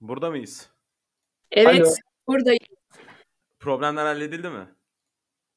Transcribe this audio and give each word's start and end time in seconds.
Burada 0.00 0.30
mıyız? 0.30 0.70
Evet, 1.50 1.80
Alo. 1.80 1.94
buradayım. 2.26 2.60
Problemler 3.60 4.06
halledildi 4.06 4.48
mi? 4.48 4.66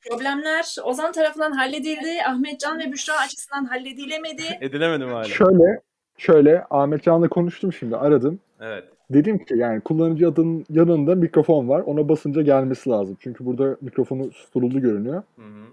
Problemler 0.10 0.76
Ozan 0.84 1.12
tarafından 1.12 1.52
halledildi. 1.52 2.24
Ahmetcan 2.28 2.80
ve 2.80 2.92
Büşra 2.92 3.14
açısından 3.20 3.66
halledilemedi. 3.66 4.44
Edilemedi 4.62 5.06
mi 5.06 5.12
hala? 5.12 5.24
Şöyle, 5.24 5.82
şöyle 6.18 6.66
Ahmet 6.70 7.04
Can'la 7.04 7.30
konuştum 7.30 7.74
şimdi 7.74 7.98
aradım. 7.98 8.40
Evet. 8.62 8.84
Dedim 9.10 9.46
ki 9.46 9.54
yani 9.58 9.82
kullanıcı 9.82 10.28
adının 10.28 10.66
yanında 10.70 11.16
mikrofon 11.16 11.70
var. 11.70 11.82
Ona 11.82 12.10
basınca 12.10 12.42
gelmesi 12.42 12.90
lazım. 12.90 13.18
Çünkü 13.20 13.46
burada 13.46 13.78
mikrofonu 13.82 14.32
susturuldu 14.32 14.80
görünüyor. 14.80 15.24
Hı 15.36 15.42
hı. 15.42 15.72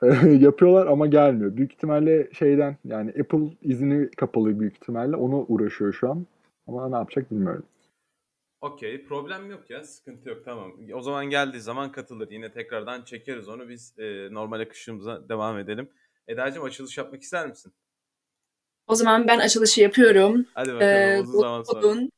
Yapıyorlar 0.28 0.86
ama 0.86 1.06
gelmiyor. 1.06 1.56
Büyük 1.56 1.72
ihtimalle 1.72 2.28
şeyden 2.32 2.76
yani 2.84 3.10
Apple 3.20 3.56
izini 3.62 4.10
kapalı 4.10 4.60
büyük 4.60 4.74
ihtimalle. 4.74 5.16
Onu 5.16 5.44
uğraşıyor 5.48 5.92
şu 5.92 6.10
an. 6.10 6.26
Ama 6.66 6.88
ne 6.88 6.96
yapacak 6.96 7.30
bilmiyorum. 7.30 7.66
Okey. 8.60 9.04
Problem 9.04 9.50
yok 9.50 9.70
ya. 9.70 9.84
Sıkıntı 9.84 10.28
yok. 10.28 10.44
Tamam. 10.44 10.72
O 10.94 11.00
zaman 11.00 11.26
geldiği 11.30 11.60
zaman 11.60 11.92
katılır. 11.92 12.30
Yine 12.30 12.52
tekrardan 12.52 13.04
çekeriz 13.04 13.48
onu. 13.48 13.68
Biz 13.68 13.98
e, 13.98 14.28
normal 14.34 14.60
akışımıza 14.60 15.28
devam 15.28 15.58
edelim. 15.58 15.90
Eda'cığım 16.28 16.64
açılış 16.64 16.98
yapmak 16.98 17.22
ister 17.22 17.48
misin? 17.48 17.72
O 18.86 18.94
zaman 18.94 19.28
ben 19.28 19.38
açılışı 19.38 19.80
yapıyorum. 19.80 20.46
Hadi 20.54 20.68
bakalım. 20.74 20.88
Ee, 20.92 21.20
uzun 21.20 21.40
zaman 21.40 21.62
sonra. 21.62 21.78
Uzun. 21.86 22.10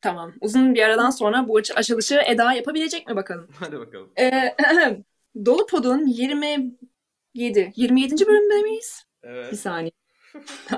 Tamam. 0.00 0.32
Uzun 0.40 0.74
bir 0.74 0.82
aradan 0.82 1.10
sonra 1.10 1.48
bu 1.48 1.56
aç- 1.56 1.76
açılışı 1.76 2.20
Eda 2.26 2.52
yapabilecek 2.52 3.06
mi 3.08 3.16
bakalım? 3.16 3.48
Hadi 3.60 3.78
bakalım. 3.78 4.10
Ee, 4.18 4.56
Dolu 5.46 5.66
Pod'un 5.66 6.06
27 6.06 7.72
27. 7.76 8.26
bölümünde 8.26 8.62
miyiz? 8.62 9.04
Bir 9.24 9.28
Evet. 9.28 9.58
saniye. 9.60 9.92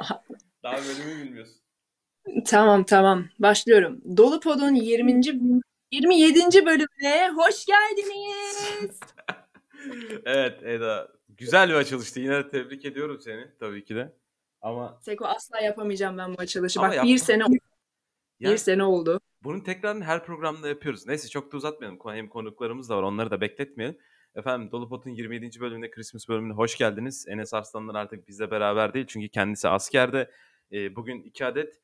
Daha 0.63 0.77
bölümü 0.77 1.25
bilmiyorsun. 1.25 1.57
Tamam 2.47 2.85
tamam. 2.85 3.25
Başlıyorum. 3.39 4.01
Dolu 4.17 4.41
Pod'un 4.41 4.75
20. 4.75 5.21
27. 5.93 6.67
bölümüne 6.67 7.31
hoş 7.37 7.67
geldiniz. 7.67 9.01
evet 10.25 10.63
Eda. 10.63 11.09
Güzel 11.29 11.69
bir 11.69 11.75
açılıştı. 11.75 12.21
Yine 12.21 12.37
de 12.37 12.49
tebrik 12.49 12.85
ediyorum 12.85 13.21
seni 13.21 13.47
tabii 13.61 13.85
ki 13.85 13.95
de. 13.95 14.13
Ama 14.63 14.99
Seko 15.03 15.25
asla 15.25 15.61
yapamayacağım 15.61 16.19
ben 16.19 16.35
bu 16.35 16.41
açılışı. 16.41 16.81
Ama 16.81 16.89
Bak 16.89 16.97
yapma. 16.97 17.11
bir 17.11 17.19
sene 17.19 17.45
yani 18.41 18.53
bir 18.53 18.59
sene 18.59 18.85
oldu. 18.85 19.21
bunun 19.43 19.61
tekrarını 19.61 20.05
her 20.05 20.25
programda 20.25 20.69
yapıyoruz. 20.69 21.07
Neyse 21.07 21.29
çok 21.29 21.53
da 21.53 21.57
uzatmayalım. 21.57 21.99
Hem 22.05 22.29
konuklarımız 22.29 22.89
da 22.89 22.97
var. 22.97 23.03
Onları 23.03 23.31
da 23.31 23.41
bekletmeyelim. 23.41 23.99
Efendim 24.35 24.71
Dolu 24.73 24.89
Pot'un 24.89 25.11
27. 25.11 25.61
bölümüne, 25.61 25.91
Christmas 25.91 26.29
bölümüne 26.29 26.53
hoş 26.53 26.77
geldiniz. 26.79 27.27
Enes 27.29 27.55
Arslanlar 27.55 27.95
artık 27.95 28.29
bizle 28.29 28.51
beraber 28.51 28.95
değil. 28.95 29.07
Çünkü 29.09 29.29
kendisi 29.29 29.69
askerde. 29.69 30.31
Ee, 30.73 30.97
bugün 30.97 31.23
iki 31.23 31.47
adet 31.47 31.81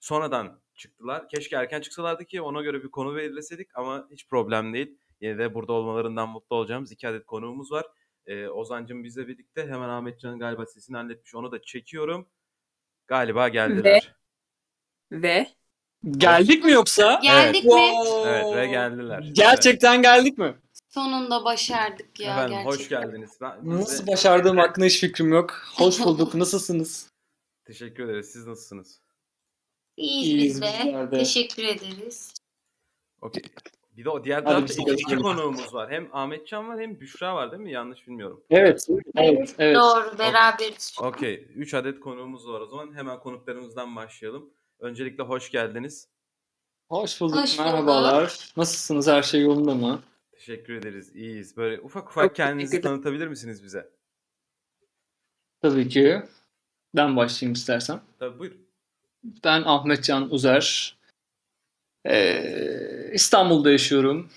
sonradan 0.00 0.60
çıktılar. 0.74 1.28
Keşke 1.28 1.56
erken 1.56 1.80
çıksalardı 1.80 2.24
ki 2.24 2.42
ona 2.42 2.62
göre 2.62 2.82
bir 2.82 2.90
konu 2.90 3.16
belirleseydik 3.16 3.68
ama 3.74 4.08
hiç 4.10 4.28
problem 4.28 4.74
değil. 4.74 4.98
Yine 5.20 5.38
de 5.38 5.54
burada 5.54 5.72
olmalarından 5.72 6.28
mutlu 6.28 6.56
olacağımız 6.56 6.92
iki 6.92 7.08
adet 7.08 7.26
konuğumuz 7.26 7.72
var. 7.72 7.86
Ee, 8.26 8.48
Ozancım 8.48 9.04
bizle 9.04 9.28
birlikte. 9.28 9.62
Hemen 9.62 9.88
Ahmetcan'ın 9.88 10.38
galiba 10.38 10.66
sesini 10.66 10.96
halletmiş. 10.96 11.34
Onu 11.34 11.52
da 11.52 11.62
çekiyorum. 11.62 12.28
Galiba 13.06 13.48
geldiler. 13.48 14.14
Ve 15.12 15.46
Geldik 16.10 16.64
mi 16.64 16.72
yoksa? 16.72 17.20
Geldik 17.22 17.64
Evet. 17.64 17.74
mi? 17.74 17.92
Evet 18.26 18.56
ve 18.56 18.66
geldiler. 18.66 19.30
Gerçekten 19.32 20.02
geldik 20.02 20.38
mi? 20.38 20.54
Sonunda 20.88 21.44
başardık 21.44 22.20
ya 22.20 22.32
Efendim 22.32 22.50
gerçekten. 22.50 22.70
hoş 22.78 22.88
geldiniz. 22.88 23.30
Ben, 23.40 23.58
biz 23.62 23.70
de- 23.72 23.80
Nasıl 23.80 24.06
başardığım 24.06 24.56
hakkında 24.56 24.86
hiç 24.86 25.00
fikrim 25.00 25.32
yok. 25.32 25.62
Hoş 25.76 26.00
bulduk. 26.00 26.34
Nasılsınız? 26.34 27.10
Teşekkür 27.64 28.04
ederiz. 28.04 28.30
Siz 28.32 28.46
nasılsınız? 28.46 29.00
İyiyiz, 29.98 30.28
İyiyiz 30.28 30.54
biz 30.54 30.62
de. 30.62 30.66
bizler 30.84 31.10
de. 31.10 31.18
Teşekkür 31.18 31.64
ederiz. 31.64 32.34
Okey. 33.20 33.42
Bir 33.96 34.04
de 34.04 34.10
o 34.10 34.24
diğer 34.24 34.36
Hadi 34.42 34.44
tarafta 34.44 34.74
iki, 34.74 34.84
görüşelim. 34.84 35.22
konuğumuz 35.22 35.74
var. 35.74 35.90
Hem 35.90 36.08
Ahmetcan 36.12 36.68
var 36.68 36.80
hem 36.80 37.00
Büşra 37.00 37.34
var 37.34 37.52
değil 37.52 37.62
mi? 37.62 37.72
Yanlış 37.72 38.06
bilmiyorum. 38.06 38.44
Evet. 38.50 38.86
Evet. 39.16 39.54
evet. 39.58 39.76
Doğru, 39.76 40.18
beraberiz. 40.18 40.96
Okey. 41.00 41.48
Üç 41.54 41.74
adet 41.74 42.00
konuğumuz 42.00 42.48
var 42.48 42.60
o 42.60 42.66
zaman. 42.66 42.94
Hemen 42.94 43.20
konuklarımızdan 43.20 43.96
başlayalım. 43.96 44.50
Öncelikle 44.80 45.22
hoş 45.22 45.50
geldiniz. 45.50 46.08
Hoş 46.88 47.20
bulduk. 47.20 47.36
Hoş 47.36 47.58
bulduk. 47.58 47.66
Merhabalar. 47.66 48.52
Nasılsınız? 48.56 49.08
Her 49.08 49.22
şey 49.22 49.42
yolunda 49.42 49.74
mı? 49.74 50.02
Teşekkür 50.32 50.74
ederiz. 50.74 51.16
İyiyiz. 51.16 51.56
Böyle 51.56 51.80
ufak 51.80 52.08
ufak 52.10 52.24
Çok 52.24 52.36
kendinizi 52.36 52.80
tanıtabilir 52.80 53.28
misiniz 53.28 53.64
bize? 53.64 53.90
Tabii 55.62 55.88
ki. 55.88 56.22
Ben 56.96 57.16
başlayayım 57.16 57.52
istersen. 57.52 58.00
Tabii 58.18 58.38
buyurun. 58.38 58.67
Ben 59.44 59.62
Ahmetcan 59.62 60.30
Uzer. 60.34 60.96
Ee, 62.06 63.10
İstanbul'da 63.12 63.70
yaşıyorum. 63.70 64.30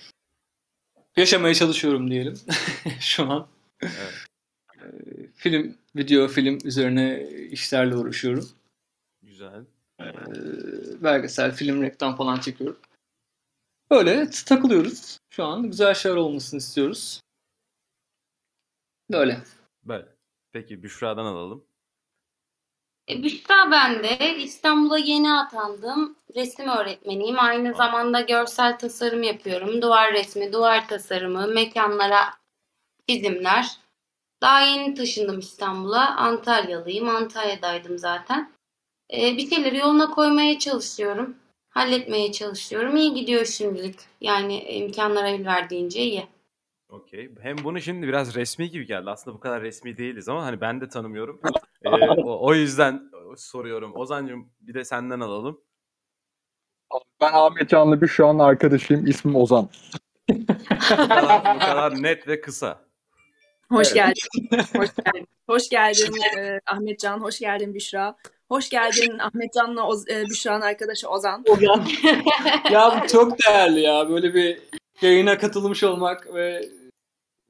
Yaşamaya 1.17 1.53
çalışıyorum 1.53 2.11
diyelim 2.11 2.39
şu 2.99 3.31
an. 3.31 3.47
Evet. 3.81 4.27
Ee, 4.75 4.87
film, 5.35 5.77
video, 5.95 6.27
film 6.27 6.57
üzerine 6.63 7.29
işlerle 7.29 7.95
uğraşıyorum. 7.95 8.49
Güzel. 9.21 9.63
Ee, 10.01 10.13
belgesel, 11.03 11.51
film, 11.55 11.81
reklam 11.81 12.15
falan 12.15 12.39
çekiyorum. 12.39 12.79
Öyle 13.89 14.29
t- 14.29 14.45
takılıyoruz. 14.45 15.19
Şu 15.29 15.43
an 15.43 15.63
güzel 15.69 15.93
şeyler 15.93 16.15
olmasını 16.17 16.57
istiyoruz. 16.57 17.21
Böyle. 19.11 19.41
Böyle. 19.83 20.05
Peki 20.51 20.83
Büşra'dan 20.83 21.25
alalım. 21.25 21.63
E, 23.09 23.23
Büşra 23.23 23.71
ben 23.71 24.03
de. 24.03 24.37
İstanbul'a 24.37 24.97
yeni 24.97 25.33
atandım. 25.33 26.15
Resim 26.35 26.67
öğretmeniyim. 26.67 27.39
Aynı 27.39 27.73
zamanda 27.73 28.21
görsel 28.21 28.79
tasarım 28.79 29.23
yapıyorum. 29.23 29.81
Duvar 29.81 30.13
resmi, 30.13 30.53
duvar 30.53 30.87
tasarımı, 30.87 31.47
mekanlara 31.47 32.19
çizimler. 33.09 33.65
Daha 34.41 34.61
yeni 34.61 34.93
taşındım 34.93 35.39
İstanbul'a. 35.39 36.15
Antalyalıyım. 36.15 37.09
Antalya'daydım 37.09 37.97
zaten. 37.97 38.51
E, 39.13 39.37
bir 39.37 39.49
şeyleri 39.49 39.77
yoluna 39.77 40.09
koymaya 40.09 40.59
çalışıyorum. 40.59 41.35
Halletmeye 41.69 42.31
çalışıyorum. 42.31 42.97
İyi 42.97 43.13
gidiyor 43.13 43.45
şimdilik. 43.45 43.99
Yani 44.21 44.63
imkanlar 44.63 45.25
el 45.25 45.45
verdiğince 45.45 46.01
iyi. 46.01 46.27
Okey. 46.89 47.29
Hem 47.41 47.57
bunu 47.63 47.81
şimdi 47.81 48.07
biraz 48.07 48.35
resmi 48.35 48.69
gibi 48.69 48.85
geldi. 48.85 49.09
Aslında 49.09 49.37
bu 49.37 49.39
kadar 49.39 49.61
resmi 49.61 49.97
değiliz 49.97 50.29
ama 50.29 50.45
hani 50.45 50.61
ben 50.61 50.81
de 50.81 50.89
tanımıyorum. 50.89 51.41
Ee, 51.85 51.89
o, 51.89 52.47
o 52.47 52.53
yüzden 52.53 53.11
soruyorum. 53.37 53.95
Ozancım 53.95 54.51
bir 54.61 54.73
de 54.73 54.85
senden 54.85 55.19
alalım. 55.19 55.61
Ben 57.21 57.33
Ahmet 57.33 57.69
Can'la 57.69 58.01
bir 58.01 58.07
şu 58.07 58.27
an 58.27 58.39
arkadaşıyım. 58.39 59.07
İsmim 59.07 59.35
Ozan. 59.35 59.69
Bu 60.29 60.45
kadar, 61.07 61.55
bu 61.55 61.59
kadar 61.59 62.03
net 62.03 62.27
ve 62.27 62.41
kısa. 62.41 62.81
hoş 63.69 63.87
Evet. 63.87 63.95
geldin. 63.95 64.63
Hoş 64.79 64.89
geldin. 64.95 65.27
Hoş 65.49 65.69
geldin 65.69 66.13
e, 66.37 66.59
Ahmetcan. 66.65 67.19
Hoş 67.21 67.39
geldin 67.39 67.73
Büşra. 67.73 68.15
Hoş 68.47 68.69
geldin 68.69 69.19
Ahmetcan'la 69.19 69.87
Oz- 69.87 70.09
e, 70.09 70.25
Büşra'nın 70.29 70.61
arkadaşı 70.61 71.09
Ozan. 71.09 71.43
ya 72.71 73.01
bu 73.03 73.07
çok 73.07 73.37
değerli 73.47 73.79
ya. 73.81 74.09
Böyle 74.09 74.33
bir 74.33 74.59
yayına 75.01 75.37
katılmış 75.37 75.83
olmak 75.83 76.33
ve 76.33 76.69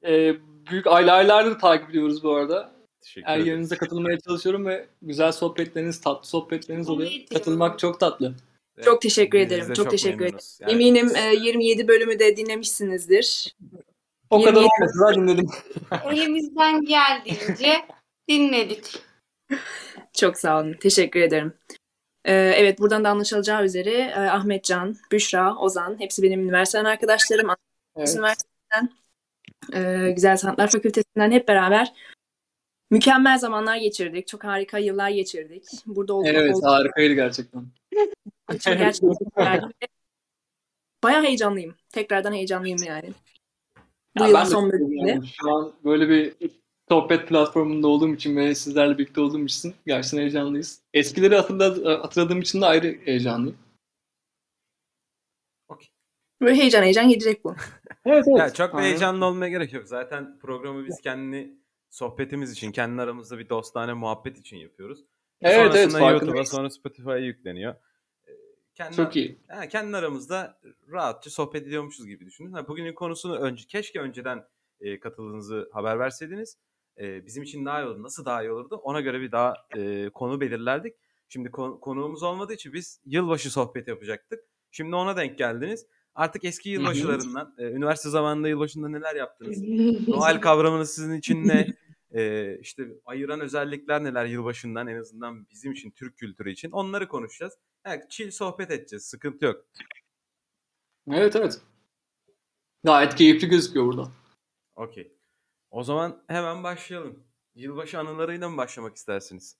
e, 0.06 0.34
büyük 0.70 0.86
aylar 0.86 1.14
aylardır 1.18 1.58
takip 1.58 1.90
ediyoruz 1.90 2.24
bu 2.24 2.34
arada. 2.34 2.72
Teşekkür 3.02 3.26
Her 3.26 3.38
yayınıza 3.38 3.76
katılmaya 3.76 4.18
çalışıyorum 4.20 4.66
ve 4.66 4.86
güzel 5.02 5.32
sohbetleriniz, 5.32 6.00
tatlı 6.00 6.28
sohbetleriniz 6.28 6.90
oluyor. 6.90 7.10
Katılmak 7.32 7.78
çok 7.78 8.00
tatlı. 8.00 8.34
Evet, 8.76 8.84
Çok 8.84 9.02
teşekkür 9.02 9.38
ederim. 9.38 9.68
de 9.68 9.74
Çok 9.74 9.90
teşekkür 9.90 10.20
memnunuz. 10.20 10.58
Yani 10.60 10.72
Eminim 10.72 11.16
e, 11.16 11.34
27 11.34 11.88
bölümü 11.88 12.18
de 12.18 12.36
dinlemişsinizdir. 12.36 13.56
O 14.30 14.42
kadar 14.42 14.60
27 14.60 14.82
olmasa 14.82 15.06
da 15.06 15.14
dinledim. 15.14 15.46
Elimizden 16.12 16.84
geldiğince 16.84 17.72
dinledik. 18.28 18.98
Çok 20.12 20.38
sağ 20.38 20.60
olun. 20.60 20.72
Teşekkür 20.80 21.20
ederim. 21.20 21.54
Ee, 22.24 22.34
evet 22.34 22.78
buradan 22.78 23.04
da 23.04 23.08
anlaşılacağı 23.08 23.64
üzere 23.64 23.90
e, 23.90 24.20
Ahmetcan, 24.20 24.96
Büşra, 25.12 25.56
Ozan 25.56 26.00
hepsi 26.00 26.22
benim 26.22 26.40
üniversiteden 26.40 26.84
arkadaşlarım. 26.84 27.50
Evet. 27.96 28.14
Üniversiteden, 28.14 28.90
e, 29.72 30.10
Güzel 30.10 30.36
Sanatlar 30.36 30.70
Fakültesinden 30.70 31.30
hep 31.30 31.48
beraber 31.48 31.92
mükemmel 32.92 33.38
zamanlar 33.38 33.76
geçirdik. 33.76 34.26
Çok 34.26 34.44
harika 34.44 34.78
yıllar 34.78 35.10
geçirdik. 35.10 35.64
Burada 35.86 36.14
olduğum 36.14 36.28
Evet, 36.28 36.54
olduğum 36.54 36.66
harikaydı 36.66 37.14
gerçekten. 37.14 37.66
gerçekten 38.64 39.72
bayağı 41.04 41.22
heyecanlıyım. 41.22 41.74
Tekrardan 41.88 42.32
heyecanlıyım 42.32 42.82
yani. 42.86 43.12
Bu 44.18 44.22
Ya 44.22 44.28
yılın 44.28 44.44
son 44.44 44.72
bölümünde. 44.72 45.26
Şu 45.26 45.54
an 45.54 45.72
böyle 45.84 46.08
bir 46.08 46.50
sohbet 46.88 47.28
platformunda 47.28 47.88
olduğum 47.88 48.14
için 48.14 48.36
ve 48.36 48.54
sizlerle 48.54 48.98
birlikte 48.98 49.20
olduğum 49.20 49.44
için 49.44 49.74
gerçekten 49.86 50.18
heyecanlıyız. 50.18 50.82
Eskileri 50.94 51.36
hatırla- 51.36 52.02
hatırladığım 52.02 52.40
için 52.40 52.60
de 52.60 52.66
ayrı 52.66 52.98
heyecanlıyım. 53.04 53.58
Böyle 56.40 56.54
heyecan 56.56 56.82
heyecan 56.82 57.08
gidecek 57.08 57.44
bu. 57.44 57.54
Evet, 58.04 58.24
evet. 58.28 58.38
Ya 58.38 58.52
çok 58.52 58.72
da 58.72 58.76
Aynen. 58.76 58.88
heyecanlı 58.88 59.24
olmaya 59.24 59.48
gerek 59.48 59.72
yok. 59.72 59.88
Zaten 59.88 60.38
programı 60.38 60.86
biz 60.86 61.00
kendi 61.00 61.61
sohbetimiz 61.92 62.52
için, 62.52 62.72
kendi 62.72 63.02
aramızda 63.02 63.38
bir 63.38 63.48
dostane 63.48 63.92
muhabbet 63.92 64.38
için 64.38 64.56
yapıyoruz. 64.56 65.04
Evet, 65.42 65.56
evet, 65.58 65.72
Sonrasında 65.72 65.98
YouTube'a 66.00 66.18
farkındayız. 66.18 66.48
sonra 66.48 66.70
Spotify'a 66.70 67.16
yükleniyor. 67.16 67.74
Ee, 68.28 68.30
kendi, 68.74 68.96
Çok 68.96 69.16
iyi. 69.16 69.40
Ha, 69.48 69.68
kendi 69.68 69.96
aramızda 69.96 70.60
rahatça 70.92 71.30
sohbet 71.30 71.66
ediyormuşuz 71.66 72.06
gibi 72.06 72.26
düşünün. 72.26 72.52
Ha, 72.52 72.68
bugünün 72.68 72.94
konusunu 72.94 73.36
önce 73.36 73.64
keşke 73.68 74.00
önceden 74.00 74.44
e, 74.80 75.00
katıldığınızı 75.00 75.70
haber 75.72 75.98
verseydiniz. 75.98 76.58
E, 77.00 77.26
bizim 77.26 77.42
için 77.42 77.64
daha 77.64 77.82
iyi 77.82 77.86
olurdu. 77.86 78.02
Nasıl 78.02 78.24
daha 78.24 78.42
iyi 78.42 78.50
olurdu? 78.52 78.76
Ona 78.76 79.00
göre 79.00 79.20
bir 79.20 79.32
daha 79.32 79.54
e, 79.76 80.08
konu 80.08 80.40
belirlerdik. 80.40 80.94
Şimdi 81.28 81.50
kon- 81.50 81.80
konuğumuz 81.80 82.22
olmadığı 82.22 82.52
için 82.54 82.72
biz 82.72 83.00
yılbaşı 83.06 83.50
sohbeti 83.50 83.90
yapacaktık. 83.90 84.44
Şimdi 84.70 84.96
ona 84.96 85.16
denk 85.16 85.38
geldiniz. 85.38 85.86
Artık 86.14 86.44
eski 86.44 86.70
yılbaşılarından, 86.70 87.54
e, 87.58 87.64
üniversite 87.64 88.08
zamanında 88.10 88.48
yılbaşında 88.48 88.88
neler 88.88 89.14
yaptınız? 89.14 89.62
Noel 90.08 90.40
kavramını 90.40 90.86
sizin 90.86 91.12
için 91.14 91.48
ne? 91.48 91.66
E, 92.14 92.58
işte 92.60 92.88
ayıran 93.04 93.40
özellikler 93.40 94.04
neler 94.04 94.24
yılbaşından 94.24 94.86
en 94.86 94.96
azından 94.96 95.46
bizim 95.50 95.72
için, 95.72 95.90
Türk 95.90 96.16
kültürü 96.16 96.50
için 96.50 96.70
onları 96.70 97.08
konuşacağız. 97.08 97.58
Evet, 97.84 98.10
chill 98.10 98.30
sohbet 98.30 98.70
edeceğiz. 98.70 99.04
Sıkıntı 99.04 99.44
yok. 99.44 99.64
Evet 101.10 101.36
evet. 101.36 101.60
Gayet 102.84 103.14
keyifli 103.14 103.48
gözüküyor 103.48 103.86
burada. 103.86 104.08
Okey. 104.76 105.16
O 105.70 105.82
zaman 105.82 106.22
hemen 106.26 106.62
başlayalım. 106.62 107.24
Yılbaşı 107.54 107.98
anılarıyla 107.98 108.48
mı 108.48 108.56
başlamak 108.56 108.96
istersiniz? 108.96 109.58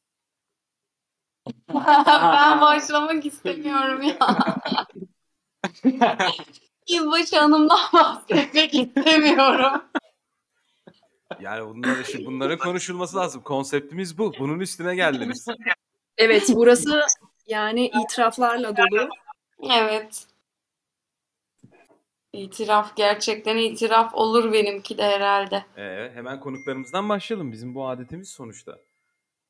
ben 2.07 2.61
başlamak 2.61 3.27
istemiyorum 3.27 4.03
ya. 4.03 4.19
Yılbaşı 6.89 7.41
anımdan 7.41 7.93
bahsetmek 7.93 8.75
istemiyorum. 8.75 9.83
Yani 11.41 11.69
bunlar 11.75 11.99
işte 11.99 12.27
bunların 12.27 12.59
konuşulması 12.59 13.17
lazım. 13.17 13.43
Konseptimiz 13.43 14.19
bu. 14.19 14.33
Bunun 14.39 14.61
üstüne 14.61 14.95
geldiniz. 14.95 15.47
Evet 16.19 16.51
burası 16.55 17.01
yani 17.47 17.87
itiraflarla 18.05 18.77
dolu. 18.77 19.09
Evet. 19.73 20.27
İtiraf 22.33 22.97
gerçekten 22.97 23.57
itiraf 23.57 24.15
olur 24.15 24.53
benimki 24.53 24.99
de 24.99 25.03
herhalde. 25.03 25.65
Ee, 25.77 26.11
hemen 26.15 26.41
konuklarımızdan 26.41 27.09
başlayalım. 27.09 27.53
Bizim 27.53 27.75
bu 27.75 27.89
adetimiz 27.89 28.29
sonuçta. 28.29 28.79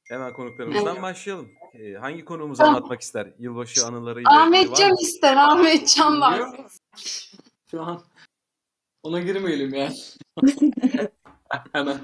Hemen 0.08 0.32
konuklarımızdan 0.32 0.93
Evet. 0.93 1.02
başlayalım. 1.02 1.50
Ee, 1.75 1.93
hangi 1.94 2.25
konuğumuzu 2.25 2.62
anlatmak 2.62 3.00
ister? 3.00 3.32
Yılbaşı 3.38 3.87
anılarıyla 3.87 4.31
ilgili 4.31 4.40
var 4.40 4.46
Ahmetcan 4.46 4.90
mı? 4.90 4.96
ister, 5.02 5.37
Ahmetcan 5.37 6.20
var. 6.20 6.40
Şu 7.70 7.82
an 7.82 8.02
ona 9.02 9.20
girmeyelim 9.20 9.75
ya. 9.75 9.93
Hemen. 11.73 11.99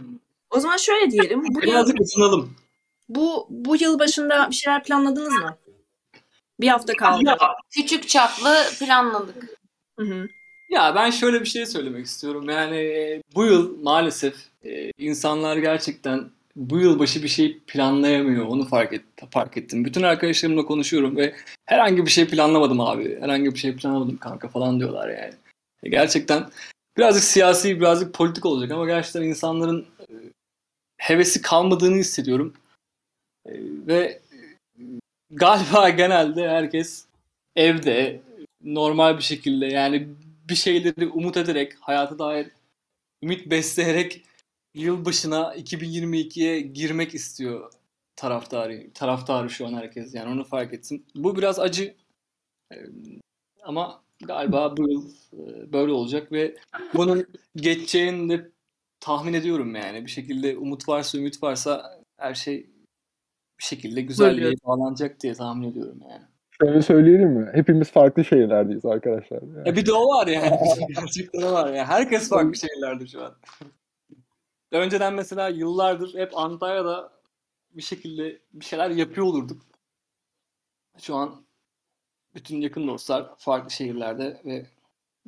O 0.50 0.60
zaman 0.60 0.76
şöyle 0.76 1.10
diyelim. 1.10 1.42
Bu 1.42 1.60
yıl, 1.60 1.62
Birazcık 1.62 2.00
ısınalım. 2.00 2.54
bu, 3.08 3.46
bu 3.50 3.76
yıl 3.76 3.98
başında 3.98 4.50
bir 4.50 4.54
şeyler 4.54 4.84
planladınız 4.84 5.32
mı? 5.32 5.56
Bir 6.60 6.68
hafta 6.68 6.94
kaldı. 6.94 7.36
Küçük 7.70 8.08
çaplı 8.08 8.54
planladık. 8.80 9.58
Hı 9.98 10.04
hı. 10.04 10.28
Ya 10.70 10.94
ben 10.94 11.10
şöyle 11.10 11.40
bir 11.40 11.46
şey 11.46 11.66
söylemek 11.66 12.06
istiyorum. 12.06 12.50
Yani 12.50 12.76
e, 12.76 13.22
bu 13.34 13.44
yıl 13.44 13.82
maalesef 13.82 14.34
e, 14.64 14.90
insanlar 14.98 15.56
gerçekten 15.56 16.30
bu 16.56 16.78
yıl 16.78 16.98
başı 16.98 17.22
bir 17.22 17.28
şey 17.28 17.58
planlayamıyor. 17.66 18.46
Onu 18.46 18.64
fark, 18.68 18.92
et, 18.92 19.02
fark 19.30 19.56
ettim. 19.56 19.84
Bütün 19.84 20.02
arkadaşlarımla 20.02 20.64
konuşuyorum 20.64 21.16
ve 21.16 21.34
herhangi 21.66 22.06
bir 22.06 22.10
şey 22.10 22.26
planlamadım 22.28 22.80
abi. 22.80 23.20
Herhangi 23.20 23.54
bir 23.54 23.58
şey 23.58 23.76
planlamadım 23.76 24.16
kanka 24.16 24.48
falan 24.48 24.80
diyorlar 24.80 25.08
yani. 25.08 25.34
E, 25.82 25.88
gerçekten 25.88 26.46
birazcık 26.98 27.24
siyasi, 27.24 27.80
birazcık 27.80 28.14
politik 28.14 28.46
olacak 28.46 28.70
ama 28.70 28.86
gerçekten 28.86 29.22
insanların 29.22 29.86
e, 30.00 30.04
hevesi 30.96 31.42
kalmadığını 31.42 31.96
hissediyorum. 31.96 32.54
E, 33.46 33.52
ve 33.86 33.98
e, 33.98 34.20
galiba 35.30 35.88
genelde 35.96 36.48
herkes 36.48 37.06
evde 37.56 38.20
normal 38.64 39.16
bir 39.16 39.22
şekilde 39.22 39.66
yani 39.66 40.08
bir 40.48 40.54
şeyleri 40.54 41.06
umut 41.08 41.36
ederek, 41.36 41.72
hayata 41.80 42.18
dair 42.18 42.50
ümit 43.22 43.50
besleyerek 43.50 44.22
yılbaşına 44.74 45.56
2022'ye 45.56 46.60
girmek 46.60 47.14
istiyor 47.14 47.72
taraftarı. 48.16 48.92
Taraftarı 48.94 49.50
şu 49.50 49.66
an 49.66 49.74
herkes 49.74 50.14
yani 50.14 50.32
onu 50.32 50.44
fark 50.44 50.74
ettim. 50.74 51.04
Bu 51.14 51.36
biraz 51.36 51.58
acı. 51.58 51.94
Ama 53.62 54.02
galiba 54.26 54.76
bu 54.76 54.90
yıl 54.90 55.10
e, 55.32 55.72
böyle 55.72 55.92
olacak 55.92 56.32
ve 56.32 56.56
bunun 56.94 57.26
geçeceğini 57.56 58.28
de 58.28 58.50
tahmin 59.00 59.34
ediyorum 59.34 59.74
yani. 59.74 60.04
Bir 60.04 60.10
şekilde 60.10 60.56
umut 60.56 60.88
varsa, 60.88 61.18
ümit 61.18 61.42
varsa 61.42 62.02
her 62.16 62.34
şey 62.34 62.70
bir 63.58 63.64
şekilde 63.64 64.00
güzelliğe 64.00 64.52
bağlanacak 64.64 65.20
diye 65.20 65.34
tahmin 65.34 65.70
ediyorum 65.70 65.98
yani. 66.10 66.22
Şöyle 66.62 66.82
söyleyelim 66.82 67.28
mi? 67.28 67.50
Hepimiz 67.52 67.90
farklı 67.90 68.24
şehirlerdeyiz 68.24 68.84
arkadaşlar. 68.84 69.42
Yani. 69.42 69.68
Ya 69.68 69.76
bir 69.76 69.86
de 69.86 69.92
o 69.92 70.08
var 70.08 70.26
yani. 70.26 70.58
Gerçekten 70.96 71.42
o 71.42 71.52
var 71.52 71.72
ya. 71.72 71.86
Herkes 71.86 72.28
farklı 72.28 72.56
şeylerde 72.56 73.06
şu 73.06 73.24
an. 73.24 73.36
Önceden 74.72 75.14
mesela 75.14 75.48
yıllardır 75.48 76.18
hep 76.18 76.36
Antalya'da 76.36 77.12
bir 77.70 77.82
şekilde 77.82 78.38
bir 78.52 78.64
şeyler 78.64 78.90
yapıyor 78.90 79.26
olurduk. 79.26 79.62
Şu 80.98 81.14
an 81.14 81.47
bütün 82.34 82.60
yakın 82.60 82.88
dostlar 82.88 83.26
farklı 83.38 83.70
şehirlerde 83.70 84.40
ve 84.44 84.66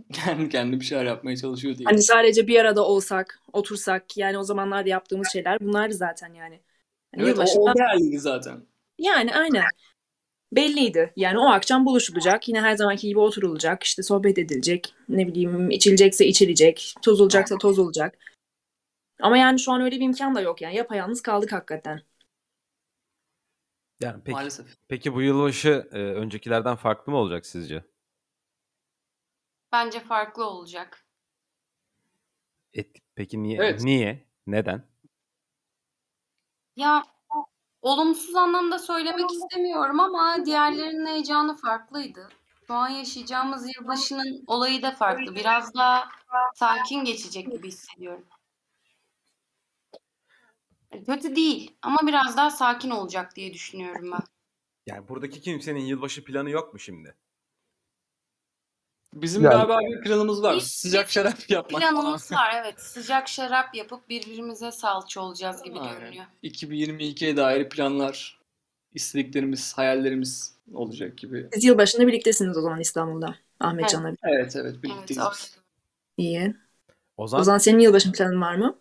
kendi 0.12 0.49
kendine 0.49 0.81
bir 0.81 0.85
şeyler 0.85 1.05
yapmaya 1.05 1.37
çalışıyor 1.37 1.79
diye. 1.79 1.85
Hani 1.85 2.02
sadece 2.02 2.47
bir 2.47 2.61
arada 2.61 2.85
olsak, 2.85 3.41
otursak 3.52 4.17
yani 4.17 4.38
o 4.38 4.43
zamanlarda 4.43 4.88
yaptığımız 4.88 5.29
şeyler 5.32 5.61
bunlardı 5.61 5.94
zaten 5.94 6.35
yani. 6.35 6.61
Yani 7.14 7.25
evet 7.25 7.38
o, 7.38 7.43
yılbaşında- 7.43 7.73
o 7.73 7.75
değerliydi 7.79 8.19
zaten. 8.19 8.67
Yani 8.99 9.35
aynen. 9.35 9.64
Belliydi. 10.52 11.12
Yani 11.17 11.38
o 11.38 11.47
akşam 11.47 11.87
buluşulacak. 11.87 12.49
Yine 12.49 12.61
her 12.61 12.76
zamanki 12.76 13.08
gibi 13.08 13.19
oturulacak. 13.19 13.82
işte 13.82 14.02
sohbet 14.02 14.38
edilecek. 14.38 14.94
Ne 15.08 15.26
bileyim 15.26 15.70
içilecekse 15.70 16.26
içilecek. 16.26 16.94
Tozulacaksa 17.02 17.58
tozulacak. 17.58 18.19
Ama 19.20 19.38
yani 19.38 19.58
şu 19.58 19.73
an 19.73 19.81
öyle 19.81 19.97
bir 19.97 20.05
imkan 20.05 20.35
da 20.35 20.41
yok 20.41 20.61
yani. 20.61 20.76
Yapayalnız 20.76 21.23
kaldık 21.23 21.52
hakikaten. 21.52 22.02
Yani 24.00 24.23
peki, 24.25 24.35
Maalesef. 24.35 24.67
peki 24.88 25.14
bu 25.14 25.23
yılbaşı 25.23 25.88
e, 25.93 25.99
öncekilerden 25.99 26.76
farklı 26.76 27.12
mı 27.12 27.19
olacak 27.19 27.47
sizce? 27.47 27.85
Bence 29.73 30.00
farklı 30.00 30.44
olacak. 30.44 31.05
Et, 32.73 32.97
peki 33.14 33.43
niye? 33.43 33.58
Evet. 33.58 33.82
Niye? 33.82 34.26
Neden? 34.47 34.91
Ya 36.76 37.02
olumsuz 37.82 38.35
anlamda 38.37 38.79
söylemek 38.79 39.31
istemiyorum 39.31 40.00
ama 40.00 40.47
diğerlerinin 40.47 41.06
heyecanı 41.06 41.56
farklıydı. 41.56 42.29
Şu 42.67 42.75
an 42.75 42.88
yaşayacağımız 42.88 43.67
yılbaşının 43.76 44.44
olayı 44.47 44.83
da 44.83 44.90
farklı. 44.90 45.35
Biraz 45.35 45.75
daha 45.75 46.09
sakin 46.54 47.04
geçecek 47.04 47.52
gibi 47.52 47.69
hissediyorum. 47.69 48.25
Kötü 51.06 51.37
değil 51.37 51.76
ama 51.82 51.99
biraz 52.06 52.37
daha 52.37 52.50
sakin 52.50 52.90
olacak 52.90 53.37
diye 53.37 53.54
düşünüyorum 53.54 54.11
ben. 54.12 54.20
Yani 54.87 55.09
buradaki 55.09 55.40
kimsenin 55.40 55.80
yılbaşı 55.80 56.25
planı 56.25 56.50
yok 56.50 56.73
mu 56.73 56.78
şimdi? 56.78 57.14
Bizim 59.14 59.42
Yani- 59.44 59.52
galiba 59.52 59.78
bir 59.80 60.00
planımız 60.04 60.42
var. 60.42 60.61
Sıcak 60.61 61.11
şarap 61.11 61.50
yapmak 61.50 61.82
Planımız 61.82 62.28
falan. 62.28 62.42
var 62.42 62.54
evet. 62.64 62.80
Sıcak 62.80 63.28
şarap 63.28 63.75
yapıp 63.75 64.09
birbirimize 64.09 64.73
salça 64.73 65.20
olacağız 65.20 65.62
gibi 65.62 65.78
Aynen. 65.80 66.00
görünüyor. 66.00 66.25
2022'ye 66.42 67.37
dair 67.37 67.68
planlar, 67.68 68.40
istediklerimiz, 68.94 69.78
hayallerimiz 69.78 70.56
olacak 70.75 71.18
gibi. 71.18 71.49
Siz 71.52 71.64
yılbaşında 71.64 72.06
birliktesiniz 72.06 72.56
o 72.56 72.61
zaman 72.61 72.80
İstanbul'da. 72.80 73.35
Ahmetcan'la. 73.61 74.09
Evet 74.09 74.56
evet 74.56 74.56
Evet, 74.56 74.82
birlikteyiz. 74.82 75.18
öyle. 75.23 75.62
İyi. 76.16 76.56
Ozan, 77.16 77.40
O 77.40 77.44
zaman 77.44 77.59
senin 77.59 77.78
yılbaşın 77.78 78.12
planın 78.12 78.40
var 78.40 78.54
mı? 78.54 78.78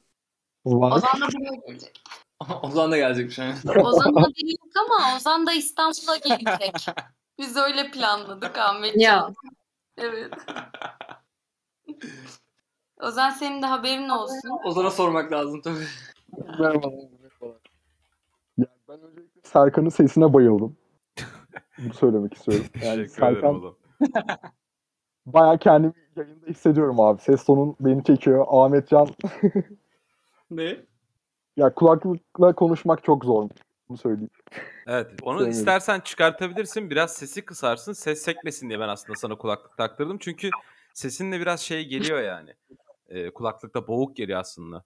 Var. 0.75 0.91
Ozan 0.91 1.21
da 1.21 1.27
buraya 1.27 1.55
gelecek. 1.67 2.01
Ozan 2.63 2.91
da 2.91 2.97
gelecekmiş 2.97 3.37
yani. 3.37 3.53
Ozan'ın 3.83 4.15
haberi 4.15 4.51
yok 4.51 4.69
ama 4.85 5.15
Ozan 5.15 5.47
da 5.47 5.53
İstanbul'a 5.53 6.17
gelecek. 6.17 6.75
Biz 7.39 7.57
öyle 7.57 7.91
planladık 7.91 8.57
Ahmetciğim. 8.57 9.01
Ya. 9.01 9.29
Evet. 9.97 10.33
Ozan 13.03 13.29
senin 13.29 13.61
de 13.61 13.65
haberin 13.65 14.09
olsun. 14.09 14.65
Ozan'a 14.65 14.91
sormak 14.91 15.31
lazım 15.31 15.61
tabii. 15.61 15.85
Merhabalar. 16.59 16.93
merhabalar. 17.21 17.61
Yani 18.57 18.67
ben 18.89 19.01
öncelikle 19.01 19.41
Serkan'ın 19.43 19.89
sesine 19.89 20.33
bayıldım. 20.33 20.77
Bunu 21.77 21.93
söylemek 21.93 22.33
istiyorum. 22.33 22.65
Yani 22.83 23.03
teşekkür 23.07 23.23
ederim 23.23 23.35
Serkan 23.41 23.55
Ozan. 23.55 23.75
bayağı 25.25 25.57
kendimi 25.57 25.93
yayında 26.15 26.45
hissediyorum 26.47 26.99
abi. 26.99 27.21
Ses 27.21 27.43
tonun 27.45 27.75
beni 27.79 28.03
çekiyor. 28.03 28.45
Ahmetcan 28.49 29.07
Ne? 30.51 30.85
ya 31.57 31.73
kulaklıkla 31.73 32.55
konuşmak 32.55 33.03
çok 33.03 33.25
zor. 33.25 33.49
Bunu 33.89 33.97
söyleyeyim. 33.97 34.29
Evet, 34.87 35.11
onu 35.21 35.37
Sevmedim. 35.37 35.59
istersen 35.59 35.99
çıkartabilirsin. 35.99 36.89
Biraz 36.89 37.13
sesi 37.13 37.45
kısarsın. 37.45 37.93
Ses 37.93 38.21
sekmesin 38.21 38.69
diye 38.69 38.79
ben 38.79 38.87
aslında 38.87 39.19
sana 39.19 39.37
kulaklık 39.37 39.77
taktırdım. 39.77 40.17
Çünkü 40.17 40.49
sesinle 40.93 41.39
biraz 41.39 41.59
şey 41.59 41.87
geliyor 41.87 42.21
yani. 42.21 42.53
Ee, 43.09 43.29
kulaklıkta 43.29 43.87
boğuk 43.87 44.15
geliyor 44.15 44.39
aslında. 44.39 44.83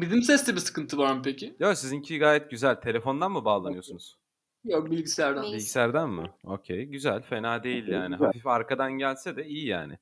Bizim 0.00 0.22
seste 0.22 0.52
bir 0.52 0.60
sıkıntı 0.60 0.98
var 0.98 1.14
mı 1.14 1.22
peki? 1.24 1.56
Yok 1.58 1.78
sizinki 1.78 2.18
gayet 2.18 2.50
güzel. 2.50 2.74
Telefondan 2.74 3.32
mı 3.32 3.44
bağlanıyorsunuz? 3.44 4.18
Yok 4.64 4.90
bilgisayardan. 4.90 5.42
Neyse. 5.42 5.56
Bilgisayardan 5.56 6.10
mı? 6.10 6.30
Okey. 6.44 6.84
Güzel. 6.84 7.22
Fena 7.22 7.64
değil 7.64 7.88
yani. 7.88 8.16
Hafif 8.16 8.46
arkadan 8.46 8.92
gelse 8.92 9.36
de 9.36 9.46
iyi 9.46 9.66
yani. 9.66 9.98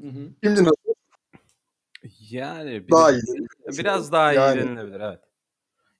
Hı 0.00 0.08
hı. 0.08 0.28
Şimdi 0.44 0.60
nasıl? 0.64 0.81
Yani 2.32 2.86
bir 2.86 2.90
Daha 2.92 3.12
de- 3.12 3.16
iyi. 3.16 3.78
Biraz 3.78 4.12
daha 4.12 4.32
iyi 4.32 4.36
Yani. 4.36 4.60
denilebilir 4.60 5.00
evet. 5.00 5.20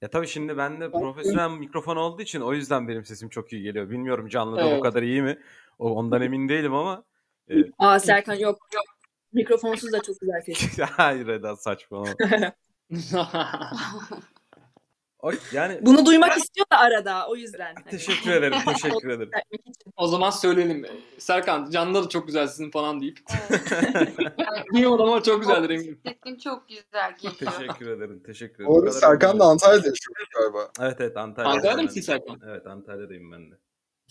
Ya 0.01 0.09
tabii 0.09 0.27
şimdi 0.27 0.57
bende 0.57 0.91
profesyonel 0.91 1.49
mikrofon 1.57 1.95
olduğu 1.95 2.21
için 2.21 2.41
o 2.41 2.53
yüzden 2.53 2.87
benim 2.87 3.05
sesim 3.05 3.29
çok 3.29 3.53
iyi 3.53 3.63
geliyor. 3.63 3.89
Bilmiyorum 3.89 4.27
canlıda 4.27 4.63
bu 4.63 4.67
Evet. 4.67 4.83
kadar 4.83 5.03
iyi 5.03 5.21
mi? 5.21 5.39
O 5.79 5.91
ondan 5.95 6.21
emin 6.21 6.49
değilim 6.49 6.73
ama 6.73 7.03
e, 7.49 7.53
Aa 7.79 7.99
Serkan 7.99 8.33
yok. 8.35 8.67
Mikrofonsuz 9.33 9.91
da 9.91 10.01
çok 10.01 10.19
güzel 10.19 10.41
ses. 10.45 10.79
hayır 10.79 11.27
Eda 11.27 11.55
saçmalama. 11.55 12.13
O, 15.23 15.31
yani 15.53 15.79
Bunu 15.81 16.05
duymak 16.05 16.37
istiyor 16.37 16.65
da 16.71 16.77
arada 16.77 17.27
o 17.27 17.35
yüzden. 17.35 17.75
Hani 17.75 17.85
teşekkür 17.85 18.31
ederim. 18.31 18.57
Teşekkür 18.65 19.09
ederim. 19.09 19.31
o 19.97 20.07
zaman 20.07 20.29
söyleyelim. 20.29 20.85
Serkan 21.17 21.69
canlı 21.69 22.03
da 22.03 22.09
çok 22.09 22.27
güzel 22.27 22.47
sizin 22.47 22.71
falan 22.71 23.01
deyip. 23.01 23.19
Evet. 23.79 24.13
Bilmiyorum 24.73 25.01
ama 25.01 25.23
çok 25.23 25.41
güzeldir 25.41 25.69
eminim. 25.69 25.99
Sesin 26.05 26.39
çok 26.39 26.67
güzel 26.69 27.15
geliyor. 27.21 27.53
teşekkür 27.57 27.87
ederim. 27.87 28.23
Teşekkür 28.25 28.55
ederim. 28.55 28.67
Bu 28.75 28.79
kadar 28.79 28.91
Serkan 28.91 29.29
da 29.39 29.43
oluyor. 29.43 29.51
Antalya'da 29.51 29.87
yaşıyor 29.87 30.27
galiba. 30.35 30.71
Evet 30.79 30.97
evet 30.99 31.17
Antalya'dayım. 31.17 31.57
Antalya'da 31.57 31.77
ben 31.77 31.85
mısın. 31.85 32.01
Serkan? 32.01 32.39
Evet 32.47 32.67
Antalya'dayım 32.67 33.31
ben 33.31 33.51
de. 33.51 33.55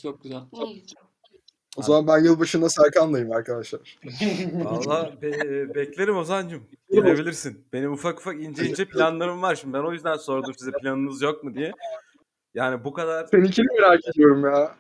Çok 0.03 0.23
güzel. 0.23 0.41
Ne 0.53 0.73
güzel. 0.73 1.12
O 1.77 1.83
zaman 1.83 2.07
ben 2.07 2.25
yılbaşında 2.25 2.69
Serkan'layım 2.69 3.33
arkadaşlar. 3.33 3.99
Valla 4.53 5.13
be- 5.23 5.75
beklerim 5.75 6.17
Ozan'cım. 6.17 6.63
Gelebilirsin. 6.91 7.65
Benim 7.73 7.93
ufak 7.93 8.19
ufak 8.19 8.41
ince 8.43 8.65
ince 8.67 8.85
planlarım 8.85 9.43
var. 9.43 9.55
Şimdi 9.55 9.75
ben 9.75 9.83
o 9.83 9.93
yüzden 9.93 10.17
sordum 10.17 10.55
size 10.59 10.71
planınız 10.73 11.23
yok 11.23 11.45
mu 11.45 11.55
diye. 11.55 11.73
Yani 12.55 12.85
bu 12.85 12.93
kadar 12.93 13.27
Seninkini 13.27 13.67
merak 13.81 14.01
ediyorum 14.09 14.45
ya. 14.45 14.75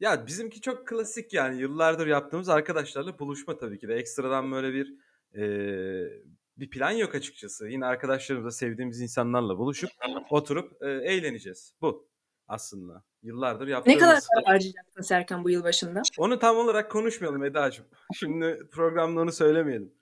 Ya 0.00 0.26
bizimki 0.26 0.60
çok 0.60 0.86
klasik 0.88 1.32
yani 1.34 1.60
yıllardır 1.60 2.06
yaptığımız 2.06 2.48
arkadaşlarla 2.48 3.18
buluşma 3.18 3.56
tabii 3.58 3.78
ki 3.78 3.88
de 3.88 3.94
ekstradan 3.94 4.52
böyle 4.52 4.72
bir 4.72 4.94
eee, 5.34 6.12
bir 6.56 6.70
plan 6.70 6.90
yok 6.90 7.14
açıkçası. 7.14 7.68
Yine 7.68 7.86
arkadaşlarımızla 7.86 8.50
sevdiğimiz 8.50 9.00
insanlarla 9.00 9.58
buluşup 9.58 9.90
oturup 10.30 10.72
eee, 10.82 10.88
eğleneceğiz. 11.04 11.74
Bu 11.80 12.08
aslında 12.48 13.04
yıllardır 13.22 13.66
Ne 13.66 13.70
yaptığımız. 13.70 14.00
kadar 14.00 14.20
para 14.34 14.52
harcayacaksın 14.54 15.02
Serkan 15.02 15.44
bu 15.44 15.50
yıl 15.50 15.64
başında? 15.64 16.02
Onu 16.18 16.38
tam 16.38 16.56
olarak 16.56 16.90
konuşmayalım 16.90 17.44
Eda'cığım. 17.44 17.86
Şimdi 18.14 18.68
programda 18.72 19.20
onu 19.20 19.32
söylemeyelim. 19.32 19.94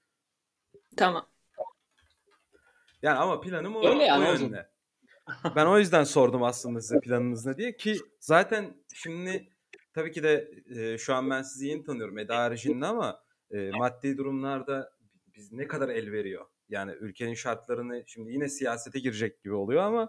Tamam. 0.96 1.26
Yani 3.02 3.18
ama 3.18 3.40
planım 3.40 3.76
o, 3.76 3.88
Öyle 3.88 4.04
yani 4.04 4.28
o 4.28 4.32
yönde. 4.32 4.70
Ben 5.56 5.66
o 5.66 5.78
yüzden 5.78 6.04
sordum 6.04 6.42
aslında 6.42 6.80
size 6.80 7.00
planınız 7.00 7.46
ne 7.46 7.56
diye 7.56 7.76
ki 7.76 7.96
zaten 8.20 8.84
şimdi 8.94 9.48
tabii 9.94 10.12
ki 10.12 10.22
de 10.22 10.50
e, 10.76 10.98
şu 10.98 11.14
an 11.14 11.30
ben 11.30 11.42
sizi 11.42 11.66
yeni 11.66 11.84
tanıyorum 11.84 12.18
Eda 12.18 12.38
haricinde 12.38 12.86
ama 12.86 13.20
e, 13.50 13.70
maddi 13.70 14.16
durumlarda 14.18 14.92
biz 15.34 15.52
ne 15.52 15.66
kadar 15.68 15.88
el 15.88 16.12
veriyor? 16.12 16.46
Yani 16.68 16.92
ülkenin 16.92 17.34
şartlarını 17.34 18.02
şimdi 18.06 18.32
yine 18.32 18.48
siyasete 18.48 18.98
girecek 18.98 19.42
gibi 19.42 19.54
oluyor 19.54 19.82
ama 19.82 20.08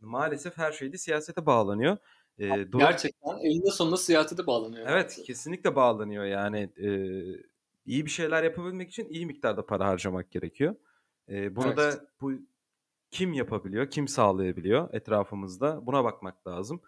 maalesef 0.00 0.58
her 0.58 0.72
şey 0.72 0.92
de 0.92 0.98
siyasete 0.98 1.46
bağlanıyor. 1.46 1.96
E, 2.38 2.62
Gerçekten 2.62 3.36
elinde 3.38 3.70
sonunda 3.70 3.96
siyasete 3.96 4.46
bağlanıyor. 4.46 4.86
Evet 4.88 5.20
kesinlikle 5.26 5.76
bağlanıyor 5.76 6.24
yani 6.24 6.70
e, 6.76 6.88
iyi 7.86 8.04
bir 8.04 8.10
şeyler 8.10 8.42
yapabilmek 8.42 8.90
için 8.90 9.08
iyi 9.08 9.26
miktarda 9.26 9.66
para 9.66 9.86
harcamak 9.86 10.30
gerekiyor. 10.30 10.74
E, 11.28 11.56
bunu 11.56 11.66
Evet. 11.66 11.76
da 11.78 12.06
bu 12.20 12.32
kim 13.10 13.32
yapabiliyor, 13.32 13.90
kim 13.90 14.08
sağlayabiliyor 14.08 14.88
etrafımızda 14.94 15.86
buna 15.86 16.04
bakmak 16.04 16.46
lazım. 16.46 16.80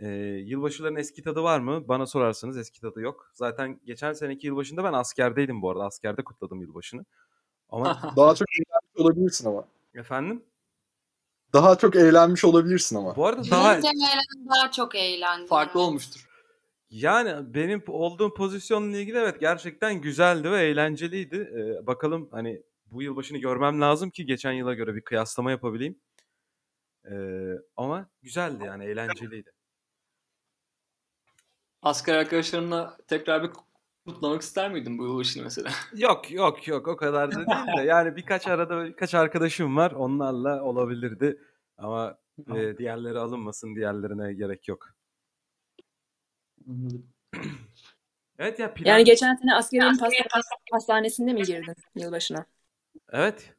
E, 0.00 0.08
yılbaşıların 0.44 0.96
eski 0.96 1.22
tadı 1.22 1.42
var 1.42 1.60
mı? 1.60 1.88
Bana 1.88 2.06
sorarsanız 2.06 2.58
eski 2.58 2.80
tadı 2.80 3.00
yok. 3.00 3.30
Zaten 3.34 3.80
geçen 3.84 4.12
seneki 4.12 4.46
yılbaşında 4.46 4.84
ben 4.84 4.92
askerdeydim 4.92 5.62
bu 5.62 5.70
arada. 5.70 5.84
Askerde 5.84 6.24
kutladım 6.24 6.60
yılbaşını. 6.60 7.04
Ama 7.68 7.84
Daha 8.16 8.34
çok 8.34 8.48
eğlenmiş 8.58 8.96
olabilirsin 9.00 9.48
ama. 9.48 9.68
efendim 9.94 10.42
Daha 11.52 11.78
çok 11.78 11.96
eğlenmiş 11.96 12.44
olabilirsin 12.44 12.96
ama. 12.96 13.16
bu 13.16 13.26
arada 13.26 13.50
daha 13.50 13.82
daha 13.82 14.70
çok 14.70 14.94
eğlendim. 14.94 15.46
Farklı 15.46 15.80
olmuştur. 15.80 16.26
Yani 16.90 17.54
benim 17.54 17.82
olduğum 17.86 18.34
pozisyonla 18.34 18.96
ilgili 18.96 19.18
evet 19.18 19.40
gerçekten 19.40 20.00
güzeldi 20.00 20.50
ve 20.50 20.62
eğlenceliydi. 20.62 21.36
Ee, 21.36 21.86
bakalım 21.86 22.28
hani 22.32 22.62
bu 22.86 23.02
yılbaşını 23.02 23.38
görmem 23.38 23.80
lazım 23.80 24.10
ki 24.10 24.26
geçen 24.26 24.52
yıla 24.52 24.74
göre 24.74 24.94
bir 24.94 25.00
kıyaslama 25.00 25.50
yapabileyim. 25.50 26.00
Ee, 27.10 27.14
ama 27.76 28.10
güzeldi 28.22 28.64
yani 28.64 28.84
eğlenceliydi. 28.84 29.52
Asker 31.82 32.14
arkadaşlarınla 32.14 32.96
tekrar 33.08 33.42
bir 33.42 33.50
kutlamak 34.06 34.42
ister 34.42 34.72
miydin 34.72 34.98
bu 34.98 35.04
yılbaşını 35.04 35.42
mesela? 35.42 35.70
Yok 35.96 36.30
yok 36.30 36.68
yok 36.68 36.88
o 36.88 36.96
kadar 36.96 37.32
da 37.32 37.36
değil 37.36 37.76
de 37.76 37.82
yani 37.82 38.16
birkaç 38.16 38.46
arada 38.46 38.84
birkaç 38.84 39.14
arkadaşım 39.14 39.76
var 39.76 39.90
onlarla 39.90 40.62
olabilirdi. 40.62 41.38
Ama 41.78 42.18
e, 42.54 42.78
diğerleri 42.78 43.18
alınmasın 43.18 43.76
diğerlerine 43.76 44.34
gerek 44.34 44.68
yok. 44.68 44.88
Evet 48.38 48.58
ya 48.58 48.74
plan... 48.74 48.90
Yani 48.90 49.04
geçen 49.04 49.34
sene 49.34 49.54
askeriyenin 49.54 49.98
hastanesinde 50.72 51.32
mi 51.32 51.42
girdin 51.42 51.74
yılbaşına? 51.94 52.46
Evet. 53.12 53.54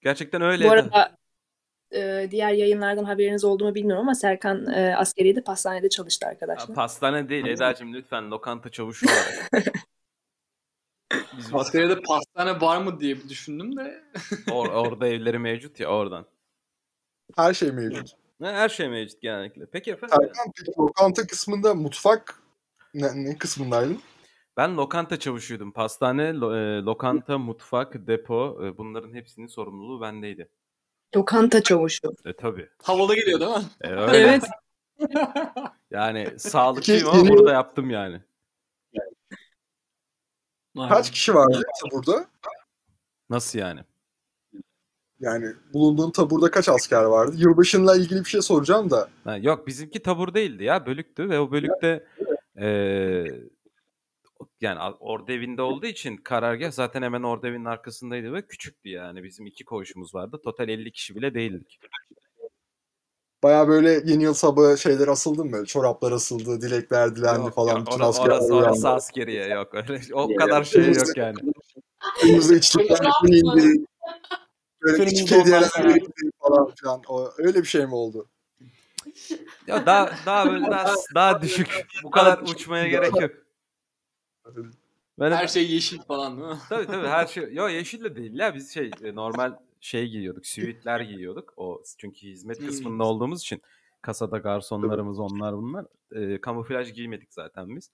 Gerçekten 0.00 0.42
öyle. 0.42 0.64
Bu 0.64 0.70
arada 0.70 1.18
e, 1.94 2.28
diğer 2.30 2.50
yayınlardan 2.52 3.04
haberiniz 3.04 3.44
oldu 3.44 3.64
mu 3.64 3.74
bilmiyorum 3.74 4.02
ama 4.02 4.14
Serkan 4.14 4.66
e, 4.66 4.96
askeriyede 4.96 5.40
pastanede 5.40 5.88
çalıştı 5.88 6.26
arkadaşlar. 6.26 6.74
Pastane 6.74 7.28
değil 7.28 7.46
Eda'cığım 7.46 7.94
lütfen 7.94 8.30
lokanta 8.30 8.70
çavuşu 8.70 9.06
olarak. 9.06 9.50
Biz 11.38 11.54
Askeriyede 11.54 12.00
pastane 12.02 12.60
var 12.60 12.82
mı 12.82 13.00
diye 13.00 13.16
bir 13.16 13.28
düşündüm 13.28 13.76
de. 13.76 14.02
or- 14.46 14.72
orada 14.72 15.06
evleri 15.08 15.38
mevcut 15.38 15.80
ya 15.80 15.88
oradan. 15.88 16.26
Her 17.36 17.54
şey 17.54 17.72
mevcut. 17.72 18.08
Ne, 18.40 18.48
Her 18.48 18.68
şey 18.68 18.88
mevcut 18.88 19.22
genellikle. 19.22 19.66
Peki 19.66 19.90
efendim. 19.90 20.16
Serkan 20.20 20.52
peki 20.56 20.72
lokanta 20.78 21.26
kısmında 21.26 21.74
mutfak 21.74 22.42
ne, 22.94 23.24
ne 23.24 23.38
kısmındaydın? 23.38 24.00
Ben 24.56 24.76
lokanta 24.76 25.18
çavuşuydum. 25.18 25.72
Pastane, 25.72 26.22
lo- 26.22 26.78
e, 26.80 26.82
lokanta, 26.82 27.38
mutfak, 27.38 28.06
depo 28.06 28.60
e, 28.64 28.78
bunların 28.78 29.14
hepsinin 29.14 29.46
sorumluluğu 29.46 30.00
bendeydi. 30.00 30.48
Lokanta 31.16 31.62
çavuşu. 31.62 32.12
E 32.24 32.32
tabii. 32.32 32.68
Havalı 32.82 33.14
geliyor 33.14 33.40
değil 33.40 33.50
mi? 33.50 33.64
E, 33.80 33.88
öyle. 33.88 34.18
Evet. 34.18 34.42
Yani 35.90 36.28
sağlıklıyım 36.38 37.08
ama 37.08 37.28
burada 37.28 37.52
yaptım 37.52 37.90
yani. 37.90 38.20
Kaç 40.88 41.10
kişi 41.10 41.34
vardı 41.34 41.62
burada? 41.92 42.26
Nasıl 43.30 43.58
yani? 43.58 43.80
Yani 45.20 45.52
bulunduğun 45.72 46.10
taburda 46.10 46.50
kaç 46.50 46.68
asker 46.68 47.02
vardı? 47.02 47.32
Yılbaşınla 47.36 47.96
ilgili 47.96 48.20
bir 48.20 48.28
şey 48.28 48.42
soracağım 48.42 48.90
da. 48.90 49.08
Ha, 49.24 49.36
yok 49.36 49.66
bizimki 49.66 50.02
tabur 50.02 50.34
değildi 50.34 50.64
ya 50.64 50.86
bölüktü 50.86 51.30
ve 51.30 51.40
o 51.40 51.50
bölükte 51.50 52.06
eee 52.56 53.40
yani 54.60 54.78
a- 54.78 54.92
ordu 54.92 55.32
evinde 55.32 55.62
olduğu 55.62 55.86
için 55.86 56.16
karargah 56.16 56.70
zaten 56.70 57.02
hemen 57.02 57.22
ordu 57.22 57.46
evinin 57.46 57.64
arkasındaydı 57.64 58.32
ve 58.32 58.46
küçüktü 58.46 58.88
yani 58.88 59.24
bizim 59.24 59.46
iki 59.46 59.64
koğuşumuz 59.64 60.14
vardı. 60.14 60.40
Total 60.44 60.68
50 60.68 60.92
kişi 60.92 61.16
bile 61.16 61.34
değildik. 61.34 61.78
Baya 63.42 63.68
böyle 63.68 63.90
yeni 64.04 64.22
yıl 64.22 64.34
sabahı 64.34 64.78
şeyler 64.78 65.08
asıldı 65.08 65.44
mı? 65.44 65.66
Çoraplar 65.66 66.12
asıldı, 66.12 66.60
dilekler 66.60 67.16
dilendi 67.16 67.44
Yok, 67.44 67.54
falan. 67.54 67.76
yok, 67.76 67.86
Bütün 67.86 68.00
orası, 68.00 68.20
orası 68.20 68.54
uyandı. 68.56 68.88
askeriye 68.88 69.46
yok 69.46 69.74
öyle 69.74 70.00
o 70.12 70.34
kadar 70.34 70.64
şey 70.64 70.92
yok 70.92 71.16
yani. 71.16 71.38
Kırmızı 72.20 72.56
içlikler 72.56 72.98
indi. 73.26 73.84
Böyle 74.82 75.04
küçük 75.04 75.30
hediyeler 75.30 75.70
falan 76.38 76.74
filan. 76.80 77.02
O, 77.08 77.30
öyle 77.38 77.62
bir 77.62 77.68
şey 77.68 77.86
mi 77.86 77.94
oldu? 77.94 78.28
Ya 79.66 79.86
daha 79.86 80.10
daha 80.26 80.50
böyle 80.50 80.70
daha, 80.70 80.94
daha 81.14 81.42
düşük. 81.42 81.86
Bu 82.02 82.10
kadar 82.10 82.38
uçmaya 82.38 82.88
gerek 82.88 83.20
yok. 83.20 83.30
Ben 85.18 85.30
Her 85.32 85.46
şey 85.46 85.72
yeşil 85.72 85.98
falan 85.98 86.36
değil 86.36 86.48
mi? 86.48 86.58
Tabii 86.68 86.86
tabii 86.86 87.06
her 87.06 87.26
şey. 87.26 87.54
Yo 87.54 87.68
yeşil 87.68 88.04
de 88.04 88.16
değil 88.16 88.34
ya 88.38 88.54
biz 88.54 88.74
şey 88.74 88.90
e, 89.02 89.14
normal 89.14 89.58
şey 89.80 90.08
giyiyorduk. 90.08 90.46
Sivitler 90.46 91.00
giyiyorduk. 91.00 91.54
O 91.56 91.82
çünkü 91.98 92.18
hizmet 92.28 92.58
Hmm. 92.60 92.66
kısmında 92.66 93.04
olduğumuz 93.04 93.40
için 93.40 93.62
kasada 94.02 94.38
garsonlarımız 94.38 95.18
onlar 95.18 95.56
bunlar. 95.56 95.86
E, 96.12 96.40
kamuflaj 96.40 96.92
giymedik 96.92 97.32
zaten 97.32 97.76
biz. 97.76 97.90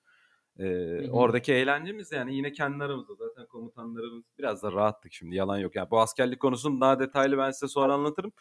E, 0.59 0.67
oradaki 1.11 1.53
eğlencemiz 1.53 2.13
yani 2.13 2.35
yine 2.37 2.53
kendi 2.53 2.85
aramızda 2.85 3.15
zaten 3.15 3.47
komutanlarımız 3.47 4.25
biraz 4.39 4.63
da 4.63 4.73
rahattık 4.73 5.13
şimdi 5.13 5.37
yalan 5.37 5.59
yok. 5.59 5.77
Yani 5.77 5.91
bu 5.91 6.01
askerlik 6.01 6.41
konusunu 6.41 6.81
daha 6.81 7.01
detaylı 7.01 7.39
ben 7.39 7.51
size 7.51 7.69
sonra 7.69 7.93
anlatırım. 7.95 8.33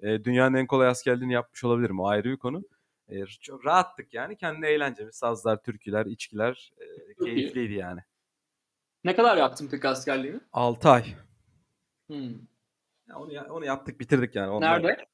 E, 0.00 0.24
dünyanın 0.24 0.54
en 0.54 0.66
kolay 0.66 0.88
askerliğini 0.88 1.32
yapmış 1.32 1.64
olabilirim 1.64 2.00
o 2.00 2.06
ayrı 2.06 2.28
bir 2.30 2.36
konu. 2.36 2.62
E, 3.08 3.26
çok 3.26 3.66
rahattık 3.66 4.14
yani 4.14 4.36
kendi 4.36 4.66
eğlencemiz 4.66 5.16
sazlar, 5.16 5.62
türküler, 5.62 6.06
içkiler 6.06 6.72
e, 6.78 6.84
iyi. 6.84 7.14
keyifliydi 7.24 7.72
yani. 7.74 8.00
Ne 9.04 9.16
kadar 9.16 9.36
yaptın 9.36 9.68
peki 9.70 9.88
askerliğini? 9.88 10.40
6 10.52 10.88
ay. 10.88 11.04
Hmm. 12.06 12.30
Ya 13.08 13.16
onu, 13.18 13.32
ya- 13.32 13.52
onu 13.52 13.64
yaptık 13.64 14.00
bitirdik 14.00 14.34
yani. 14.34 14.50
Onlar- 14.50 14.82
Nerede? 14.82 15.04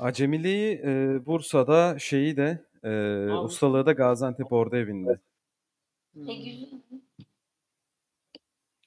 Acemiliği 0.00 0.80
e, 0.84 1.20
Bursa'da 1.26 1.98
şeyi 1.98 2.36
de 2.36 2.64
e, 2.84 2.90
ustalığı 3.32 3.86
da 3.86 3.92
Gaziantep 3.92 4.52
orada 4.52 4.78
evinde. 4.78 5.20
E 6.16 6.34
güzel. 6.34 6.80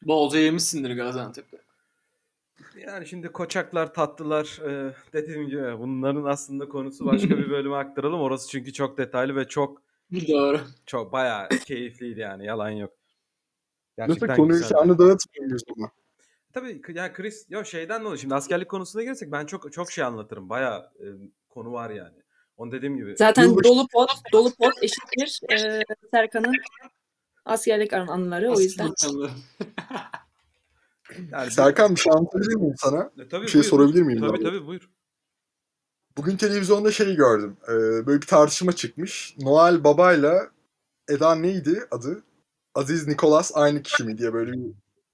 Bolca 0.03 0.39
yemişsindir 0.39 0.95
Gaziantep'te. 0.95 1.57
Yani 2.77 3.07
şimdi 3.07 3.31
koçaklar, 3.31 3.93
tatlılar 3.93 4.59
e, 4.69 4.93
dediğim 5.13 5.47
gibi 5.47 5.79
bunların 5.79 6.23
aslında 6.23 6.69
konusu 6.69 7.05
başka 7.05 7.29
bir 7.29 7.49
bölüme 7.49 7.75
aktaralım. 7.75 8.21
Orası 8.21 8.49
çünkü 8.49 8.73
çok 8.73 8.97
detaylı 8.97 9.35
ve 9.35 9.47
çok 9.47 9.81
Doğru. 10.27 10.59
çok 10.85 11.11
bayağı 11.11 11.49
keyifliydi 11.49 12.19
yani 12.19 12.45
yalan 12.45 12.69
yok. 12.69 12.93
Gerçekten 13.97 14.35
konuyu 14.35 14.57
güzeldi. 14.59 14.73
şanlı 14.73 14.97
dağıtmıyoruz 14.99 15.63
ama. 15.77 15.91
Tabii 16.53 16.81
yani 16.89 17.13
Chris 17.13 17.45
ya 17.49 17.63
şeyden 17.63 18.03
dolayı 18.03 18.19
şimdi 18.19 18.35
askerlik 18.35 18.69
konusuna 18.69 19.03
girsek 19.03 19.31
ben 19.31 19.45
çok 19.45 19.73
çok 19.73 19.91
şey 19.91 20.03
anlatırım. 20.03 20.49
Bayağı 20.49 20.79
e, 20.99 21.05
konu 21.49 21.71
var 21.73 21.89
yani. 21.89 22.17
Onu 22.57 22.71
dediğim 22.71 22.97
gibi. 22.97 23.15
Zaten 23.17 23.43
Yılbaşı- 23.43 23.63
dolu 23.69 23.87
pot, 23.87 24.09
dolu 24.33 24.51
pot 24.55 24.73
eşittir 24.83 25.39
e, 25.51 25.81
Serkan'ın 26.11 26.53
askerlik 27.45 27.93
an- 27.93 28.07
anıları 28.07 28.51
o 28.51 28.59
yüzden. 28.59 28.93
Yani, 31.31 31.51
Serkan 31.51 31.95
bir 31.95 31.99
şey 31.99 32.13
anlatabilir 32.13 32.55
miyim 32.55 32.75
sana? 32.77 33.11
E, 33.19 33.27
tabii, 33.27 33.43
bir 33.43 33.51
şey 33.51 33.61
buyur. 33.61 33.69
sorabilir 33.69 34.01
miyim 34.01 34.21
Tabii 34.21 34.37
ben? 34.37 34.43
tabii 34.43 34.67
buyur. 34.67 34.89
Bugün 36.17 36.37
televizyonda 36.37 36.91
şey 36.91 37.15
gördüm. 37.15 37.57
Ee, 37.63 38.07
böyle 38.07 38.21
bir 38.21 38.27
tartışma 38.27 38.71
çıkmış. 38.71 39.35
Noel 39.39 39.83
Baba'yla 39.83 40.49
Eda 41.09 41.35
neydi 41.35 41.87
adı? 41.91 42.23
Aziz 42.75 43.07
Nikolas 43.07 43.51
aynı 43.55 43.81
kişi 43.83 44.03
mi 44.03 44.17
diye 44.17 44.33
böyle 44.33 44.51
bir 44.51 44.71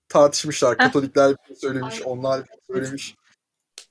tartışmışlar. 0.10 0.78
Katolikler 0.78 1.32
bir 1.32 1.48
şey 1.48 1.56
söylemiş, 1.56 2.02
onlar 2.02 2.42
bir 2.44 2.48
şey 2.48 2.58
söylemiş. 2.68 3.16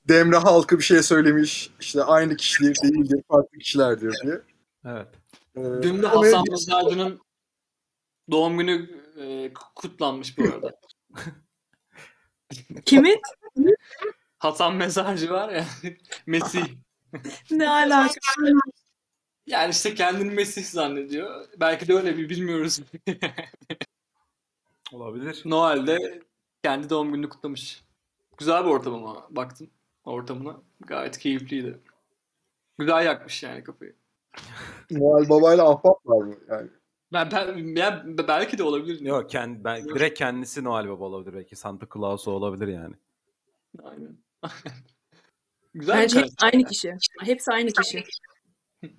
Demre 0.07 0.37
halkı 0.37 0.77
bir 0.77 0.83
şey 0.83 1.03
söylemiş. 1.03 1.71
İşte 1.79 2.03
aynı 2.03 2.35
kişiler 2.35 2.75
değildir, 2.83 3.23
farklı 3.27 3.57
kişilerdir 3.57 4.15
diye. 4.23 4.41
Evet. 4.85 5.07
Ee, 5.55 5.61
Dün 5.81 6.01
de 6.01 6.07
Hasan 6.07 6.43
Mezarcı'nın 6.49 7.19
doğum 8.31 8.57
günü 8.57 8.89
e, 9.19 9.53
kutlanmış 9.75 10.37
bu 10.37 10.43
arada. 10.43 10.79
Kimin? 12.85 13.21
Hasan 14.39 14.75
Mezarcı 14.75 15.29
var 15.29 15.49
ya. 15.49 15.65
Mesih. 16.27 16.65
Ne 17.51 17.69
alaka? 17.69 18.13
Yani 19.47 19.71
işte 19.71 19.95
kendini 19.95 20.31
Mesih 20.33 20.63
zannediyor. 20.63 21.45
Belki 21.59 21.87
de 21.87 21.93
öyle 21.93 22.17
bir 22.17 22.29
bilmiyoruz. 22.29 22.79
Olabilir. 24.91 25.41
Noel'de 25.45 26.21
kendi 26.63 26.89
doğum 26.89 27.11
gününü 27.11 27.29
kutlamış. 27.29 27.83
Güzel 28.37 28.65
bir 28.65 28.69
ortam 28.69 28.93
ama 28.93 29.27
baktım 29.29 29.69
ortamına. 30.03 30.61
Gayet 30.79 31.17
keyifliydi. 31.17 31.79
Güzel 32.77 33.05
yakmış 33.05 33.43
yani 33.43 33.63
kafayı. 33.63 33.95
Noel 34.91 35.29
Baba'yla 35.29 35.69
ahbap 35.69 36.07
var 36.07 36.25
mı? 36.25 36.35
Yani 36.49 36.69
Ben, 37.13 37.31
ben, 37.31 37.75
ben- 37.75 38.17
belki 38.27 38.57
de 38.57 38.63
olabilir. 38.63 39.01
Yok 39.01 39.29
kendi, 39.29 39.63
ben, 39.63 39.85
direkt 39.85 40.19
kendisi 40.19 40.63
Noel 40.63 40.89
Baba 40.89 41.05
olabilir 41.05 41.33
belki. 41.33 41.55
Santa 41.55 41.87
Claus 41.93 42.27
olabilir 42.27 42.67
yani. 42.67 42.95
Aynen. 43.83 44.17
Güzel 45.73 45.97
Bence 45.97 46.19
hepsi 46.19 46.35
aynı 46.41 46.63
kişi. 46.63 46.95
Hepsi 47.21 47.51
aynı 47.51 47.71
kişi. 47.71 48.03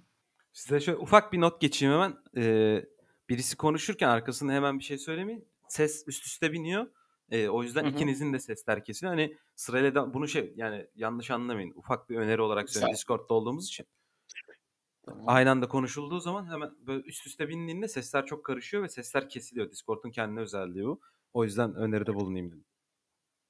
Size 0.53 0.81
şöyle 0.81 0.99
ufak 0.99 1.33
bir 1.33 1.41
not 1.41 1.61
geçeyim 1.61 1.95
hemen. 1.95 2.17
Ee, 2.37 2.85
birisi 3.29 3.57
konuşurken 3.57 4.09
arkasında 4.09 4.53
hemen 4.53 4.79
bir 4.79 4.85
şey 4.85 4.99
söylemeyin. 4.99 5.49
Ses 5.69 6.05
üst 6.07 6.27
üste 6.27 6.53
biniyor. 6.53 6.87
Ee, 7.31 7.49
o 7.49 7.63
yüzden 7.63 7.85
Hı 7.85 7.89
hı. 7.89 7.91
ikinizin 7.91 8.33
de 8.33 8.39
sesler 8.39 8.85
kesiliyor. 8.85 9.15
Hani 9.15 9.37
sırayla 9.57 9.95
da 9.95 10.15
bunu 10.15 10.29
şey 10.29 10.53
yani 10.57 10.87
yanlış 10.95 11.31
anlamayın. 11.31 11.73
Ufak 11.77 12.11
bir 12.11 12.17
öneri 12.17 12.43
olarak 12.43 12.71
söylüyorum. 12.71 12.95
Discord'da 12.95 13.35
olduğumuz 13.35 13.67
için. 13.67 13.87
Tamam. 15.11 15.25
Aynı 15.27 15.51
anda 15.51 15.69
konuşulduğu 15.69 16.21
zaman 16.21 16.53
hemen 16.53 16.71
böyle 16.87 17.03
üst 17.03 17.27
üste 17.27 17.49
bindiğinde 17.49 17.89
sesler 17.89 18.27
çok 18.27 18.45
karışıyor 18.45 18.83
ve 18.83 18.89
sesler 18.89 19.29
kesiliyor. 19.29 19.71
Discord'un 19.71 20.11
kendine 20.11 20.41
özelliği 20.41 20.85
bu. 20.85 21.01
O 21.33 21.45
yüzden 21.45 21.75
öneride 21.75 22.15
bulunayım 22.15 22.49
dedim. 22.49 22.65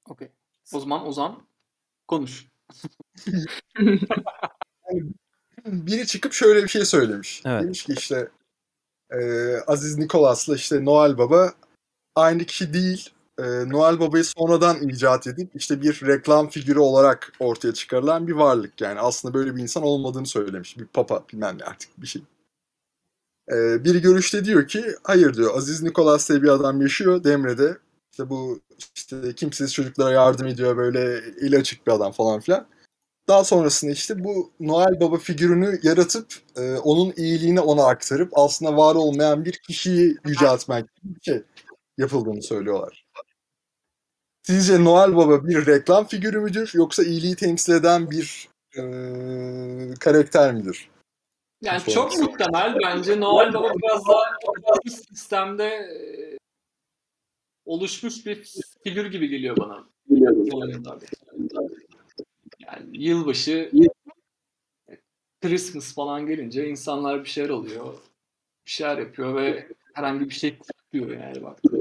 Okey. 0.09 0.31
O 0.73 0.79
zaman 0.79 1.07
Ozan 1.07 1.47
konuş. 2.07 2.47
biri 5.65 6.07
çıkıp 6.07 6.33
şöyle 6.33 6.63
bir 6.63 6.67
şey 6.67 6.85
söylemiş. 6.85 7.41
Evet. 7.45 7.63
Demiş 7.63 7.83
ki 7.83 7.93
işte 7.93 8.29
e, 9.09 9.19
Aziz 9.67 9.97
Nikolas'la 9.97 10.55
işte 10.55 10.85
Noel 10.85 11.17
Baba 11.17 11.53
aynı 12.15 12.45
kişi 12.45 12.73
değil. 12.73 13.09
E, 13.39 13.43
Noel 13.69 13.99
Baba'yı 13.99 14.23
sonradan 14.23 14.89
icat 14.89 15.27
edip 15.27 15.51
işte 15.55 15.81
bir 15.81 16.01
reklam 16.07 16.49
figürü 16.49 16.79
olarak 16.79 17.33
ortaya 17.39 17.73
çıkarılan 17.73 18.27
bir 18.27 18.33
varlık. 18.33 18.81
Yani 18.81 18.99
aslında 18.99 19.33
böyle 19.33 19.55
bir 19.55 19.61
insan 19.61 19.83
olmadığını 19.83 20.25
söylemiş. 20.25 20.77
Bir 20.77 20.85
papa 20.85 21.23
bilmem 21.33 21.57
ne 21.59 21.63
artık 21.63 22.01
bir 22.01 22.07
şey. 22.07 22.23
E, 23.51 23.83
biri 23.83 24.01
görüşte 24.01 24.45
diyor 24.45 24.67
ki 24.67 24.85
hayır 25.03 25.33
diyor 25.33 25.57
Aziz 25.57 25.83
Nikolas 25.83 26.29
diye 26.29 26.43
bir 26.43 26.47
adam 26.47 26.81
yaşıyor 26.81 27.23
Demre'de. 27.23 27.77
İşte 28.11 28.29
bu 28.29 28.59
işte 28.95 29.35
kimsesiz 29.35 29.73
çocuklara 29.73 30.11
yardım 30.11 30.47
ediyor 30.47 30.77
böyle 30.77 31.21
eli 31.41 31.57
açık 31.57 31.87
bir 31.87 31.91
adam 31.91 32.11
falan 32.11 32.39
filan. 32.39 32.67
Daha 33.27 33.43
sonrasında 33.43 33.91
işte 33.91 34.23
bu 34.23 34.51
Noel 34.59 34.99
Baba 34.99 35.17
figürünü 35.17 35.79
yaratıp 35.83 36.33
e, 36.55 36.75
onun 36.75 37.13
iyiliğini 37.17 37.59
ona 37.59 37.85
aktarıp 37.85 38.29
aslında 38.33 38.77
var 38.77 38.95
olmayan 38.95 39.45
bir 39.45 39.53
kişiyi 39.53 40.17
yüceltmek 40.25 40.95
gibi 40.95 41.15
bir 41.15 41.21
şey 41.21 41.43
yapıldığını 41.97 42.41
söylüyorlar. 42.43 43.00
Sizce 44.43 44.83
Noel 44.83 45.15
Baba 45.15 45.47
bir 45.47 45.65
reklam 45.65 46.07
figürü 46.07 46.39
müdür 46.39 46.71
yoksa 46.73 47.03
iyiliği 47.03 47.35
temsil 47.35 47.73
eden 47.73 48.11
bir 48.11 48.49
e, 48.77 48.81
karakter 49.99 50.53
midir? 50.53 50.89
Yani 51.61 51.79
Çok 51.79 52.11
çok 52.11 52.19
muhtemel 52.19 52.75
bence 52.83 53.19
Noel 53.19 53.53
Baba 53.53 53.73
biraz 53.73 54.07
daha 54.07 54.75
bir 54.85 54.89
sistemde 54.89 55.89
oluşmuş 57.65 58.25
bir 58.25 58.53
figür 58.83 59.05
gibi 59.05 59.27
geliyor 59.27 59.57
bana. 59.57 59.87
Yani 62.59 62.97
yılbaşı 62.97 63.71
Christmas 65.41 65.95
falan 65.95 66.25
gelince 66.25 66.69
insanlar 66.69 67.23
bir 67.23 67.29
şeyler 67.29 67.49
oluyor. 67.49 67.93
Bir 68.65 68.71
şeyler 68.71 68.97
yapıyor 68.97 69.35
ve 69.35 69.67
herhangi 69.93 70.29
bir 70.29 70.33
şey 70.33 70.57
kutluyor 70.57 71.09
yani 71.09 71.43
baktığında. 71.43 71.80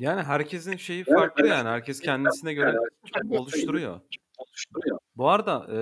Yani 0.00 0.22
herkesin 0.22 0.76
şeyi 0.76 1.04
farklı 1.04 1.46
yani. 1.46 1.68
Herkes 1.68 2.00
kendisine 2.00 2.54
göre 2.54 2.76
oluşturuyor. 3.30 4.00
Bu 5.16 5.28
arada 5.28 5.66
e, 5.72 5.78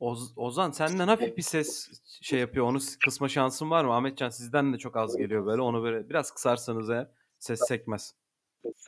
Oz- 0.00 0.32
Ozan 0.36 0.70
senden 0.70 1.08
hafif 1.08 1.36
bir 1.36 1.42
ses 1.42 1.90
şey 2.22 2.40
yapıyor. 2.40 2.66
Onu 2.66 2.78
kısma 3.04 3.28
şansın 3.28 3.70
var 3.70 3.84
mı? 3.84 3.94
Ahmetcan 3.94 4.28
sizden 4.28 4.72
de 4.72 4.78
çok 4.78 4.96
az 4.96 5.16
geliyor 5.16 5.46
böyle. 5.46 5.62
Onu 5.62 5.82
böyle 5.82 6.08
biraz 6.08 6.30
kısarsanız 6.30 6.90
eğer 6.90 7.06
ses 7.38 7.60
sekmez. 7.68 8.14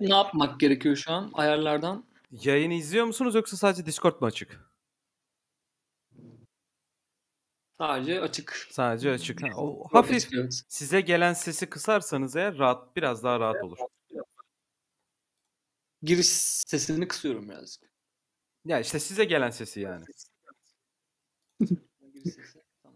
Ne 0.00 0.14
yapmak 0.14 0.60
gerekiyor 0.60 0.96
şu 0.96 1.12
an 1.12 1.30
ayarlardan? 1.34 2.04
Yayını 2.30 2.74
izliyor 2.74 3.06
musunuz 3.06 3.34
yoksa 3.34 3.56
sadece 3.56 3.86
Discord 3.86 4.20
mu 4.20 4.26
açık? 4.26 4.71
Sadece 7.82 8.20
açık. 8.20 8.66
Sadece 8.70 9.10
açık. 9.10 9.42
Ha, 9.42 9.48
o 9.56 9.88
hafif 9.92 10.28
Evet. 10.34 10.62
size 10.68 11.00
gelen 11.00 11.32
sesi 11.32 11.66
kısarsanız 11.66 12.36
eğer 12.36 12.58
rahat 12.58 12.96
biraz 12.96 13.24
daha 13.24 13.40
rahat 13.40 13.64
olur. 13.64 13.78
Giriş 16.02 16.26
sesini 16.66 17.08
kısıyorum 17.08 17.48
birazcık. 17.48 17.90
Ya 18.64 18.80
işte 18.80 19.00
size 19.00 19.24
gelen 19.24 19.50
sesi 19.50 19.80
yani. 19.80 20.04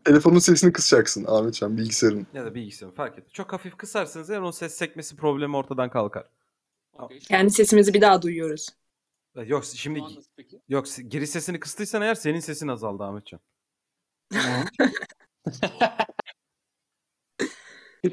Telefonun 0.05 0.39
sesini 0.39 0.73
kısacaksın 0.73 1.25
Ahmetcan 1.29 1.77
bilgisayarın. 1.77 2.27
Ya 2.35 2.45
da 2.45 2.55
bilgisayarın 2.55 2.97
fark 2.97 3.19
etmez. 3.19 3.33
Çok 3.33 3.53
hafif 3.53 3.77
kısarsanız 3.77 4.31
eğer 4.31 4.41
o 4.41 4.53
ses 4.53 4.75
sekmesi 4.75 5.17
problemi 5.17 5.57
ortadan 5.57 5.91
kalkar. 5.91 6.31
Okey. 6.93 7.19
Kendi 7.19 7.51
sesimizi 7.51 7.95
bir 7.95 8.01
daha 8.01 8.23
duyuyoruz. 8.23 8.69
Yok 9.35 9.65
şimdi 9.65 10.03
yok 10.69 10.87
giriş 11.09 11.31
sesini 11.31 11.61
kıstıysan 11.61 12.03
eğer 12.03 12.15
senin 12.15 12.41
sesin 12.41 12.69
azaldı 12.69 13.05
Ahmetcan. 13.05 13.41
Tamam. 14.33 14.65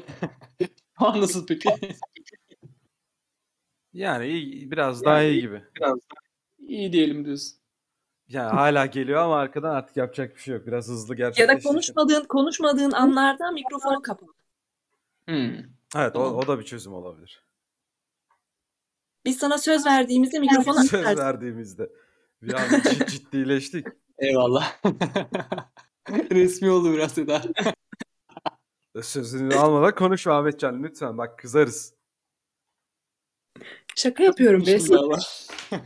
Şu 0.98 1.06
an 1.06 1.20
nasıl 1.20 1.46
peki? 1.46 1.68
Yani 3.92 4.26
iyi, 4.26 4.70
biraz 4.70 5.04
daha 5.04 5.22
iyi 5.22 5.40
gibi. 5.40 5.62
İyi 6.58 6.92
diyelim 6.92 7.24
diyorsun. 7.24 7.58
Yani 8.28 8.50
hala 8.50 8.86
geliyor 8.86 9.20
ama 9.22 9.36
arkadan 9.36 9.74
artık 9.74 9.96
yapacak 9.96 10.36
bir 10.36 10.40
şey 10.40 10.54
yok. 10.54 10.66
Biraz 10.66 10.88
hızlı 10.88 11.14
Ya 11.14 11.16
gerçekleşti. 11.28 11.64
da 11.64 11.68
konuşmadığın 11.68 12.24
konuşmadığın 12.24 12.90
anlarda 12.92 13.50
mikrofonu 13.50 14.02
kapat. 14.02 14.28
Hmm. 15.28 15.54
Evet 15.96 16.16
o, 16.16 16.24
Tamam. 16.24 16.34
o 16.34 16.46
da 16.46 16.58
bir 16.58 16.64
çözüm 16.64 16.92
olabilir. 16.94 17.44
Biz 19.24 19.38
sana 19.38 19.58
söz 19.58 19.86
verdiğimizde 19.86 20.38
mikrofonu 20.38 20.84
Söz 20.84 20.94
açarsın. 21.00 21.18
verdiğimizde. 21.22 21.90
Bir 22.42 22.52
an 22.54 22.60
cid- 22.68 23.06
ciddileştik. 23.10 23.86
Eyvallah. 24.18 24.76
Resmi 26.32 26.70
oldu 26.70 26.92
biraz 26.92 27.18
Eda. 27.18 27.42
Sözünü 29.02 29.54
almadan 29.54 29.94
konuşma 29.94 30.38
Ahmetcan 30.38 30.82
lütfen 30.82 31.18
bak 31.18 31.38
kızarız. 31.38 31.94
Şaka 33.96 34.22
yapıyorum 34.22 34.66
be. 34.66 34.78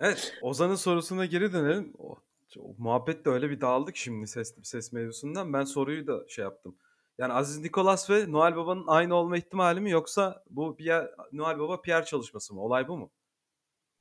Evet, 0.00 0.34
Ozan'ın 0.42 0.74
sorusuna 0.74 1.26
geri 1.26 1.52
dönelim. 1.52 1.92
O, 1.98 2.18
o 2.58 2.74
muhabbet 2.78 3.24
de 3.24 3.30
öyle 3.30 3.50
bir 3.50 3.60
dağıldık 3.60 3.96
şimdi 3.96 4.26
ses 4.26 4.54
ses 4.62 4.92
mevzusundan. 4.92 5.52
Ben 5.52 5.64
soruyu 5.64 6.06
da 6.06 6.28
şey 6.28 6.42
yaptım. 6.42 6.76
Yani 7.18 7.32
Aziz 7.32 7.58
Nikolas 7.58 8.10
ve 8.10 8.32
Noel 8.32 8.56
Baba'nın 8.56 8.84
aynı 8.86 9.14
olma 9.14 9.36
ihtimali 9.36 9.80
mi 9.80 9.90
yoksa 9.90 10.44
bu 10.50 10.76
Pierre, 10.76 11.10
Noel 11.32 11.58
Baba 11.58 11.80
PR 11.80 12.04
çalışması 12.04 12.54
mı? 12.54 12.60
Olay 12.60 12.88
bu 12.88 12.96
mu? 12.96 13.10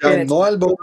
Yani 0.03 0.15
Evet. 0.15 0.29
Noel 0.29 0.61
Baba 0.61 0.75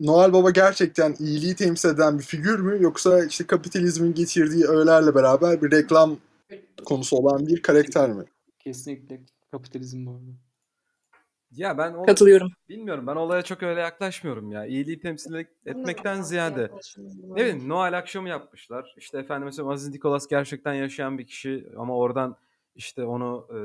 Noel 0.00 0.32
Baba 0.32 0.50
gerçekten 0.50 1.14
iyiliği 1.18 1.56
temsil 1.56 1.88
eden 1.88 2.18
bir 2.18 2.24
figür 2.24 2.60
mü 2.60 2.82
yoksa 2.82 3.24
işte 3.24 3.46
kapitalizmin 3.46 4.14
getirdiği 4.14 4.64
öğelerle 4.64 5.14
beraber 5.14 5.62
bir 5.62 5.70
reklam 5.70 6.16
konusu 6.84 7.16
olan 7.16 7.46
bir 7.46 7.62
karakter 7.62 8.10
mi? 8.10 8.24
Kesinlikle 8.58 9.20
kapitalizm 9.50 10.06
bu 10.06 10.10
arada. 10.10 10.30
Ya 11.50 11.78
ben 11.78 11.92
o, 11.92 12.06
Katılıyorum. 12.06 12.48
bilmiyorum. 12.68 13.06
Ben 13.06 13.16
olaya 13.16 13.42
çok 13.42 13.62
öyle 13.62 13.80
yaklaşmıyorum 13.80 14.52
ya. 14.52 14.66
İyiliği 14.66 15.00
temsil 15.00 15.34
etmekten 15.66 16.22
ziyade 16.22 16.70
Ne 17.18 17.36
bileyim 17.36 17.68
Noel 17.68 17.98
akşamı 17.98 18.28
yapmışlar. 18.28 18.94
İşte 18.96 19.18
efendim 19.18 19.44
mesela 19.44 19.70
Aziz 19.70 19.88
Nikolas 19.88 20.26
gerçekten 20.26 20.74
yaşayan 20.74 21.18
bir 21.18 21.26
kişi 21.26 21.66
ama 21.76 21.96
oradan 21.96 22.36
işte 22.74 23.04
onu 23.04 23.46
e, 23.50 23.58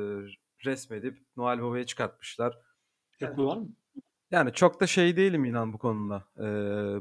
resmedip 0.65 1.17
Noel 1.37 1.61
Baba'ya 1.61 1.85
çıkartmışlar. 1.85 2.57
Yapıyorlar 3.19 3.57
mı? 3.57 3.67
Yani 4.35 4.53
çok 4.53 4.79
da 4.79 4.87
şey 4.87 5.17
değilim 5.17 5.45
inan 5.45 5.73
bu 5.73 5.77
konuda. 5.77 6.23
E, 6.37 6.45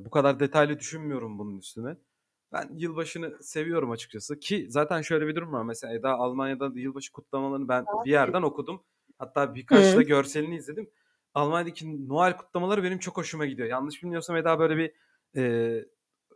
bu 0.04 0.10
kadar 0.10 0.40
detaylı 0.40 0.78
düşünmüyorum 0.78 1.38
bunun 1.38 1.58
üstüne. 1.58 1.96
Ben 2.52 2.70
yılbaşını 2.74 3.42
seviyorum 3.42 3.90
açıkçası 3.90 4.40
ki 4.40 4.66
zaten 4.68 5.02
şöyle 5.02 5.26
bir 5.26 5.36
durum 5.36 5.52
var. 5.52 5.62
Mesela 5.62 5.94
Eda 5.94 6.10
Almanya'da 6.10 6.70
yılbaşı 6.74 7.12
kutlamalarını 7.12 7.68
ben 7.68 7.84
bir 8.04 8.10
yerden 8.10 8.42
okudum. 8.42 8.82
Hatta 9.18 9.54
birkaç 9.54 9.92
Hı. 9.92 9.96
da 9.96 10.02
görselini 10.02 10.56
izledim. 10.56 10.90
Almanya'daki 11.34 12.08
Noel 12.08 12.36
kutlamaları 12.36 12.82
benim 12.82 12.98
çok 12.98 13.16
hoşuma 13.16 13.46
gidiyor. 13.46 13.68
Yanlış 13.68 14.02
bilmiyorsam 14.02 14.36
Eda 14.36 14.58
böyle 14.58 14.76
bir 14.76 14.92
e, 15.36 15.84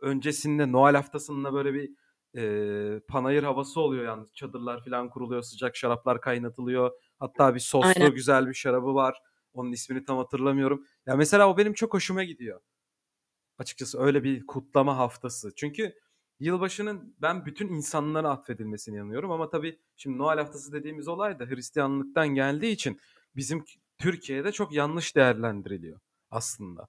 öncesinde 0.01 0.71
Noel 0.71 0.95
haftasında 0.95 1.53
böyle 1.53 1.73
bir 1.73 1.91
e, 2.35 2.99
panayır 2.99 3.43
havası 3.43 3.81
oluyor 3.81 4.05
yalnız. 4.05 4.33
Çadırlar 4.33 4.83
falan 4.85 5.09
kuruluyor, 5.09 5.41
sıcak 5.41 5.75
şaraplar 5.75 6.21
kaynatılıyor. 6.21 6.91
Hatta 7.19 7.55
bir 7.55 7.59
soslu 7.59 7.87
Aynen. 7.87 8.13
güzel 8.13 8.47
bir 8.47 8.53
şarabı 8.53 8.95
var. 8.95 9.21
Onun 9.53 9.71
ismini 9.71 10.05
tam 10.05 10.17
hatırlamıyorum. 10.17 10.85
Ya 11.05 11.15
mesela 11.15 11.49
o 11.49 11.57
benim 11.57 11.73
çok 11.73 11.93
hoşuma 11.93 12.23
gidiyor. 12.23 12.61
Açıkçası 13.57 13.99
öyle 13.99 14.23
bir 14.23 14.47
kutlama 14.47 14.97
haftası. 14.97 15.55
Çünkü 15.55 15.95
yılbaşının 16.39 17.15
ben 17.21 17.45
bütün 17.45 17.67
insanlara 17.67 18.29
atfedilmesine 18.29 18.95
inanıyorum 18.97 19.31
ama 19.31 19.49
tabii 19.49 19.79
şimdi 19.97 20.17
Noel 20.17 20.37
haftası 20.37 20.73
dediğimiz 20.73 21.07
olay 21.07 21.39
da 21.39 21.45
Hristiyanlıktan 21.45 22.27
geldiği 22.27 22.71
için 22.71 22.99
bizim 23.35 23.65
Türkiye'de 23.97 24.51
çok 24.51 24.73
yanlış 24.73 25.15
değerlendiriliyor 25.15 25.99
aslında. 26.31 26.87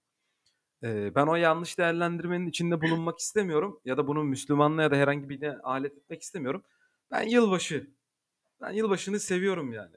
Ee, 0.83 1.15
ben 1.15 1.27
o 1.27 1.35
yanlış 1.37 1.79
değerlendirmenin 1.79 2.47
içinde 2.47 2.81
bulunmak 2.81 3.19
istemiyorum 3.19 3.81
ya 3.85 3.97
da 3.97 4.07
bunu 4.07 4.25
Müslümanlığa 4.25 4.83
ya 4.83 4.91
da 4.91 4.97
herhangi 4.97 5.29
birine 5.29 5.59
alet 5.59 5.97
etmek 5.97 6.23
istemiyorum. 6.23 6.63
Ben 7.11 7.23
yılbaşı, 7.23 7.91
ben 8.61 8.73
yılbaşını 8.73 9.21
seviyorum 9.21 9.73
yani. 9.73 9.97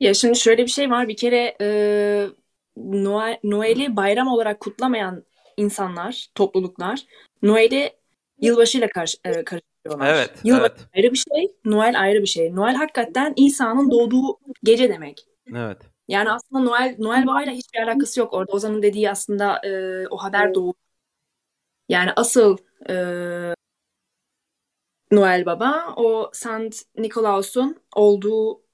Ya 0.00 0.14
şimdi 0.14 0.38
şöyle 0.38 0.62
bir 0.62 0.70
şey 0.70 0.90
var. 0.90 1.08
Bir 1.08 1.16
kere 1.16 1.56
e, 1.60 2.28
Noel, 2.76 3.38
Noel'i 3.44 3.96
bayram 3.96 4.28
olarak 4.28 4.60
kutlamayan 4.60 5.24
insanlar, 5.56 6.26
topluluklar 6.34 7.06
Noel'i 7.42 7.92
yılbaşıyla 8.40 8.88
karşı, 8.88 9.18
e, 9.24 9.44
karıştırıyorlar. 9.44 10.14
Evet, 10.14 10.30
Yılbaşı 10.44 10.72
evet, 10.78 10.86
ayrı 10.96 11.12
bir 11.12 11.18
şey, 11.32 11.52
Noel 11.64 12.00
ayrı 12.00 12.22
bir 12.22 12.26
şey. 12.26 12.54
Noel 12.54 12.74
hakikaten 12.74 13.32
İsa'nın 13.36 13.90
doğduğu 13.90 14.38
gece 14.64 14.88
demek. 14.88 15.26
evet. 15.54 15.78
Yani 16.08 16.30
aslında 16.30 16.62
Noel 16.62 16.96
Noel 16.98 17.26
Baba'yla 17.26 17.52
hiçbir 17.52 17.78
alakası 17.82 18.20
yok. 18.20 18.32
Orada 18.32 18.52
Ozan'ın 18.52 18.82
dediği 18.82 19.10
aslında 19.10 19.60
e, 19.66 20.08
o 20.08 20.16
haber 20.16 20.54
doğru. 20.54 20.74
Yani 21.88 22.10
asıl 22.16 22.56
e, 22.88 22.94
Noel 25.10 25.46
Baba 25.46 25.94
o 25.96 26.30
Saint 26.32 26.82
Nikolaus'un 26.98 27.76
olduğu 27.96 28.65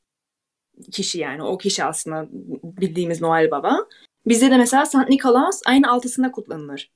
kişi 0.92 1.18
yani. 1.18 1.42
O 1.42 1.58
kişi 1.58 1.85
aslında 1.85 2.26
bildiğimiz 2.62 3.20
Noel 3.20 3.50
Baba. 3.50 3.87
Bizde 4.26 4.50
de 4.50 4.56
mesela 4.56 4.87
Saint 4.87 5.08
Nikolaus 5.08 5.61
ayın 5.66 5.82
altısında 5.82 6.32
kutlanır. 6.32 6.90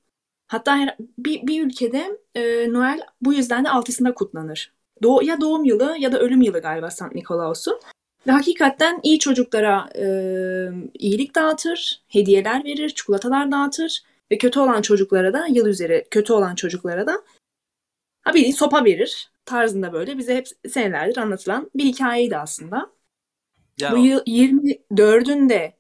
Hatta 0.47 0.77
her, 0.77 0.97
bir, 1.19 1.47
bir 1.47 1.67
ülkede 1.67 2.19
e, 2.35 2.73
Noel 2.73 3.01
bu 3.21 3.35
yüzden 3.35 3.65
de 3.65 3.71
altısında 3.71 4.15
kutlanır. 4.15 4.73
Doğ, 5.03 5.23
ya 5.23 5.41
doğum 5.41 5.65
yılı 5.65 5.97
ya 5.99 6.13
da 6.13 6.19
ölüm 6.19 6.43
yılı 6.43 6.61
galiba 6.61 6.91
Saint 6.91 7.15
Nikolaus'un. 7.15 7.81
Ve 8.27 8.33
hakikaten 8.33 9.01
iyi 9.03 9.19
çocuklara 9.19 9.91
e, 9.95 10.07
iyilik 10.95 11.35
dağıtır, 11.35 12.03
hediyeler 12.09 12.65
verir, 12.65 12.89
çikolatalar 12.89 13.53
dağıtır 13.53 14.03
ve 14.31 14.39
kötü 14.39 14.61
olan 14.61 14.83
çocuklara 14.83 15.33
da 15.33 15.47
yıl 15.47 15.67
üzeri 15.67 16.07
kötü 16.11 16.33
olan 16.33 16.55
çocuklara 16.55 17.07
da 17.07 17.23
ha 18.23 18.35
bildiğin 18.35 18.53
sopa 18.53 18.85
verir 18.85 19.31
tarzında 19.45 19.93
böyle 19.93 20.19
bize 20.19 20.37
hep 20.37 20.47
senelerdir 20.69 21.17
anlatılan 21.17 21.71
bir 21.75 21.85
hikayeydi 21.85 22.37
aslında. 22.37 22.91
Ya 23.77 23.91
Bu 23.91 23.99
yıl 23.99 24.21
24'ünde 24.27 25.73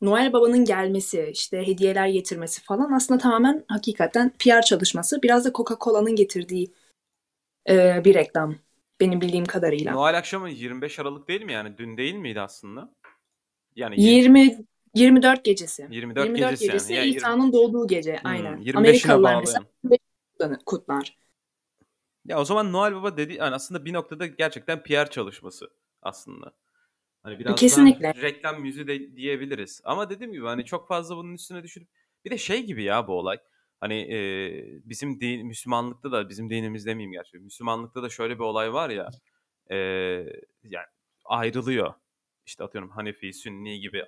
Noel 0.00 0.32
Baba'nın 0.32 0.64
gelmesi, 0.64 1.28
işte 1.32 1.66
hediyeler 1.66 2.06
getirmesi 2.08 2.62
falan 2.62 2.92
aslında 2.92 3.20
tamamen 3.20 3.64
hakikaten 3.68 4.32
PR 4.38 4.62
çalışması. 4.62 5.22
Biraz 5.22 5.44
da 5.44 5.52
Coca-Cola'nın 5.52 6.16
getirdiği 6.16 6.72
e, 7.68 8.04
bir 8.04 8.14
reklam 8.14 8.54
benim 9.00 9.20
bildiğim 9.20 9.44
kadarıyla. 9.44 9.94
Noel 9.94 10.18
akşamı 10.18 10.50
25 10.50 10.98
Aralık 10.98 11.28
değil 11.28 11.42
mi 11.42 11.52
yani? 11.52 11.78
Dün 11.78 11.96
değil 11.96 12.14
miydi 12.14 12.40
aslında? 12.40 12.94
Yani 13.76 13.96
yir- 13.96 14.28
20 14.28 14.64
24 14.94 15.44
gecesi. 15.44 15.88
24, 15.88 16.34
24 16.34 16.60
gecesi, 16.60 16.66
gecesi 16.66 16.94
yani. 16.94 17.16
İsa'nın 17.16 17.52
doğduğu 17.52 17.86
gece 17.86 18.20
Hmm, 18.20 18.24
aynen. 18.24 18.56
25'ine 18.60 18.78
Amerikalılar 18.78 19.22
bağlı 19.22 19.66
mesela 19.82 20.58
kutlar. 20.66 21.16
Ya 22.24 22.38
o 22.40 22.44
zaman 22.44 22.72
Noel 22.72 22.94
Baba 22.94 23.16
dedi 23.16 23.32
yani 23.34 23.54
aslında 23.54 23.84
bir 23.84 23.92
noktada 23.92 24.26
gerçekten 24.26 24.82
PR 24.82 25.10
çalışması 25.10 25.70
aslında. 26.02 26.52
Hani 27.22 27.38
biraz 27.38 27.60
Kesinlikle. 27.60 28.14
daha 28.14 28.22
reklam 28.22 28.64
yüzü 28.64 28.86
de 28.86 29.16
diyebiliriz. 29.16 29.80
Ama 29.84 30.10
dediğim 30.10 30.32
gibi 30.32 30.44
hani 30.44 30.64
çok 30.64 30.88
fazla 30.88 31.16
bunun 31.16 31.34
üstüne 31.34 31.62
düşürüp 31.62 31.88
bir 32.24 32.30
de 32.30 32.38
şey 32.38 32.66
gibi 32.66 32.82
ya 32.82 33.08
bu 33.08 33.12
olay. 33.12 33.38
Hani 33.80 34.14
e, 34.14 34.18
bizim 34.84 35.20
din, 35.20 35.46
Müslümanlıkta 35.46 36.12
da 36.12 36.28
bizim 36.28 36.50
dinimiz 36.50 36.86
demeyeyim 36.86 37.12
gerçi. 37.12 37.38
Müslümanlıkta 37.38 38.02
da 38.02 38.08
şöyle 38.08 38.34
bir 38.34 38.44
olay 38.44 38.72
var 38.72 38.90
ya. 38.90 39.10
e, 39.70 39.76
yani 40.64 40.86
ayrılıyor. 41.24 41.94
İşte 42.46 42.64
atıyorum 42.64 42.90
Hanefi, 42.90 43.32
Sünni 43.32 43.80
gibi 43.80 44.04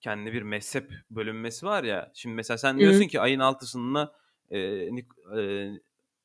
kendi 0.00 0.32
bir 0.32 0.42
mezhep 0.42 0.92
bölünmesi 1.10 1.66
var 1.66 1.84
ya. 1.84 2.12
Şimdi 2.14 2.34
mesela 2.34 2.58
sen 2.58 2.78
diyorsun 2.78 3.08
ki 3.08 3.20
ayın 3.20 3.40
altısında 3.40 4.14
e, 4.50 4.58
e, 4.58 5.70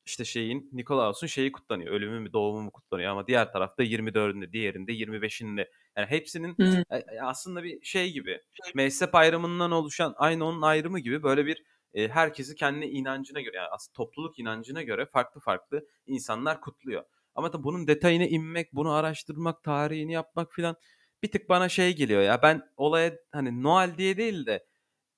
işte 0.06 0.24
şeyin 0.24 0.70
Nikolaus'un 0.72 1.26
şeyi 1.26 1.52
kutlanıyor. 1.52 1.94
Ölümü 1.94 2.20
mü 2.20 2.32
doğumu 2.32 2.62
mu 2.62 2.70
kutlanıyor 2.70 3.10
ama 3.10 3.26
diğer 3.26 3.52
tarafta 3.52 3.84
24'ünde, 3.84 4.52
diğerinde 4.52 4.92
25'inde. 4.92 5.68
Yani 5.96 6.06
hepsinin 6.06 6.54
Hı. 6.60 6.84
e, 6.90 6.96
e, 6.96 7.20
aslında 7.22 7.62
bir 7.64 7.84
şey 7.84 8.12
gibi 8.12 8.40
mezhep 8.74 9.14
ayrımından 9.14 9.70
oluşan 9.70 10.14
aynı 10.16 10.44
onun 10.44 10.62
ayrımı 10.62 10.98
gibi 10.98 11.22
böyle 11.22 11.46
bir 11.46 11.62
e, 11.94 12.08
herkesi 12.08 12.54
kendi 12.54 12.86
inancına 12.86 13.40
göre 13.40 13.56
yani 13.56 13.68
aslında 13.68 13.94
topluluk 13.96 14.38
inancına 14.38 14.82
göre 14.82 15.06
farklı 15.06 15.40
farklı 15.40 15.86
insanlar 16.06 16.60
kutluyor. 16.60 17.04
Ama 17.34 17.52
da 17.52 17.64
bunun 17.64 17.86
detayına 17.86 18.24
inmek, 18.24 18.72
bunu 18.72 18.92
araştırmak, 18.92 19.62
tarihini 19.62 20.12
yapmak 20.12 20.52
filan 20.52 20.76
bir 21.22 21.30
tık 21.30 21.48
bana 21.48 21.68
şey 21.68 21.96
geliyor 21.96 22.22
ya. 22.22 22.42
Ben 22.42 22.62
olaya 22.76 23.12
hani 23.32 23.62
Noel 23.62 23.98
diye 23.98 24.16
değil 24.16 24.46
de 24.46 24.66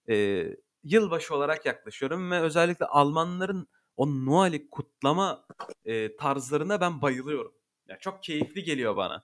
e, 0.09 0.47
yılbaşı 0.83 1.35
olarak 1.35 1.67
yaklaşıyorum 1.67 2.31
ve 2.31 2.41
özellikle 2.41 2.87
Almanların 2.87 3.69
o 3.97 4.07
Noel'i 4.07 4.71
kutlama 4.71 5.45
e, 5.85 6.17
tarzlarına 6.17 6.81
ben 6.81 7.03
bayılıyorum. 7.03 7.53
Ya 7.89 7.99
çok 7.99 8.23
keyifli 8.23 8.63
geliyor 8.63 8.97
bana. 8.97 9.23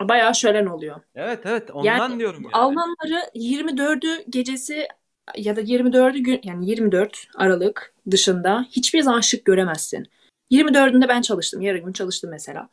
Bayağı 0.00 0.34
şölen 0.34 0.66
oluyor. 0.66 1.00
Evet 1.14 1.40
evet 1.44 1.70
ondan 1.70 1.98
Yani 1.98 2.18
diyorum 2.18 2.42
yani. 2.42 2.52
Almanları 2.52 3.30
24'ü 3.34 4.24
gecesi 4.30 4.88
ya 5.36 5.56
da 5.56 5.60
24'ü 5.60 6.18
gün 6.18 6.40
yani 6.44 6.70
24 6.70 7.26
Aralık 7.34 7.94
dışında 8.10 8.66
hiçbir 8.70 9.02
zaman 9.02 9.20
şık 9.20 9.44
göremezsin. 9.44 10.06
24'ünde 10.50 11.08
ben 11.08 11.22
çalıştım. 11.22 11.60
Yarın 11.60 11.84
gün 11.84 11.92
çalıştım 11.92 12.30
mesela. 12.30 12.68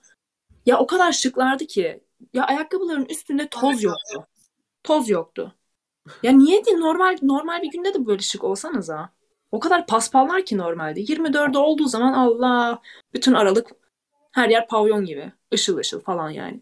Ya 0.66 0.80
o 0.80 0.88
kadar 0.88 1.12
şıklardı 1.12 1.68
ki 1.68 2.04
ya 2.34 2.44
ayakkabıların 2.44 3.06
üstünde 3.06 3.50
toz 3.50 3.84
yoktu. 3.84 4.28
Toz 4.84 5.10
yoktu. 5.10 5.56
Ya 6.24 6.32
niye 6.32 6.66
değil 6.66 6.78
normal 6.78 7.18
normal 7.22 7.62
bir 7.62 7.72
günde 7.72 7.94
de 7.94 8.06
böyle 8.06 8.22
şık 8.22 8.44
olsanız 8.44 8.90
ha. 8.90 9.10
O 9.52 9.60
kadar 9.60 9.88
paspallar 9.88 10.46
ki 10.46 10.58
normalde. 10.58 11.02
24'ü 11.02 11.58
olduğu 11.58 11.88
zaman 11.88 12.14
Allah 12.14 12.82
bütün 13.14 13.34
Aralık 13.34 13.72
her 14.32 14.50
yer 14.50 14.68
pavyon 14.68 15.06
gibi. 15.06 15.32
Işıl 15.52 15.78
ışıl 15.78 16.02
falan 16.02 16.30
yani. 16.30 16.62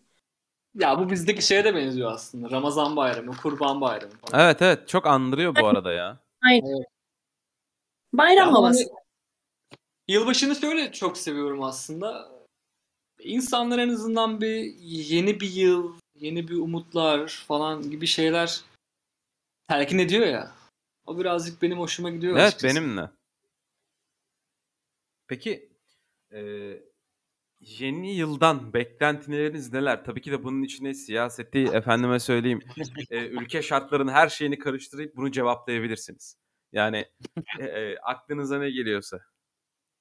Ya 0.76 1.00
bu 1.00 1.10
bizdeki 1.10 1.42
şeye 1.46 1.64
de 1.64 1.76
benziyor 1.76 2.12
aslında. 2.12 2.50
Ramazan 2.50 2.96
bayramı, 2.96 3.38
kurban 3.38 3.82
bayramı 3.82 4.14
falan. 4.14 4.46
Evet 4.46 4.62
evet 4.62 4.88
çok 4.88 5.08
andırıyor 5.08 5.56
bu 5.56 5.68
arada 5.68 5.92
ya. 5.92 6.18
Bayram 8.14 8.48
Ya 8.48 8.54
havası. 8.54 8.84
hani 8.90 9.00
Yılbaşını 10.08 10.56
şöyle 10.56 10.92
çok 10.92 11.18
seviyorum 11.18 11.64
aslında. 11.64 12.30
İnsanlar 13.20 13.80
en 13.80 13.90
azından 13.90 14.42
bir 14.42 14.76
yeni 14.82 15.40
bir 15.40 15.52
yıl, 15.52 15.94
yeni 16.16 16.48
bir 16.48 16.56
umutlar 16.56 17.28
falan 17.48 17.90
gibi 17.90 18.08
şeyler 18.08 18.62
telkin 19.68 20.00
ediyor 20.00 20.28
ya. 20.28 20.52
O 21.10 21.20
birazcık 21.20 21.62
benim 21.62 21.80
hoşuma 21.80 22.10
gidiyor 22.10 22.38
Evet 22.38 22.48
açıkçası. 22.48 22.76
benimle. 22.76 23.10
Peki 25.28 25.70
e, 26.32 26.40
yeni 27.60 28.16
yıldan 28.16 28.74
beklentileriniz 28.74 29.74
neler? 29.74 30.04
Tabii 30.04 30.22
ki 30.22 30.32
de 30.32 30.44
bunun 30.44 30.64
içine 30.64 30.94
siyaseti, 30.94 31.60
efendime 31.60 32.20
söyleyeyim, 32.20 32.60
e, 33.10 33.26
ülke 33.26 33.62
şartlarının 33.62 34.12
her 34.12 34.30
şeyini 34.30 34.60
karıştırıp 34.60 35.16
bunu 35.16 35.32
cevaplayabilirsiniz. 35.32 36.38
Yani 36.72 37.06
e, 37.60 37.64
e, 37.64 37.98
aklınıza 37.98 38.60
ne 38.60 38.72
geliyorsa. 38.72 39.20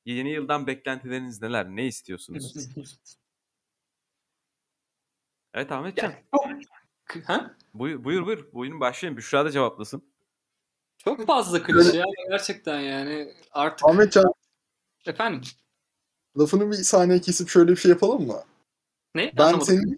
Yeni 0.05 0.31
yıldan 0.31 0.67
beklentileriniz 0.67 1.43
neler? 1.43 1.67
Ne 1.69 1.87
istiyorsunuz? 1.87 2.55
Evet 5.55 5.73
Ahmetcan. 5.73 6.13
Ha? 7.25 7.57
Buyur 7.75 8.05
buyur. 8.05 8.27
buyur. 8.27 8.53
Buyurun 8.53 8.81
başlayın. 8.81 9.17
Büşra 9.17 9.45
da 9.45 9.51
cevaplasın. 9.51 10.18
Çok 10.99 11.27
fazla 11.27 11.63
klişe 11.63 12.03
ama 12.03 12.13
gerçekten 12.31 12.81
yani 12.81 13.35
artık 13.53 13.89
Ahmetcan 13.89 14.33
efendim 15.07 15.43
lafını 16.39 16.71
bir 16.71 16.77
saniye 16.77 17.21
kesip 17.21 17.49
şöyle 17.49 17.71
bir 17.71 17.77
şey 17.77 17.91
yapalım 17.91 18.27
mı? 18.27 18.43
ne? 19.15 19.33
Ben 19.39 19.43
Anlamadım. 19.43 19.67
senin 19.67 19.97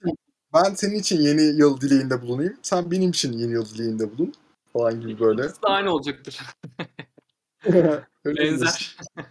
ben 0.54 0.74
senin 0.74 0.94
için 0.94 1.20
yeni 1.20 1.42
yıl 1.42 1.80
dileğinde 1.80 2.22
bulunayım. 2.22 2.58
Sen 2.62 2.90
benim 2.90 3.10
için 3.10 3.32
yeni 3.32 3.52
yıl 3.52 3.74
dileğinde 3.74 4.18
bulun. 4.18 4.34
Falan 4.72 5.00
gibi 5.00 5.20
böyle. 5.20 5.42
İkisi 5.42 5.62
de 5.62 5.66
aynı 5.66 5.90
olacaktır. 5.90 6.40
Öyle 7.64 7.82
diyorsun. 8.24 8.36
Benzer. 8.36 8.96
Evet. 9.16 9.26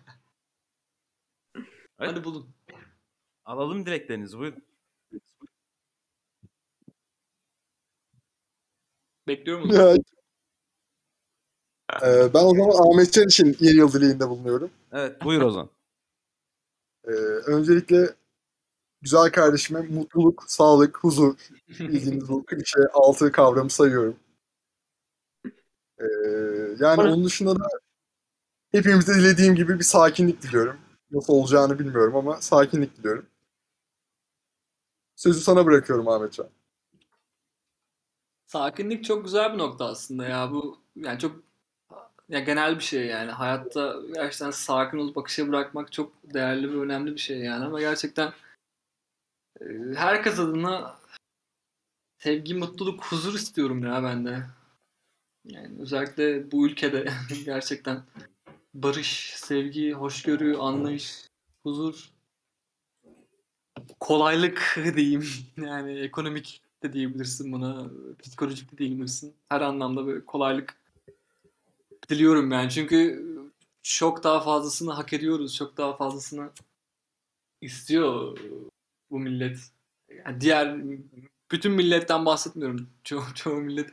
Hadi 1.97 2.23
bulun. 2.23 2.55
Alalım 3.45 3.86
dileklerinizi. 3.86 4.38
Buyurun. 4.38 4.63
Bekliyorum 9.27 9.63
onu. 9.69 9.97
Ee, 12.02 12.34
ben 12.34 12.43
o 12.43 12.56
zaman 12.56 12.91
Ahmetcan 12.91 13.28
için 13.28 13.58
yeni 13.60 13.78
yıl 13.78 13.93
dileğinde 13.93 14.30
bulunuyorum. 14.30 14.69
Evet 14.91 15.23
buyur 15.23 15.41
o 15.41 15.52
zaman. 15.52 15.69
Ee, 17.08 17.12
öncelikle 17.47 18.10
güzel 19.02 19.32
kardeşime 19.32 19.82
mutluluk, 19.82 20.43
sağlık, 20.47 20.97
huzur 21.04 21.36
bildiğiniz 21.67 22.30
bu 22.30 22.45
klişe 22.47 22.80
altı 22.93 23.32
kavramı 23.32 23.69
sayıyorum. 23.69 24.15
Ee, 25.99 26.06
yani 26.80 27.02
onun 27.02 27.25
dışında 27.25 27.56
da 27.60 27.67
hepimize 28.71 29.13
dilediğim 29.13 29.56
gibi 29.56 29.80
bir 29.80 29.84
sakinlik 29.84 30.41
diliyorum. 30.41 30.78
Nasıl 31.12 31.34
olacağını 31.34 31.80
bilmiyorum 31.80 32.15
ama 32.15 32.41
sakinlik 32.41 32.97
diliyorum. 32.97 33.25
Sözü 35.15 35.39
sana 35.39 35.65
bırakıyorum 35.65 36.08
Ahmetcan. 36.08 36.49
Sakinlik 38.45 39.06
çok 39.06 39.25
güzel 39.25 39.54
bir 39.54 39.58
nokta 39.58 39.86
aslında 39.86 40.25
ya. 40.25 40.52
Bu 40.52 40.78
yani 40.95 41.19
çok 41.19 41.48
ya 42.29 42.39
genel 42.39 42.75
bir 42.75 42.83
şey 42.83 43.05
yani. 43.05 43.31
Hayatta 43.31 43.95
gerçekten 44.13 44.51
sakin 44.51 44.97
olup 44.97 45.17
akışa 45.17 45.47
bırakmak 45.47 45.91
çok 45.91 46.33
değerli 46.33 46.73
ve 46.73 46.79
önemli 46.79 47.11
bir 47.13 47.19
şey 47.19 47.39
yani. 47.39 47.65
Ama 47.65 47.79
gerçekten 47.79 48.33
e, 49.61 49.65
herkes 49.95 50.39
adına 50.39 50.99
sevgi, 52.17 52.53
mutluluk, 52.53 53.05
huzur 53.05 53.33
istiyorum 53.33 53.83
ya 53.83 54.03
ben 54.03 54.25
de. 54.25 54.43
Yani 55.45 55.81
özellikle 55.81 56.51
bu 56.51 56.67
ülkede 56.67 57.09
gerçekten 57.45 58.03
barış, 58.73 59.33
sevgi, 59.35 59.93
hoşgörü, 59.93 60.57
anlayış, 60.57 61.25
huzur, 61.63 62.09
kolaylık 63.99 64.77
diyeyim. 64.95 65.25
Yani 65.57 65.99
ekonomik 65.99 66.61
de 66.83 66.93
diyebilirsin 66.93 67.51
buna, 67.51 67.89
psikolojik 68.19 68.71
de 68.71 68.77
diyebilirsin. 68.77 69.35
Her 69.49 69.61
anlamda 69.61 70.05
böyle 70.07 70.25
kolaylık 70.25 70.79
diliyorum 72.09 72.51
yani. 72.51 72.69
Çünkü 72.69 73.25
çok 73.83 74.23
daha 74.23 74.39
fazlasını 74.39 74.91
hak 74.91 75.13
ediyoruz. 75.13 75.55
Çok 75.55 75.77
daha 75.77 75.95
fazlasını 75.95 76.49
istiyor 77.61 78.37
bu 79.11 79.19
millet. 79.19 79.59
Yani 80.25 80.41
diğer 80.41 80.77
bütün 81.51 81.71
milletten 81.71 82.25
bahsetmiyorum. 82.25 82.89
Çoğu, 83.03 83.23
çoğu 83.35 83.55
millet 83.55 83.89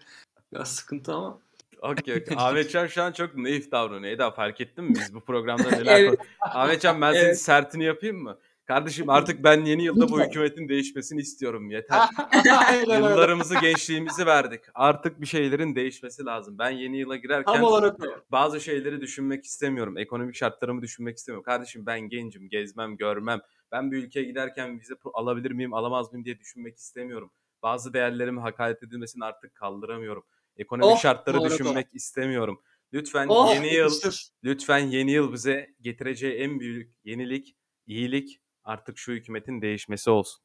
biraz 0.52 0.74
sıkıntı 0.74 1.12
ama 1.14 1.38
Okey 1.83 2.16
okey. 2.16 2.37
Ahmetcan 2.37 2.87
şu 2.87 3.02
an 3.02 3.12
çok 3.12 3.37
naif 3.37 3.70
davranıyor. 3.70 4.12
Eda 4.12 4.31
fark 4.31 4.61
ettin 4.61 4.85
mi? 4.85 4.94
Biz 4.94 5.14
bu 5.14 5.20
programda 5.20 5.70
neler 5.70 6.00
Evet. 6.00 6.18
Ahmetcan 6.40 7.00
ben 7.00 7.12
senin 7.12 7.24
Evet. 7.24 7.40
sertini 7.40 7.85
yapayım 7.85 8.22
mı? 8.22 8.38
Kardeşim 8.66 9.11
artık 9.11 9.44
ben 9.44 9.64
yeni 9.64 9.85
yılda 9.85 10.09
bu 10.09 10.20
hükümetin 10.20 10.68
değişmesini 10.68 11.20
istiyorum. 11.20 11.70
Yeter. 11.70 12.09
Yıllarımızı, 12.87 13.55
gençliğimizi 13.61 14.26
verdik. 14.26 14.61
Artık 14.74 15.20
bir 15.20 15.26
şeylerin 15.26 15.74
değişmesi 15.74 16.24
lazım. 16.24 16.59
Ben 16.59 16.70
yeni 16.70 16.98
yıla 16.98 17.16
girerken 17.16 17.55
Tam 17.55 17.62
olarak 17.62 17.96
bazı 18.33 18.61
şeyleri 18.61 19.00
düşünmek 19.00 19.44
istemiyorum. 19.44 19.98
Ekonomik 19.98 20.35
şartlarımı 20.35 20.83
düşünmek 20.83 21.16
istemiyorum. 21.16 21.44
Kardeşim 21.44 21.87
ben 21.87 22.00
gencim, 22.00 22.48
gezmem, 22.48 22.96
görmem. 22.96 23.40
Ben 23.72 23.92
bir 23.92 24.05
ülkeye 24.05 24.24
giderken 24.24 24.81
vize 24.81 24.94
alabilir 25.14 25.50
miyim, 25.50 25.74
alamaz 25.74 26.12
mıyım 26.12 26.24
diye 26.24 26.38
düşünmek 26.38 26.76
istemiyorum. 26.76 27.31
Bazı 27.62 27.92
değerlerime 27.92 28.40
hakaret 28.40 28.83
edilmesini 28.83 29.24
artık 29.24 29.55
kaldıramıyorum. 29.55 30.24
Ekonomik 30.57 30.96
Oh, 30.96 30.98
şartları 31.00 31.37
doğru, 31.37 31.50
düşünmek 31.50 31.87
istemiyorum. 31.94 32.62
Lütfen 32.92 33.26
Oh, 33.29 33.55
yeni 33.55 33.66
yıl 33.74 33.83
Yapıştır. 33.83 34.29
lütfen 34.44 34.79
yeni 34.79 35.11
yıl 35.12 35.33
bize 35.33 35.74
getireceği 35.81 36.35
en 36.35 36.61
büyük 36.61 36.94
yenilik, 37.05 37.57
iyilik 37.87 38.40
artık 38.66 38.98
şu 38.98 39.12
hükümetin 39.12 39.62
değişmesi 39.62 40.11
olsun. 40.11 40.42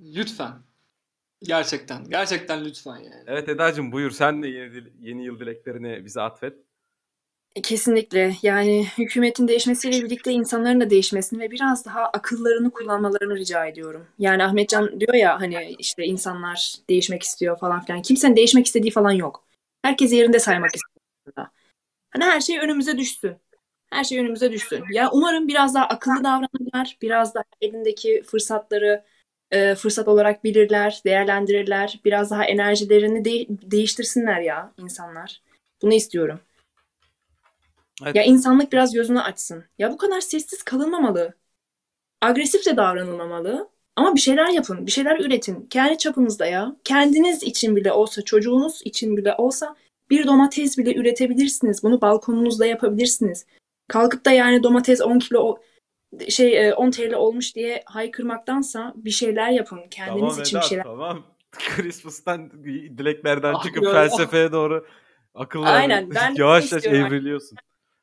Lütfen. 0.00 0.52
Gerçekten. 1.42 2.04
Gerçekten 2.04 2.64
lütfen 2.64 2.96
yani. 2.96 3.24
Evet 3.26 3.48
Eda'cığım 3.48 3.92
buyur 3.92 4.10
sen 4.10 4.42
de 4.42 4.48
yeni, 4.48 4.84
yeni 5.00 5.24
yıl 5.24 5.40
dileklerini 5.40 6.04
bize 6.04 6.20
atfet. 6.20 6.54
Kesinlikle. 7.62 8.34
Yani 8.42 8.86
hükümetin 8.98 9.48
değişmesiyle 9.48 10.04
birlikte 10.04 10.32
insanların 10.32 10.80
da 10.80 10.90
değişmesini 10.90 11.40
ve 11.40 11.50
biraz 11.50 11.86
daha 11.86 12.04
akıllarını 12.04 12.70
kullanmalarını 12.70 13.36
rica 13.36 13.66
ediyorum. 13.66 14.06
Yani 14.18 14.44
Ahmetcan 14.44 15.00
diyor 15.00 15.14
ya 15.14 15.40
hani 15.40 15.76
işte 15.78 16.04
insanlar 16.04 16.74
değişmek 16.90 17.22
istiyor 17.22 17.58
falan 17.58 17.84
filan. 17.84 18.02
Kimsenin 18.02 18.36
değişmek 18.36 18.66
istediği 18.66 18.90
falan 18.90 19.12
yok. 19.12 19.44
Herkes 19.82 20.12
yerinde 20.12 20.38
saymak 20.38 20.70
istiyor. 20.74 21.46
Hani 22.10 22.24
her 22.24 22.40
şey 22.40 22.58
önümüze 22.58 22.98
düşsün. 22.98 23.36
Her 23.90 24.04
şey 24.04 24.18
önümüze 24.20 24.52
düşsün. 24.52 24.84
Ya 24.92 25.10
umarım 25.12 25.48
biraz 25.48 25.74
daha 25.74 25.84
akıllı 25.84 26.24
davranırlar. 26.24 26.96
Biraz 27.02 27.34
daha 27.34 27.44
elindeki 27.60 28.22
fırsatları 28.26 29.04
e, 29.50 29.74
fırsat 29.74 30.08
olarak 30.08 30.44
bilirler, 30.44 31.00
değerlendirirler. 31.04 32.00
Biraz 32.04 32.30
daha 32.30 32.44
enerjilerini 32.44 33.24
de- 33.24 33.46
değiştirsinler 33.70 34.40
ya 34.40 34.72
insanlar. 34.78 35.42
Bunu 35.82 35.94
istiyorum. 35.94 36.40
Evet. 38.02 38.16
Ya 38.16 38.22
insanlık 38.22 38.72
biraz 38.72 38.94
gözünü 38.94 39.20
açsın. 39.20 39.64
Ya 39.78 39.92
bu 39.92 39.96
kadar 39.96 40.20
sessiz 40.20 40.62
kalınmamalı. 40.62 41.34
Agresif 42.20 42.66
de 42.66 42.76
davranılmamalı. 42.76 43.68
Ama 43.96 44.14
bir 44.14 44.20
şeyler 44.20 44.48
yapın, 44.48 44.86
bir 44.86 44.90
şeyler 44.90 45.20
üretin. 45.20 45.66
Kendi 45.70 45.98
çapınızda 45.98 46.46
ya. 46.46 46.76
Kendiniz 46.84 47.42
için 47.42 47.76
bile 47.76 47.92
olsa, 47.92 48.22
çocuğunuz 48.22 48.80
için 48.84 49.16
bile 49.16 49.34
olsa 49.34 49.76
bir 50.10 50.26
domates 50.26 50.78
bile 50.78 50.94
üretebilirsiniz. 50.94 51.82
Bunu 51.82 52.00
balkonunuzda 52.00 52.66
yapabilirsiniz. 52.66 53.46
Kalkıp 53.88 54.24
da 54.24 54.30
yani 54.30 54.62
domates 54.62 55.00
10 55.00 55.18
kilo 55.18 55.58
şey 56.28 56.68
e, 56.68 56.74
10 56.74 56.90
TL 56.90 57.12
olmuş 57.14 57.54
diye 57.54 57.82
haykırmaktansa 57.86 58.92
bir 58.96 59.10
şeyler 59.10 59.50
yapın. 59.50 59.80
Kendiniz 59.90 60.38
için 60.38 60.60
bir 60.60 60.64
şeyler. 60.64 60.84
tamam. 60.84 61.26
Christmas'tan 61.50 62.64
dileklerden 62.98 63.54
Ah 63.54 63.62
çıkıp 63.62 63.84
felsefeye 63.84 64.52
doğru 64.52 64.86
akıllı 65.34 65.66
Aynen, 65.66 66.10
ben 66.10 66.34
yavaş 66.36 66.72
yavaş 66.72 66.84
evriliyorsun. 66.86 67.58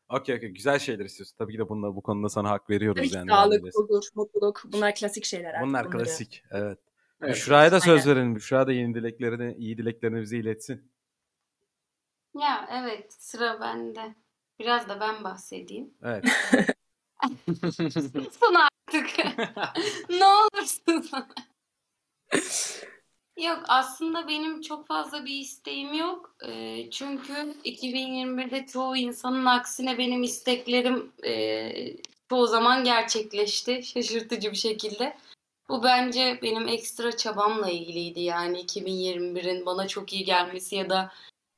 Okey 0.09 0.35
okey 0.35 0.49
güzel 0.49 0.79
şeyler 0.79 1.05
istiyorsun. 1.05 1.35
Tabii 1.37 1.51
ki 1.53 1.59
de 1.59 1.69
bununla, 1.69 1.95
bu 1.95 2.01
konuda 2.01 2.29
sana 2.29 2.49
hak 2.49 2.69
veriyoruz 2.69 3.11
Tabii 3.11 3.17
yani. 3.17 3.29
sağlık, 3.29 3.65
huzur, 3.75 4.03
mutluluk. 4.15 4.63
Bunlar 4.71 4.95
klasik 4.95 5.25
şeyler. 5.25 5.53
artık 5.53 5.67
Bunlar 5.67 5.85
bunları. 5.85 6.03
klasik. 6.03 6.43
Evet. 6.51 6.79
Evet. 7.21 7.35
Büşra'ya 7.35 7.71
da 7.71 7.79
söz 7.79 8.07
Aynen. 8.07 8.15
verelim. 8.15 8.35
Büşra 8.35 8.67
da 8.67 8.71
yeni 8.71 8.95
dileklerini, 8.95 9.55
iyi 9.57 9.77
dileklerini 9.77 10.21
bize 10.21 10.37
iletsin. 10.37 10.91
Ya 12.39 12.69
evet 12.71 13.13
sıra 13.13 13.61
bende. 13.61 14.15
Biraz 14.59 14.89
da 14.89 14.99
ben 14.99 15.23
bahsedeyim. 15.23 15.93
Evet. 16.03 16.25
Son 18.39 18.55
artık. 18.55 19.09
ne 20.09 20.25
olursun. 20.25 21.09
Yok 23.37 23.63
aslında 23.67 24.27
benim 24.27 24.61
çok 24.61 24.87
fazla 24.87 25.25
bir 25.25 25.39
isteğim 25.39 25.93
yok. 25.93 26.35
Ee, 26.47 26.89
çünkü 26.91 27.33
2021'de 27.65 28.65
çoğu 28.65 28.97
insanın 28.97 29.45
aksine 29.45 29.97
benim 29.97 30.23
isteklerim 30.23 31.11
e, 31.25 31.71
çoğu 32.29 32.47
zaman 32.47 32.83
gerçekleşti. 32.83 33.83
Şaşırtıcı 33.83 34.51
bir 34.51 34.57
şekilde. 34.57 35.17
Bu 35.69 35.83
bence 35.83 36.39
benim 36.41 36.67
ekstra 36.67 37.17
çabamla 37.17 37.69
ilgiliydi. 37.69 38.21
Yani 38.21 38.61
2021'in 38.61 39.65
bana 39.65 39.87
çok 39.87 40.13
iyi 40.13 40.25
gelmesi 40.25 40.75
ya 40.75 40.89
da 40.89 41.11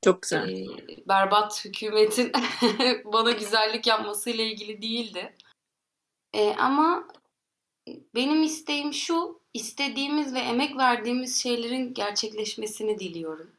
Çok 0.08 0.22
güzel. 0.22 0.50
e, 0.50 0.68
berbat 1.08 1.66
hükümetin 1.66 2.32
bana 3.06 3.32
güzellik 3.32 3.88
yapmasıyla 3.88 4.44
ilgili 4.44 4.82
değildi. 4.82 5.36
E, 6.34 6.54
ama 6.54 7.08
benim 8.16 8.44
isteğim 8.44 8.94
şu, 8.94 9.42
istediğimiz 9.54 10.34
ve 10.34 10.40
emek 10.40 10.78
verdiğimiz 10.78 11.44
şeylerin 11.44 11.94
gerçekleşmesini 11.94 13.00
diliyorum. 13.00 13.52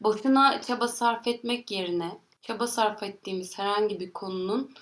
Boşuna 0.00 0.62
çaba 0.62 0.88
sarf 0.88 1.26
etmek 1.26 1.70
yerine 1.70 2.18
çaba 2.42 2.66
sarf 2.66 3.02
ettiğimiz 3.02 3.58
herhangi 3.58 4.00
bir 4.00 4.12
konunun 4.12 4.74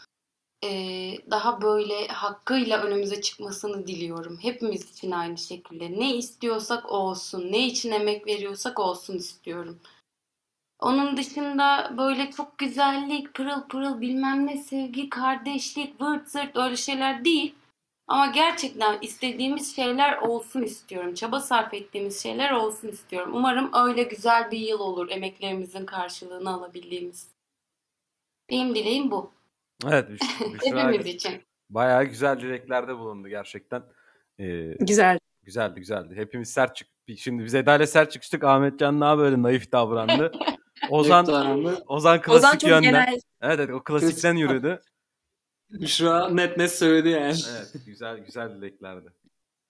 eee, 0.62 1.18
daha 1.31 1.62
böyle 1.62 2.09
hakkıyla 2.09 2.83
önümüze 2.83 3.20
çıkmasını 3.20 3.87
diliyorum. 3.87 4.38
Hepimiz 4.42 4.90
için 4.92 5.11
aynı 5.11 5.38
şekilde. 5.38 5.92
Ne 5.92 6.16
istiyorsak 6.16 6.92
olsun. 6.92 7.52
Ne 7.52 7.66
için 7.66 7.90
emek 7.90 8.26
veriyorsak 8.26 8.79
olsun 8.79 9.16
istiyorum. 9.16 9.81
Onun 10.79 11.17
dışında 11.17 11.93
böyle 11.99 12.31
çok 12.31 12.59
güzellik, 12.59 13.35
pırıl 13.35 13.62
pırıl 13.69 14.01
bilmem 14.01 14.47
ne 14.47 14.57
sevgi, 14.57 15.09
kardeşlik, 15.11 16.01
vırt 16.01 16.29
zırt 16.31 16.57
öyle 16.57 16.77
şeyler 16.77 17.25
değil. 17.25 17.55
Ama 18.09 18.27
gerçekten 18.27 18.99
istediğimiz 19.01 19.77
şeyler 19.77 20.17
olsun 20.19 20.62
istiyorum. 20.62 21.15
Çaba 21.15 21.41
sarf 21.41 21.75
ettiğimiz 21.75 22.23
şeyler 22.23 22.51
olsun 22.51 22.89
istiyorum. 22.89 23.33
Umarım 23.35 23.71
öyle 23.75 24.03
güzel 24.03 24.51
bir 24.51 24.59
yıl 24.59 24.81
olur 24.81 25.11
emeklerimizin 25.11 25.87
karşılığını 25.87 26.51
alabildiğimiz. 26.51 27.29
Benim 28.51 28.75
dileğim 28.75 29.11
bu. 29.11 29.31
Evet 29.87 30.09
Hepimiz 30.65 31.07
için. 31.07 31.43
bayağı 31.71 32.05
güzel 32.05 32.41
dileklerde 32.41 32.99
bulundu 32.99 33.29
gerçekten. 33.29 33.83
Ee, 34.39 34.75
Güzel. 34.81 35.19
güzeldi 35.43 35.81
güzeldi. 35.81 36.15
Hepimiz 36.17 36.51
sert 36.53 36.77
çık. 36.77 36.89
Şimdi 37.17 37.45
biz 37.45 37.55
Eda 37.55 37.77
ile 37.77 37.87
sert 37.87 38.12
çıkıştık. 38.12 38.45
Ahmet 38.45 38.79
Can 38.79 39.01
daha 39.01 39.19
böyle 39.19 39.43
naif 39.43 39.73
davrandı. 39.73 40.33
Ozan 40.91 41.27
Ozan, 41.87 42.21
klasik 42.23 42.29
Ozan 42.29 42.59
çok 42.59 42.71
yönden. 42.71 42.83
genel. 42.83 43.21
Evet, 43.41 43.61
evet 43.61 43.71
o 43.71 43.85
klasikten 43.85 44.35
yürüdü. 44.35 44.81
Büşra 45.71 46.29
net 46.29 46.57
net 46.57 46.73
söyledi 46.73 47.09
yani. 47.09 47.35
Evet 47.57 47.73
güzel 47.87 48.19
güzel 48.19 48.57
dileklerdi. 48.57 49.12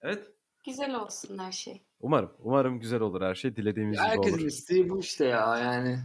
Evet. 0.03 0.27
Güzel 0.67 0.95
olsun 0.95 1.39
her 1.39 1.53
şey. 1.53 1.83
Umarım. 2.01 2.31
Umarım 2.43 2.81
güzel 2.81 3.01
olur 3.01 3.23
her 3.23 3.35
şey. 3.35 3.57
Dilediğimiz 3.57 3.99
gibi 3.99 4.09
Herkesin 4.09 4.39
olur. 4.39 4.47
isteği 4.47 4.91
bu 4.91 5.01
işte 5.01 5.25
ya 5.25 5.59
yani. 5.59 5.99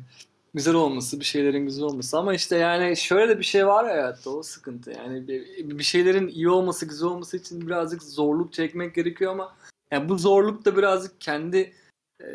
Güzel 0.53 0.73
olması, 0.73 1.19
bir 1.19 1.25
şeylerin 1.25 1.65
güzel 1.65 1.83
olması. 1.83 2.17
Ama 2.17 2.33
işte 2.33 2.57
yani 2.57 2.97
şöyle 2.97 3.29
de 3.29 3.39
bir 3.39 3.43
şey 3.43 3.67
var 3.67 3.83
ya 3.83 3.91
hayatta 3.91 4.29
o 4.29 4.43
sıkıntı. 4.43 4.91
Yani 4.91 5.27
bir, 5.27 5.69
bir 5.79 5.83
şeylerin 5.83 6.27
iyi 6.27 6.49
olması, 6.49 6.85
güzel 6.85 7.09
olması 7.09 7.37
için 7.37 7.67
birazcık 7.67 8.03
zorluk 8.03 8.53
çekmek 8.53 8.95
gerekiyor 8.95 9.31
ama 9.31 9.55
yani 9.91 10.09
bu 10.09 10.17
zorluk 10.17 10.65
da 10.65 10.77
birazcık 10.77 11.21
kendi 11.21 11.73
e, 12.21 12.25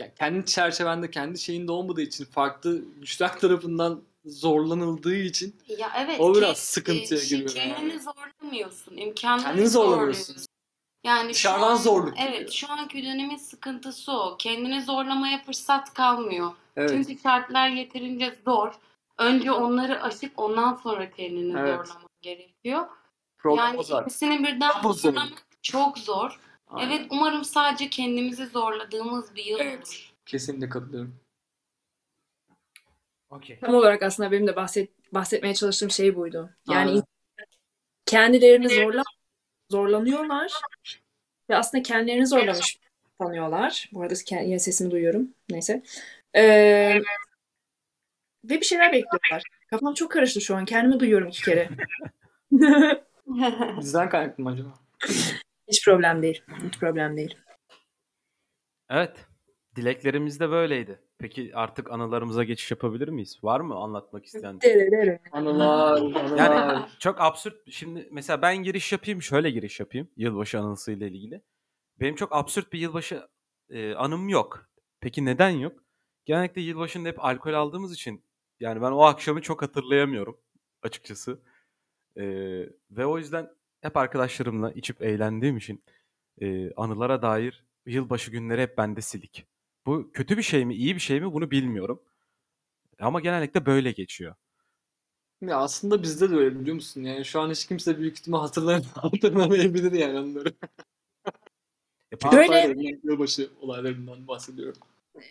yani 0.00 0.12
kendi 0.18 0.46
çerçevende, 0.46 1.10
kendi 1.10 1.38
şeyinde 1.38 1.72
olmadığı 1.72 2.02
için 2.02 2.24
farklı 2.24 2.84
güçler 2.96 3.38
tarafından 3.40 4.02
zorlanıldığı 4.24 5.16
için 5.16 5.56
Ya 5.78 5.92
evet 5.96 6.20
O 6.20 6.34
biraz 6.34 6.58
sıkıntıya 6.58 7.20
giriyor 7.24 7.54
yani. 7.54 7.74
Kendini 7.74 8.00
zorlamıyorsun. 8.00 8.96
imkanları 8.96 9.42
Kendini 9.44 9.68
zorlamıyorsun. 9.68 10.36
Yani 11.04 11.28
şu 11.28 11.34
Dışarıdan 11.34 11.70
an- 11.70 11.76
zorluk 11.76 12.14
Evet 12.18 12.32
geliyor. 12.32 12.50
şu 12.52 12.72
anki 12.72 13.02
dönemin 13.02 13.36
sıkıntısı 13.36 14.12
o. 14.12 14.36
Kendini 14.38 14.82
zorlamaya 14.82 15.42
fırsat 15.44 15.94
kalmıyor. 15.94 16.52
evet. 16.76 16.90
Çünkü 16.90 17.22
şartlar 17.22 17.68
yeterince 17.68 18.38
zor. 18.44 18.72
Önce 19.18 19.52
onları 19.52 20.02
aşıp 20.02 20.32
ondan 20.36 20.74
sonra 20.82 21.10
kendini 21.10 21.58
Evet. 21.58 21.86
zorlamak 21.86 22.22
gerekiyor. 22.22 22.86
problem 23.38 23.64
yani 23.74 23.80
ikisini 24.02 24.38
birden 24.42 24.72
zorlamak 24.92 25.46
çok 25.62 25.98
zor. 25.98 26.40
Aynen. 26.68 26.90
Evet 26.90 27.06
umarım 27.10 27.44
sadece 27.44 27.90
kendimizi 27.90 28.46
zorladığımız 28.46 29.34
bir 29.34 29.44
yıl 29.44 29.58
Evet. 29.60 29.78
olur. 29.78 30.12
Kesinlikle 30.26 30.68
katılıyorum. 30.68 31.20
Okey. 33.30 33.58
Tam 33.60 33.74
olarak 33.74 34.02
aslında 34.02 34.32
benim 34.32 34.46
de 34.46 34.56
bahset, 34.56 35.14
bahsetmeye 35.14 35.54
çalıştığım 35.54 35.90
şey 35.90 36.16
buydu. 36.16 36.50
Yani 36.68 36.90
Aynen. 36.90 37.02
kendilerini 38.06 38.68
zorla 38.68 39.02
zorlanıyorlar 39.70 40.52
ve 41.50 41.56
aslında 41.56 41.82
kendilerini 41.82 42.26
zorlamış 42.26 42.78
sanıyorlar. 43.20 43.90
Bu 43.92 44.02
arada 44.02 44.14
yine 44.30 44.58
sesimi 44.58 44.90
duyuyorum. 44.90 45.34
Neyse. 45.50 45.82
Ee, 46.36 47.00
ve 48.44 48.60
bir 48.60 48.64
şeyler 48.64 48.92
bekliyorlar. 48.92 49.42
Kafam 49.70 49.94
çok 49.94 50.10
karıştı 50.10 50.40
şu 50.40 50.56
an. 50.56 50.64
Kendimi 50.64 51.00
duyuyorum 51.00 51.28
iki 51.28 51.42
kere. 51.42 51.68
Bizden 53.80 54.08
kaynaklı 54.08 54.44
mı 54.44 54.50
acaba? 54.50 54.74
Hiç 55.68 55.84
problem 55.84 56.22
değil. 56.22 56.42
Hiç 56.66 56.78
problem 56.78 57.16
değil. 57.16 57.38
Evet. 58.90 59.26
Dileklerimiz 59.76 60.40
de 60.40 60.50
böyleydi. 60.50 61.00
Peki 61.18 61.50
artık 61.54 61.90
anılarımıza 61.90 62.44
geçiş 62.44 62.70
yapabilir 62.70 63.08
miyiz? 63.08 63.38
Var 63.44 63.60
mı 63.60 63.74
anlatmak 63.74 64.24
isteyen? 64.24 64.58
Anılar, 65.32 66.00
anılar. 66.00 66.36
Yani 66.38 66.86
çok 66.98 67.20
absürt. 67.20 67.70
Şimdi 67.70 68.08
mesela 68.12 68.42
ben 68.42 68.56
giriş 68.56 68.92
yapayım, 68.92 69.22
şöyle 69.22 69.50
giriş 69.50 69.80
yapayım 69.80 70.08
yılbaşı 70.16 70.60
anısıyla 70.60 71.06
ilgili. 71.06 71.42
Benim 72.00 72.14
çok 72.14 72.36
absürt 72.36 72.72
bir 72.72 72.78
yılbaşı 72.78 73.28
e, 73.70 73.94
anım 73.94 74.28
yok. 74.28 74.68
Peki 75.00 75.24
neden 75.24 75.50
yok? 75.50 75.84
Genellikle 76.24 76.60
yılbaşında 76.60 77.08
hep 77.08 77.24
alkol 77.24 77.52
aldığımız 77.52 77.94
için 77.94 78.24
yani 78.60 78.82
ben 78.82 78.92
o 78.92 79.00
akşamı 79.02 79.42
çok 79.42 79.62
hatırlayamıyorum 79.62 80.40
açıkçası. 80.82 81.42
E, 82.16 82.24
ve 82.90 83.06
o 83.06 83.18
yüzden 83.18 83.50
hep 83.80 83.96
arkadaşlarımla 83.96 84.72
içip 84.72 85.02
eğlendiğim 85.02 85.56
için 85.56 85.82
e, 86.40 86.72
anılara 86.72 87.22
dair 87.22 87.64
yılbaşı 87.86 88.30
günleri 88.30 88.62
hep 88.62 88.78
bende 88.78 89.00
silik. 89.00 89.46
Bu 89.86 90.10
kötü 90.12 90.36
bir 90.36 90.42
şey 90.42 90.64
mi, 90.64 90.74
iyi 90.74 90.94
bir 90.94 91.00
şey 91.00 91.20
mi 91.20 91.32
bunu 91.32 91.50
bilmiyorum. 91.50 92.02
Ama 93.00 93.20
genellikle 93.20 93.66
böyle 93.66 93.92
geçiyor. 93.92 94.34
Ya 95.40 95.56
aslında 95.56 96.02
bizde 96.02 96.30
de 96.30 96.34
öyle 96.34 96.60
biliyor 96.60 96.74
musun? 96.74 97.02
Yani 97.02 97.24
şu 97.24 97.40
an 97.40 97.50
hiç 97.50 97.66
kimse 97.66 97.98
büyük 97.98 98.18
ihtimal 98.18 98.40
hatırlay 98.40 98.82
hatırlamayabilir 98.94 99.92
yani 99.92 100.18
onları. 100.18 100.54
E 102.12 102.16
Böyle- 102.32 102.74
yılbaşı 103.02 103.50
olaylarından 103.60 104.28
bahsediyorum. 104.28 104.80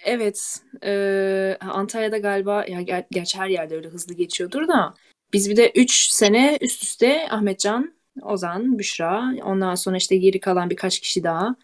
Evet. 0.04 0.64
eee, 0.84 1.58
Antalya'da 1.62 2.18
galiba 2.18 2.66
ya 2.66 2.82
ger- 2.82 3.08
gerçi 3.12 3.38
her 3.38 3.48
yerde 3.48 3.76
öyle 3.76 3.88
hızlı 3.88 4.14
geçiyordur 4.14 4.68
da 4.68 4.94
biz 5.34 5.50
bir 5.50 5.58
de 5.58 5.72
3 5.76 5.92
sene 5.92 6.58
üst 6.62 6.84
üste 6.84 7.30
Ahmetcan, 7.30 7.95
Ozan, 8.22 8.80
Büşra, 8.80 9.34
ondan 9.44 9.76
sonra 9.76 9.98
işte 9.98 10.18
geri 10.18 10.40
kalan 10.40 10.70
birkaç 10.70 11.00
kişi 11.00 11.24
daha. 11.24 11.56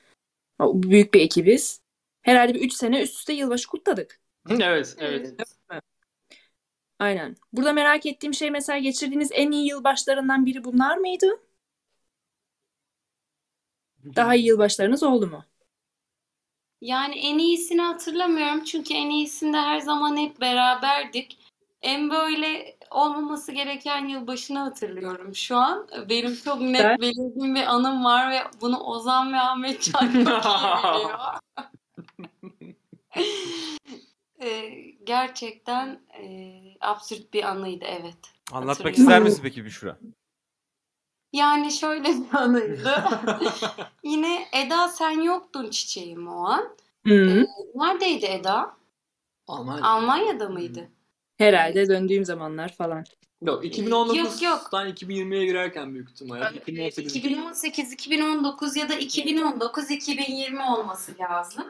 Büyük 0.61 1.13
bir 1.13 1.21
ekibiz. 1.21 1.81
Herhalde 2.21 2.53
bir 2.53 2.61
3 2.61 2.73
sene 2.73 3.01
üst 3.01 3.15
üste 3.15 3.33
yılbaşı 3.33 3.67
kutladık. 3.67 4.19
evet, 4.49 4.95
evet. 4.99 5.35
Aynen. 6.99 7.35
Burada 7.53 7.73
merak 7.73 8.05
ettiğim 8.05 8.33
şey 8.33 8.51
mesela 8.51 8.79
geçirdiğiniz 8.79 9.29
en 9.33 9.51
iyi 9.51 9.67
yılbaşlarından 9.69 10.45
biri 10.45 10.63
bunlar 10.63 10.97
mıydı? 10.97 11.27
Daha 14.15 14.35
iyi 14.35 14.45
yılbaşlarınız 14.45 15.03
oldu 15.03 15.27
mu? 15.27 15.45
Yani 16.81 17.19
en 17.19 17.37
iyisini 17.37 17.81
hatırlamıyorum 17.81 18.63
çünkü 18.63 18.93
en 18.93 19.09
iyisinde 19.09 19.57
her 19.57 19.79
zaman 19.79 20.17
hep 20.17 20.41
beraberdik. 20.41 21.37
En 21.81 22.09
böyle 22.09 22.77
olmaması 22.91 23.51
gereken 23.51 24.07
yılbaşını 24.07 24.59
hatırlıyorum 24.59 25.35
şu 25.35 25.57
an. 25.57 25.87
Benim 26.09 26.35
çok 26.35 26.61
net 26.61 27.01
belirgin 27.01 27.55
bir 27.55 27.73
anım 27.73 28.03
var 28.05 28.31
ve 28.31 28.39
bunu 28.61 28.79
Ozan 28.79 29.33
ve 29.33 29.37
Ahmet 29.39 29.81
Can 29.81 30.01
çok 30.01 30.09
iyi 30.09 30.25
biliyor. 30.25 31.19
Ee, 34.43 34.69
gerçekten 35.03 36.01
e, 36.19 36.53
absürt 36.81 37.33
bir 37.33 37.43
anıydı 37.43 37.85
evet. 37.85 38.17
Anlatmak 38.51 38.97
ister 38.97 39.21
misin 39.21 39.39
peki 39.43 39.65
Büşra? 39.65 39.97
Yani 41.33 41.71
şöyle 41.71 42.03
bir 42.03 42.33
anıydı. 42.33 43.03
Yine 44.03 44.47
Eda 44.53 44.87
sen 44.87 45.21
yoktun 45.21 45.69
çiçeğim 45.69 46.27
o 46.27 46.45
an. 46.45 46.75
Hı. 47.07 47.47
Neredeydi 47.75 48.25
Eda? 48.25 48.75
Almanya. 49.47 49.83
Almanya'da 49.83 50.49
mıydı? 50.49 50.89
Herhalde 51.41 51.87
döndüğüm 51.87 52.25
zamanlar 52.25 52.73
falan. 52.75 53.03
Yok 53.41 53.65
2019'dan 53.65 54.15
Yok, 54.15 54.41
yok. 54.41 54.69
2020'ye 54.71 55.45
girerken 55.45 55.93
büyük 55.93 56.09
ihtimal. 56.09 56.41
Yani 56.41 56.57
2018 56.57 57.15
2018, 57.15 57.93
2019 57.93 58.75
ya 58.75 58.89
da 58.89 58.93
2019, 58.93 59.91
2020 59.91 60.63
olması 60.63 61.11
lazım. 61.19 61.65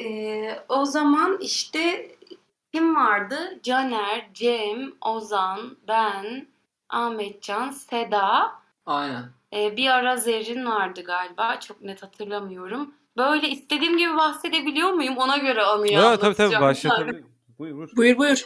Ee, 0.00 0.58
o 0.68 0.84
zaman 0.84 1.38
işte 1.40 2.12
kim 2.74 2.96
vardı? 2.96 3.60
Caner, 3.62 4.30
Cem, 4.34 4.92
Ozan, 5.00 5.76
ben, 5.88 6.46
Ahmetcan, 6.88 7.70
Seda. 7.70 8.52
Aynen. 8.86 9.24
Ee, 9.54 9.76
bir 9.76 9.86
ara 9.86 10.16
Zerrin 10.16 10.66
vardı 10.66 11.02
galiba. 11.04 11.60
Çok 11.60 11.82
net 11.82 12.02
hatırlamıyorum. 12.02 12.94
Böyle 13.16 13.48
istediğim 13.48 13.98
gibi 13.98 14.16
bahsedebiliyor 14.16 14.92
muyum? 14.92 15.16
Ona 15.16 15.36
göre 15.36 15.62
anıyı 15.62 15.98
Evet 15.98 16.20
tabii 16.20 16.34
tabii 16.34 16.56
anlatacağım. 16.56 16.62
başlatabilirim. 16.62 17.26
Buyur 17.60 17.76
buyur. 17.76 17.96
Buyur 17.96 18.18
buyur. 18.18 18.44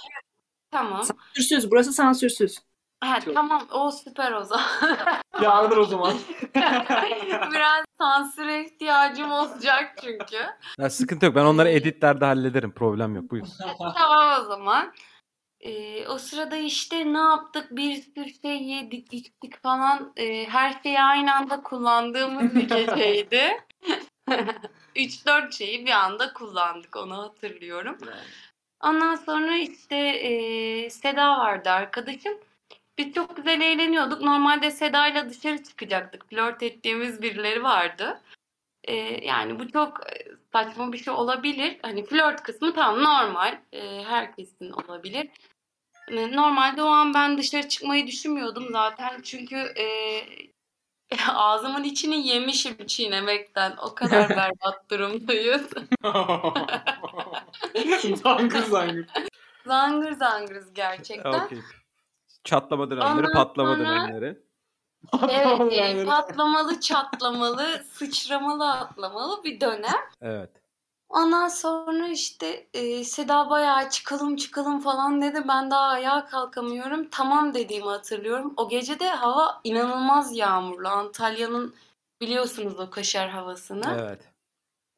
Tamam. 0.71 1.03
Sansürsüz. 1.03 1.71
Burası 1.71 1.93
sansürsüz. 1.93 2.59
Ha, 3.01 3.21
Çok- 3.21 3.35
tamam. 3.35 3.69
O 3.73 3.91
süper 3.91 4.33
o 4.33 4.45
zaman. 4.45 4.67
Yardır 5.43 5.77
o 5.77 5.85
zaman. 5.85 6.15
Biraz 7.53 7.85
sansüre 7.99 8.65
ihtiyacım 8.65 9.33
olacak 9.33 9.95
çünkü. 10.03 10.37
Ya, 10.79 10.91
sıkıntı 10.91 11.27
yok 11.27 11.35
ben 11.35 11.45
onları 11.45 11.69
editlerde 11.69 12.25
hallederim 12.25 12.75
problem 12.75 13.15
yok 13.17 13.31
buyur. 13.31 13.47
Tamam 13.97 14.41
o 14.41 14.45
zaman. 14.45 14.93
Ee, 15.61 16.09
o 16.09 16.19
sırada 16.19 16.57
işte 16.57 17.13
ne 17.13 17.19
yaptık? 17.19 17.67
Bir 17.71 18.03
sürü 18.03 18.35
şey 18.43 18.63
yedik, 18.63 19.15
içtik 19.15 19.63
falan. 19.63 20.13
Ee, 20.17 20.45
her 20.49 20.81
şeyi 20.83 21.01
aynı 21.01 21.35
anda 21.35 21.63
kullandığımız 21.63 22.55
bir 22.55 22.69
geceydi. 22.69 23.65
3-4 24.97 25.53
şeyi 25.53 25.87
bir 25.87 25.91
anda 25.93 26.33
kullandık 26.33 26.97
onu 26.97 27.23
hatırlıyorum. 27.23 27.99
Ondan 28.85 29.15
sonra 29.15 29.57
işte 29.57 29.97
eee, 29.97 30.91
Seda 30.91 31.39
vardı 31.39 31.71
arkadaşım. 31.71 32.35
Biz 32.99 33.13
çok 33.15 33.37
güzel 33.37 33.61
eğleniyorduk. 33.61 34.21
Normalde 34.21 34.71
Seda'yla 34.71 35.31
dışarı 35.31 35.63
çıkacaktık. 35.63 36.31
Flört 36.31 36.63
ettiğimiz 36.63 37.23
birileri 37.23 37.63
vardı. 37.63 38.21
Eee, 38.89 39.27
yani 39.27 39.59
bu 39.59 39.69
çok 39.73 40.01
e, 40.13 40.15
saçma 40.53 40.93
bir 40.93 40.99
şey 40.99 41.15
olabilir. 41.15 41.77
Hani 41.83 42.05
flört 42.07 42.43
kısmı 42.43 42.75
tam 42.75 42.99
normal. 43.05 43.59
Eee, 43.73 44.05
herkesin 44.09 44.71
olabilir. 44.71 45.29
E, 46.09 46.37
Normalde 46.37 46.83
o 46.83 46.87
an 46.87 47.15
ben 47.15 47.39
dışarı 47.39 47.69
çıkmayı 47.69 48.07
düşünmüyordum 48.07 48.69
zaten. 48.73 49.21
Çünkü 49.23 49.73
eee, 49.77 50.27
ağzımın 51.35 51.85
içini 51.85 52.27
yemişim 52.29 52.87
çiğnemekten. 52.87 53.77
O 53.83 53.95
kadar 53.95 54.29
berbat 54.37 54.91
durumdayız. 54.91 55.71
zangır 58.23 58.63
zangır. 58.63 59.07
Zangır 59.67 60.13
zangırız 60.13 60.75
gerçekten. 60.75 61.45
Okey. 61.45 61.59
Çatlama 62.45 62.91
dönemleri, 62.91 63.13
Ondan 63.27 63.33
patlama 63.33 63.77
sonra- 63.77 63.89
dönemleri. 63.89 64.39
Evet, 65.31 65.73
yani 65.73 66.05
patlamalı, 66.07 66.81
çatlamalı, 66.81 67.85
sıçramalı, 67.93 68.73
atlamalı 68.73 69.45
bir 69.45 69.61
dönem. 69.61 70.01
Evet. 70.23 70.51
Ondan 71.09 71.49
sonra 71.49 72.09
işte 72.09 72.67
e, 72.75 73.05
Seda 73.05 73.51
bayağı 73.51 73.91
çıkalım 73.91 74.37
çıkalım 74.37 74.81
falan 74.81 75.23
dedi. 75.23 75.45
Ben 75.49 75.71
daha 75.71 75.89
ayağa 75.89 76.27
kalkamıyorum. 76.27 77.09
Tamam 77.11 77.55
dediğimi 77.55 77.87
hatırlıyorum. 77.89 78.55
O 78.57 78.69
gece 78.69 79.01
de 79.01 79.09
hava 79.09 79.61
inanılmaz 79.65 80.37
yağmurlu. 80.37 80.89
Antalya'nın 80.89 81.75
biliyorsunuz 82.21 82.79
o 82.81 82.91
kaşar 82.91 83.29
havasını. 83.29 83.97
Evet. 84.01 84.34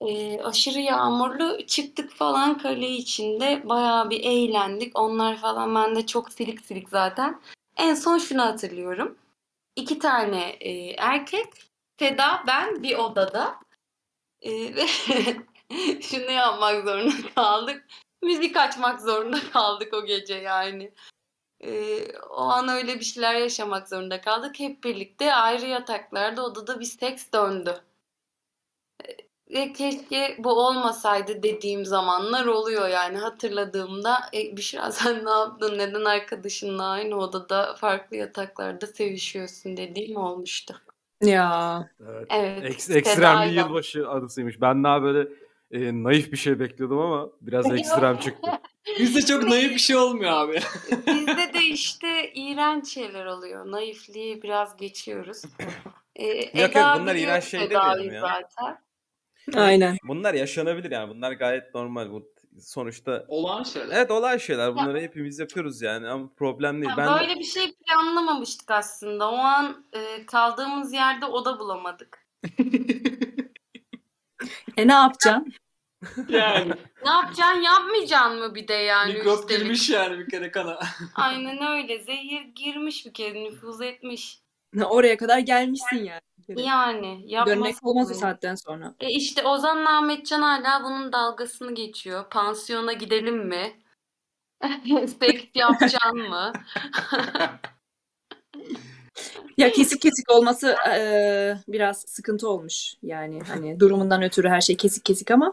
E, 0.00 0.40
aşırı 0.42 0.78
yağmurlu. 0.78 1.66
Çıktık 1.66 2.10
falan 2.12 2.58
kale 2.58 2.90
içinde. 2.90 3.62
Bayağı 3.64 4.10
bir 4.10 4.24
eğlendik. 4.24 4.98
Onlar 4.98 5.36
falan 5.36 5.74
bende 5.74 6.06
çok 6.06 6.32
silik 6.32 6.66
silik 6.66 6.88
zaten. 6.88 7.40
En 7.76 7.94
son 7.94 8.18
şunu 8.18 8.42
hatırlıyorum. 8.42 9.18
İki 9.76 9.98
tane 9.98 10.48
e, 10.50 10.90
erkek, 10.90 11.46
Seda, 11.98 12.44
ben 12.46 12.82
bir 12.82 12.96
odada. 12.98 13.60
E, 14.40 14.50
şunu 16.02 16.30
yapmak 16.30 16.84
zorunda 16.84 17.34
kaldık. 17.34 17.86
Müzik 18.22 18.56
açmak 18.56 19.00
zorunda 19.00 19.50
kaldık 19.52 19.94
o 19.94 20.06
gece 20.06 20.34
yani. 20.34 20.92
E, 21.60 22.00
o 22.30 22.40
an 22.40 22.68
öyle 22.68 23.00
bir 23.00 23.04
şeyler 23.04 23.34
yaşamak 23.34 23.88
zorunda 23.88 24.20
kaldık. 24.20 24.60
Hep 24.60 24.84
birlikte 24.84 25.34
ayrı 25.34 25.66
yataklarda 25.66 26.44
odada 26.44 26.80
bir 26.80 26.84
seks 26.84 27.32
döndü. 27.32 27.84
E, 29.50 29.54
Ve 29.60 29.72
keşke 29.72 30.36
bu 30.38 30.50
olmasaydı 30.66 31.42
dediğim 31.42 31.84
zamanlar 31.84 32.46
oluyor 32.46 32.88
yani 32.88 33.18
hatırladığımda 33.18 34.16
e, 34.34 34.56
Büşra 34.56 34.92
sen 34.92 35.24
ne 35.24 35.30
yaptın 35.30 35.78
neden 35.78 36.04
arkadaşınla 36.04 36.88
aynı 36.88 37.16
odada 37.16 37.74
farklı 37.74 38.16
yataklarda 38.16 38.86
sevişiyorsun 38.86 39.76
dediğim 39.76 40.16
olmuştu. 40.16 40.74
Ya. 41.22 41.90
Evet. 42.08 42.26
Evet. 42.30 42.64
Eks- 42.64 42.94
ekstrem 42.94 43.48
bir 43.48 43.54
yılbaşı 43.54 44.08
anısıymış. 44.08 44.60
Ben 44.60 44.84
daha 44.84 45.02
böyle 45.02 45.28
e, 45.70 46.02
naif 46.02 46.32
bir 46.32 46.36
şey 46.36 46.60
bekliyordum 46.60 46.98
ama 46.98 47.28
biraz 47.40 47.72
ekstrem 47.72 48.18
çıktı. 48.18 48.50
Bizde 48.98 49.22
çok 49.22 49.42
naif 49.42 49.70
bir 49.70 49.78
şey 49.78 49.96
olmuyor 49.96 50.32
abi. 50.32 50.52
Bizde 51.06 51.54
de 51.54 51.64
işte 51.64 52.32
iğrenç 52.34 52.88
şeyler 52.88 53.26
oluyor. 53.26 53.70
Naifliği 53.72 54.42
biraz 54.42 54.76
geçiyoruz. 54.76 55.42
Ee, 56.16 56.26
yok, 56.26 56.70
Eda 56.70 57.00
bunlar 57.00 57.14
biliyor 57.14 57.30
iğrenç 57.30 57.44
şey 57.44 57.70
demeyelim 57.70 58.14
ya. 58.14 58.20
zaten. 58.20 58.85
Aynen. 59.54 59.96
Bunlar 60.08 60.34
yaşanabilir 60.34 60.90
yani. 60.90 61.14
Bunlar 61.14 61.32
gayet 61.32 61.74
normal. 61.74 62.10
Bu 62.10 62.32
sonuçta 62.60 63.24
Olağan 63.28 63.62
şeyler. 63.62 63.96
Evet 63.96 64.10
olay 64.10 64.38
şeyler. 64.38 64.74
Bunları 64.74 65.00
hepimiz 65.00 65.38
yapıyoruz 65.38 65.82
yani 65.82 66.08
ama 66.08 66.28
problem 66.36 66.82
değil. 66.82 66.90
Ya 66.90 66.96
Ben 66.96 67.20
böyle 67.20 67.38
bir 67.38 67.44
şey 67.44 67.74
planlamamıştık 67.74 68.70
aslında. 68.70 69.30
O 69.30 69.34
an 69.36 69.84
e, 69.92 70.26
kaldığımız 70.26 70.92
yerde 70.92 71.26
oda 71.26 71.58
bulamadık. 71.58 72.26
E 74.76 74.88
ne 74.88 74.92
yapacaksın? 74.92 75.52
yani 76.28 76.72
Ne 77.04 77.10
yapacaksın? 77.10 77.60
Yapmayacaksın 77.60 78.38
mı 78.38 78.54
bir 78.54 78.68
de 78.68 78.74
yani 78.74 79.12
mikrop 79.12 79.40
üstelik? 79.40 79.60
girmiş 79.62 79.90
yani 79.90 80.18
bir 80.18 80.28
kere 80.28 80.50
kana. 80.50 80.78
Aynen 81.14 81.66
öyle. 81.66 81.98
Zehir 81.98 82.42
girmiş 82.42 83.06
bir 83.06 83.12
kere 83.12 83.44
nüfuz 83.44 83.80
etmiş. 83.80 84.40
Oraya 84.84 85.16
kadar 85.16 85.38
gelmişsin 85.38 85.96
yani. 85.96 86.20
Yani 86.48 87.22
yapmasın. 87.26 87.60
Dönmek 87.60 87.76
olmaz 87.82 88.06
o 88.10 88.14
mı? 88.14 88.20
saatten 88.20 88.54
sonra. 88.54 88.94
E 89.00 89.10
işte 89.10 89.42
Ozan 89.46 89.84
Ahmetcan 89.84 90.42
hala 90.42 90.84
bunun 90.84 91.12
dalgasını 91.12 91.74
geçiyor. 91.74 92.30
Pansiyona 92.30 92.92
gidelim 92.92 93.46
mi? 93.48 93.80
Seks 95.20 95.44
yapacaksın 95.54 96.28
mı? 96.28 96.52
Ya 99.58 99.72
kesik 99.72 100.02
kesik 100.02 100.32
olması 100.32 100.76
eee, 100.86 101.58
biraz 101.68 102.00
sıkıntı 102.00 102.48
olmuş. 102.48 102.94
Yani 103.02 103.40
hani 103.48 103.80
durumundan 103.80 104.22
ötürü 104.22 104.48
her 104.48 104.60
şey 104.60 104.76
kesik 104.76 105.04
kesik 105.04 105.30
ama 105.30 105.52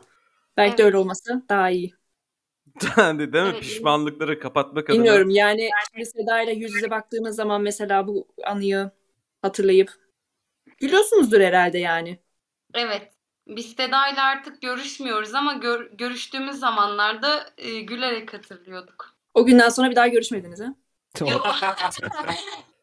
belki 0.57 0.77
de 0.77 0.81
Evet. 0.81 0.85
öyle 0.85 0.97
olması 0.97 1.43
daha 1.49 1.69
iyi. 1.69 1.93
değil 2.81 3.17
mi? 3.17 3.29
Evet. 3.35 3.59
Pişmanlıkları 3.59 4.39
kapatmak 4.39 4.89
adına. 4.89 4.97
Bilmiyorum 4.97 5.29
yani 5.29 5.69
şimdi 5.93 6.05
Seda 6.05 6.41
ile 6.41 6.51
yüz 6.53 6.75
yüze 6.75 6.89
baktığınız 6.89 7.35
zaman 7.35 7.61
mesela 7.61 8.07
bu 8.07 8.27
anıyı 8.43 8.91
hatırlayıp 9.41 9.91
gülüyorsunuzdur 10.83 11.41
herhalde 11.41 11.77
yani. 11.77 12.19
Evet. 12.73 13.11
Biz 13.47 13.75
Seda'yla 13.75 14.23
artık 14.23 14.61
görüşmüyoruz 14.61 15.33
ama 15.33 15.53
gör- 15.53 15.91
görüştüğümüz 15.91 16.55
zamanlarda 16.55 17.49
e, 17.57 17.79
gülerek 17.79 18.33
hatırlıyorduk. 18.33 19.15
O 19.33 19.45
günden 19.45 19.69
sonra 19.69 19.89
bir 19.91 19.95
daha 19.95 20.07
görüşmediniz 20.07 20.59
ha? 20.59 20.75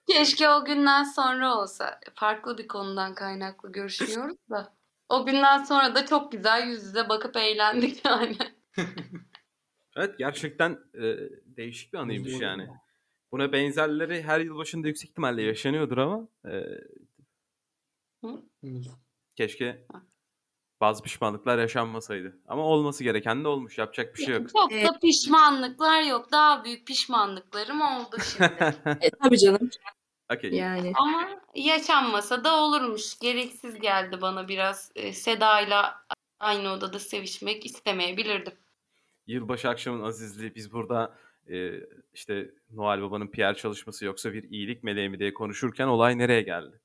Keşke 0.09 0.49
o 0.49 0.65
günden 0.65 1.03
sonra 1.03 1.55
olsa. 1.57 2.01
Farklı 2.15 2.59
bir 2.59 2.69
konudan 2.69 3.15
kaynaklı 3.15 3.73
görüşmüyoruz 3.73 4.37
da. 4.51 4.73
O 5.09 5.27
günden 5.27 5.65
sonra 5.65 5.95
da 5.95 6.07
çok 6.07 6.33
güzel 6.33 6.67
yüz 6.67 6.85
yüze 6.85 7.09
bakıp 7.09 7.37
eğlendik 7.37 8.05
yani. 8.05 8.37
Evet 9.97 10.19
gerçekten 10.19 10.79
e, 10.95 11.17
değişik 11.45 11.93
bir 11.93 11.99
anıymış 11.99 12.41
yani. 12.41 12.69
Buna 13.33 13.53
benzerleri 13.53 14.23
her 14.23 14.41
yıl 14.41 14.57
başında 14.57 14.87
yüksek 14.89 15.11
ihtimalle 15.11 15.43
yaşanıyordur 15.43 15.99
ama 15.99 16.29
e, 16.45 16.51
keşke 19.37 19.87
bazı 20.81 21.03
pişmanlıklar 21.03 21.59
yaşanmasaydı. 21.59 22.39
Ama 22.49 22.63
olması 22.63 23.05
gereken 23.05 23.45
de 23.45 23.49
olmuş. 23.49 23.79
Yapacak 23.79 24.17
bir 24.17 24.25
şey 24.25 24.35
yok. 24.35 24.49
Çok 24.53 24.71
da 24.71 24.99
pişmanlıklar 24.99 26.03
yok. 26.03 26.33
Daha 26.33 26.65
büyük 26.65 26.87
pişmanlıklarım 26.87 27.81
oldu 27.81 28.17
şimdi. 28.25 28.75
E 29.01 29.11
tabii 29.11 29.39
canım. 29.39 29.71
Okey. 30.33 30.51
Yani. 30.51 30.93
Ama 30.95 31.29
yaşanmasa 31.55 32.45
da 32.45 32.61
olurmuş. 32.61 33.19
Gereksiz 33.19 33.81
geldi 33.81 34.19
bana 34.23 34.49
biraz. 34.49 34.93
E, 34.97 35.13
Seda'yla 35.13 36.07
aynı 36.41 36.71
odada 36.73 36.99
sevişmek 36.99 37.67
istemeyebilirdim. 37.67 38.53
Yılbaşı 39.27 39.69
akşamın 39.69 40.03
azizliği 40.03 40.55
biz 40.55 40.73
burada 40.73 41.19
e, 41.49 41.73
işte 42.15 42.51
Noel 42.71 43.03
Baba'nın 43.03 43.29
PR 43.29 43.55
çalışması 43.55 44.05
yoksa 44.05 44.33
bir 44.33 44.43
iyilik 44.51 44.83
meleği 44.83 45.09
mi 45.09 45.19
diye 45.19 45.35
konuşurken 45.35 45.87
olay 45.87 46.19
nereye 46.19 46.43
geldi? 46.43 46.81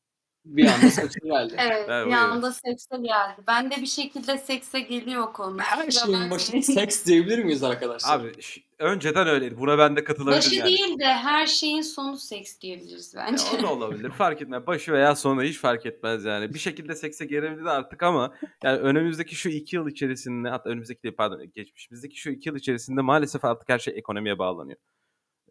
Bir 0.45 0.65
anda 0.67 0.89
sesi 0.89 1.19
geldi. 1.19 1.55
Evet, 1.59 1.85
Evet, 1.89 2.05
bir 2.05 2.11
buyurun. 2.11 2.11
anda 2.29 2.51
sekse 2.51 2.97
geldi. 2.97 3.41
Ben 3.47 3.71
de 3.71 3.75
bir 3.75 3.85
şekilde 3.85 4.37
sekse 4.37 4.79
geliyor 4.79 5.33
konu. 5.33 5.59
Her 5.59 5.85
Kusura 5.85 6.05
şeyin 6.05 6.13
bakmayın. 6.13 6.31
başı 6.31 6.61
seks 6.73 7.05
diyebilir 7.05 7.39
miyiz 7.43 7.63
arkadaşlar? 7.63 8.19
Abi 8.19 8.41
ş- 8.41 8.61
önceden 8.79 9.27
öyleydi. 9.27 9.57
Buna 9.57 9.77
ben 9.77 9.95
de 9.95 10.03
katılabilirim 10.03 10.37
Başı 10.37 10.55
yani. 10.55 10.67
değil 10.67 10.99
de 10.99 11.05
her 11.05 11.47
şeyin 11.47 11.81
sonu 11.81 12.17
seks 12.17 12.59
diyebiliriz 12.61 13.13
Ya 13.13 13.25
bence. 13.31 13.43
o 13.59 13.63
da 13.63 13.73
olabilir. 13.73 14.09
Fark 14.09 14.41
etmez. 14.41 14.67
Başı 14.67 14.91
veya 14.93 15.15
sonu 15.15 15.43
hiç 15.43 15.57
fark 15.59 15.85
etmez 15.85 16.25
yani. 16.25 16.53
Bir 16.53 16.59
şekilde 16.59 16.95
sekse 16.95 17.25
gelebildi 17.25 17.69
artık 17.69 18.03
ama 18.03 18.33
yani 18.63 18.77
önümüzdeki 18.79 19.35
şu 19.35 19.49
iki 19.49 19.75
yıl 19.75 19.87
içerisinde 19.87 20.49
hatta 20.49 20.69
önümüzdeki 20.69 21.03
değil 21.03 21.15
pardon 21.15 21.51
geçmişimizdeki 21.55 22.17
şu 22.19 22.29
iki 22.29 22.49
yıl 22.49 22.55
içerisinde 22.55 23.01
maalesef 23.01 23.45
artık 23.45 23.69
her 23.69 23.79
şey 23.79 23.93
ekonomiye 23.97 24.39
bağlanıyor. 24.39 24.77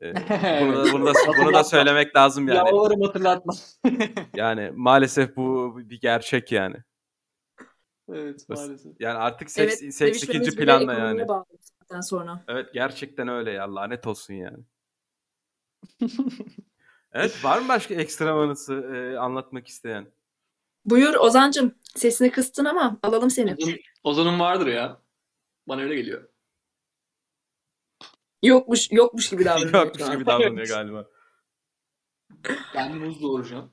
Ee, 0.02 0.14
bunu, 0.60 0.74
da, 0.74 0.92
bunu, 0.92 1.06
da, 1.06 1.12
bunu 1.38 1.54
da 1.54 1.64
söylemek 1.64 2.16
lazım 2.16 2.48
yani. 2.48 2.56
Yalvarırım 2.68 3.00
hatırlatma. 3.02 3.52
Yani 4.36 4.72
maalesef 4.74 5.36
bu 5.36 5.74
bir 5.78 6.00
gerçek 6.00 6.52
yani. 6.52 6.76
evet 8.12 8.48
maalesef. 8.48 8.92
Yani 9.00 9.18
artık 9.18 9.50
seks, 9.50 9.82
Evet, 9.82 9.94
seks 9.94 10.22
ikinci 10.22 10.56
planda 10.56 10.94
yani. 10.94 11.26
sonra. 12.02 12.44
Evet 12.48 12.74
gerçekten 12.74 13.28
öyle 13.28 13.50
ya 13.50 13.74
lanet 13.74 14.06
olsun 14.06 14.34
yani. 14.34 14.58
evet 17.12 17.44
var 17.44 17.58
mı 17.58 17.68
başka 17.68 17.94
ekstrem 17.94 18.36
anısı 18.36 18.74
e, 18.74 19.18
anlatmak 19.18 19.68
isteyen? 19.68 20.06
Buyur 20.84 21.14
Ozancım. 21.14 21.74
Sesini 21.94 22.30
kıstın 22.30 22.64
ama 22.64 22.98
alalım 23.02 23.30
seni. 23.30 23.50
Ozan- 23.54 23.78
Ozan'ın 24.04 24.40
vardır 24.40 24.66
ya. 24.66 25.00
Bana 25.68 25.80
öyle 25.80 25.94
geliyor. 25.96 26.28
Yokmuş 28.44 28.92
yokmuş 28.92 29.30
gibi 29.30 29.44
davranıyor. 29.44 29.86
Yokmuş 29.86 30.10
gibi 30.10 30.26
davranıyor 30.26 30.66
galiba. 30.68 31.06
Ben 32.74 32.96
muz 32.96 33.22
doğuracağım. 33.22 33.70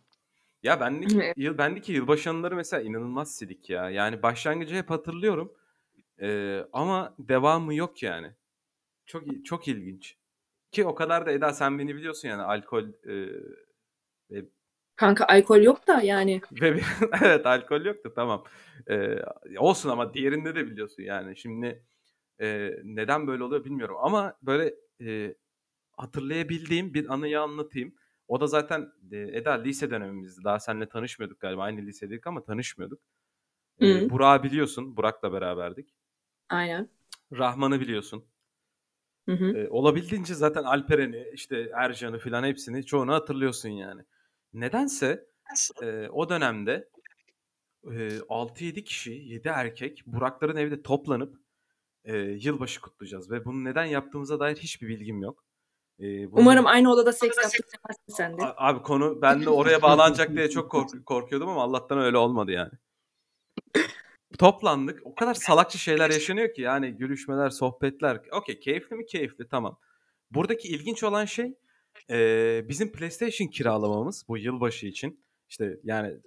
Ya 0.63 0.79
benlik 0.79 1.13
Evet. 1.15 1.33
yıl 1.37 1.57
bendeki 1.57 1.93
yılbaşı 1.93 2.29
anıları 2.29 2.55
mesela 2.55 2.81
inanılmaz 2.83 3.35
silik 3.35 3.69
ya. 3.69 3.89
Yani 3.89 4.23
başlangıcı 4.23 4.75
hep 4.75 4.89
hatırlıyorum. 4.89 5.53
Ee, 6.21 6.65
ama 6.73 7.15
devamı 7.19 7.75
yok 7.75 8.03
yani. 8.03 8.31
Çok 9.05 9.23
çok 9.45 9.67
ilginç. 9.67 10.17
Ki 10.71 10.85
o 10.85 10.95
kadar 10.95 11.25
da 11.25 11.31
Eda 11.31 11.53
sen 11.53 11.79
beni 11.79 11.95
biliyorsun 11.95 12.27
yani 12.27 12.41
alkol 12.41 12.83
e, 12.83 14.45
Kanka 14.95 15.25
alkol 15.25 15.61
yok 15.61 15.87
da 15.87 16.01
yani. 16.01 16.41
ve 16.51 16.81
evet 17.21 17.45
alkol 17.45 17.85
yoktu 17.85 18.13
tamam. 18.15 18.43
E, 18.89 19.15
olsun 19.57 19.89
ama 19.89 20.13
diğerinde 20.13 20.55
de 20.55 20.67
biliyorsun 20.67 21.03
yani. 21.03 21.37
Şimdi 21.37 21.83
e, 22.41 22.77
neden 22.83 23.27
böyle 23.27 23.43
oluyor 23.43 23.65
bilmiyorum 23.65 23.95
ama 23.99 24.37
böyle 24.41 24.75
e, 25.01 25.35
hatırlayabildiğim 25.97 26.93
bir 26.93 27.13
anıyı 27.13 27.41
anlatayım. 27.41 27.95
O 28.27 28.41
da 28.41 28.47
zaten 28.47 28.91
e, 29.11 29.17
Eda 29.17 29.51
lise 29.51 29.91
dönemimizdi. 29.91 30.43
Daha 30.43 30.59
seninle 30.59 30.89
tanışmıyorduk 30.89 31.39
galiba. 31.39 31.63
Aynı 31.63 31.81
lisedeydik 31.81 32.27
ama 32.27 32.43
tanışmıyorduk. 32.43 33.01
E, 33.79 33.87
Hı. 33.87 34.09
Burak'ı 34.09 34.43
biliyorsun. 34.43 34.97
Burak'la 34.97 35.33
beraberdik. 35.33 35.95
Aynen. 36.49 36.89
Rahman'ı 37.31 37.79
biliyorsun. 37.79 38.25
Hı 39.25 39.31
hı. 39.31 39.57
E, 39.57 39.69
olabildiğince 39.69 40.33
zaten 40.33 40.63
Alperen'i, 40.63 41.25
işte 41.33 41.71
Ercan'ı 41.75 42.19
filan 42.19 42.43
hepsini 42.43 42.85
çoğunu 42.85 43.13
hatırlıyorsun 43.13 43.69
yani. 43.69 44.01
Nedense 44.53 45.25
e, 45.81 46.07
o 46.09 46.29
dönemde 46.29 46.89
e, 47.83 48.19
6-7 48.29 48.83
kişi, 48.83 49.11
7 49.11 49.47
erkek 49.47 50.03
Burakların 50.05 50.55
evde 50.57 50.81
toplanıp 50.81 51.41
e, 52.05 52.17
yılbaşı 52.17 52.81
kutlayacağız. 52.81 53.31
Ve 53.31 53.45
bunu 53.45 53.63
neden 53.63 53.85
yaptığımıza 53.85 54.39
dair 54.39 54.55
hiçbir 54.57 54.87
bilgim 54.87 55.21
yok. 55.21 55.43
E, 55.99 56.03
bunu- 56.31 56.39
Umarım 56.41 56.67
aynı 56.67 56.91
odada 56.91 57.13
seks 57.13 57.37
yaptık 57.37 57.65
demezsin 57.73 58.13
sen 58.17 58.37
de. 58.37 58.43
A- 58.45 58.67
Abi 58.69 58.81
konu 58.83 59.21
ben 59.21 59.45
de 59.45 59.49
oraya 59.49 59.81
bağlanacak 59.81 60.29
diye 60.35 60.49
çok 60.49 60.71
kork- 60.71 61.05
korkuyordum 61.05 61.49
ama 61.49 61.61
Allah'tan 61.63 61.99
öyle 61.99 62.17
olmadı 62.17 62.51
yani. 62.51 62.71
Toplandık. 64.39 64.99
O 65.07 65.15
kadar 65.15 65.33
salakça 65.33 65.77
şeyler 65.79 66.09
yaşanıyor 66.09 66.53
ki 66.53 66.61
yani 66.61 66.91
gülüşmeler, 66.91 67.49
sohbetler. 67.49 68.21
Okey 68.31 68.59
keyifli 68.59 68.95
mi? 68.95 69.05
Keyifli 69.05 69.47
tamam. 69.47 69.79
Buradaki 70.31 70.67
ilginç 70.67 71.03
olan 71.03 71.25
şey 71.25 71.53
e, 72.09 72.65
bizim 72.69 72.91
PlayStation 72.91 73.47
kiralamamız 73.47 74.25
bu 74.27 74.37
yılbaşı 74.37 74.87
için. 74.87 75.23
İşte 75.49 75.77
yani 75.83 76.17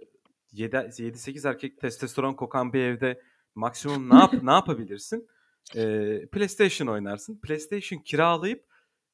7-8 0.53 1.49
erkek 1.49 1.81
testosteron 1.81 2.35
kokan 2.35 2.73
bir 2.73 2.81
evde 2.81 3.21
maksimum 3.55 4.11
ne 4.11 4.15
yap 4.15 4.33
ne 4.43 4.51
yapabilirsin? 4.53 5.29
E, 5.77 6.27
PlayStation 6.33 6.87
oynarsın. 6.87 7.41
PlayStation 7.41 7.99
kiralayıp 7.99 8.65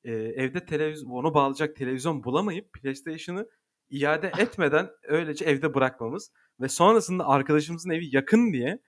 e, 0.05 0.13
evde 0.13 0.67
televizyon 0.67 1.11
onu 1.11 1.35
bağlayacak 1.35 1.77
televizyon 1.77 2.25
bulamayıp 2.25 2.73
PlayStation'ı 2.73 3.49
iade 3.91 4.33
etmeden 4.39 4.91
öylece 5.03 5.45
evde 5.45 5.75
bırakmamız 5.75 6.33
ve 6.61 6.69
sonrasında 6.69 7.29
arkadaşımızın 7.29 7.91
evi 7.91 8.17
yakın 8.17 8.53
diye 8.53 8.79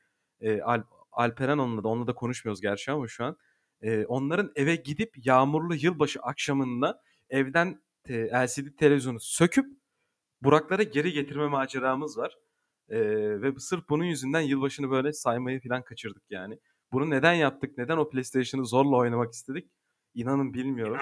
e, 0.40 0.60
Al- 0.60 0.82
Alperen 1.12 1.58
onunla 1.58 1.84
da 1.84 1.88
onunla 1.88 2.06
da 2.06 2.14
konuşmuyoruz 2.14 2.60
gerçi 2.60 2.92
ama 2.92 3.08
şu 3.08 3.24
an 3.24 3.36
e, 3.82 4.04
onların 4.04 4.52
eve 4.56 4.76
gidip 4.76 5.26
yağmurlu 5.26 5.74
yılbaşı 5.74 6.20
akşamında 6.20 7.02
evden 7.30 7.82
e, 8.08 8.14
LCD 8.14 8.76
televizyonu 8.78 9.20
söküp 9.20 9.66
Buraklara 10.42 10.82
geri 10.82 11.12
getirme 11.12 11.48
maceramız 11.48 12.18
var. 12.18 12.36
E, 12.88 12.98
ve 13.42 13.52
sırf 13.58 13.88
bunun 13.88 14.04
yüzünden 14.04 14.40
yılbaşını 14.40 14.90
böyle 14.90 15.12
saymayı 15.12 15.60
falan 15.60 15.82
kaçırdık 15.84 16.22
yani. 16.30 16.58
Bunu 16.92 17.10
neden 17.10 17.32
yaptık? 17.32 17.78
Neden 17.78 17.96
o 17.96 18.08
PlayStation'ı 18.10 18.66
zorla 18.66 18.96
oynamak 18.96 19.32
istedik? 19.32 19.70
İnanın 20.14 20.54
bilmiyorum. 20.54 20.98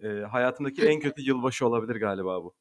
E, 0.00 0.08
hayatımdaki 0.08 0.82
en 0.82 1.00
kötü 1.00 1.22
yılbaşı 1.22 1.66
olabilir 1.66 2.00
galiba 2.00 2.44
bu. 2.44 2.54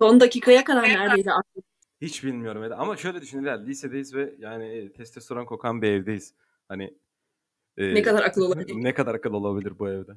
Son 0.00 0.20
dakikaya 0.20 0.64
kadar 0.64 0.82
neredeydi 0.82 1.32
aklım? 1.32 1.62
Hiç 2.00 2.24
bilmiyorum. 2.24 2.72
Ama 2.78 2.96
şöyle 2.96 3.20
düşünün 3.20 3.66
lisedeyiz 3.66 4.14
ve 4.14 4.34
yani 4.38 4.92
testosteron 4.92 5.44
kokan 5.44 5.82
bir 5.82 5.88
evdeyiz. 5.90 6.34
Hani 6.68 6.94
e, 7.76 7.94
Ne 7.94 8.02
kadar 8.02 8.22
akıl 8.22 8.42
olabilir? 8.46 8.74
ne 8.76 8.94
kadar 8.94 9.14
akıl 9.14 9.32
olabilir 9.32 9.78
bu 9.78 9.88
evde? 9.88 10.12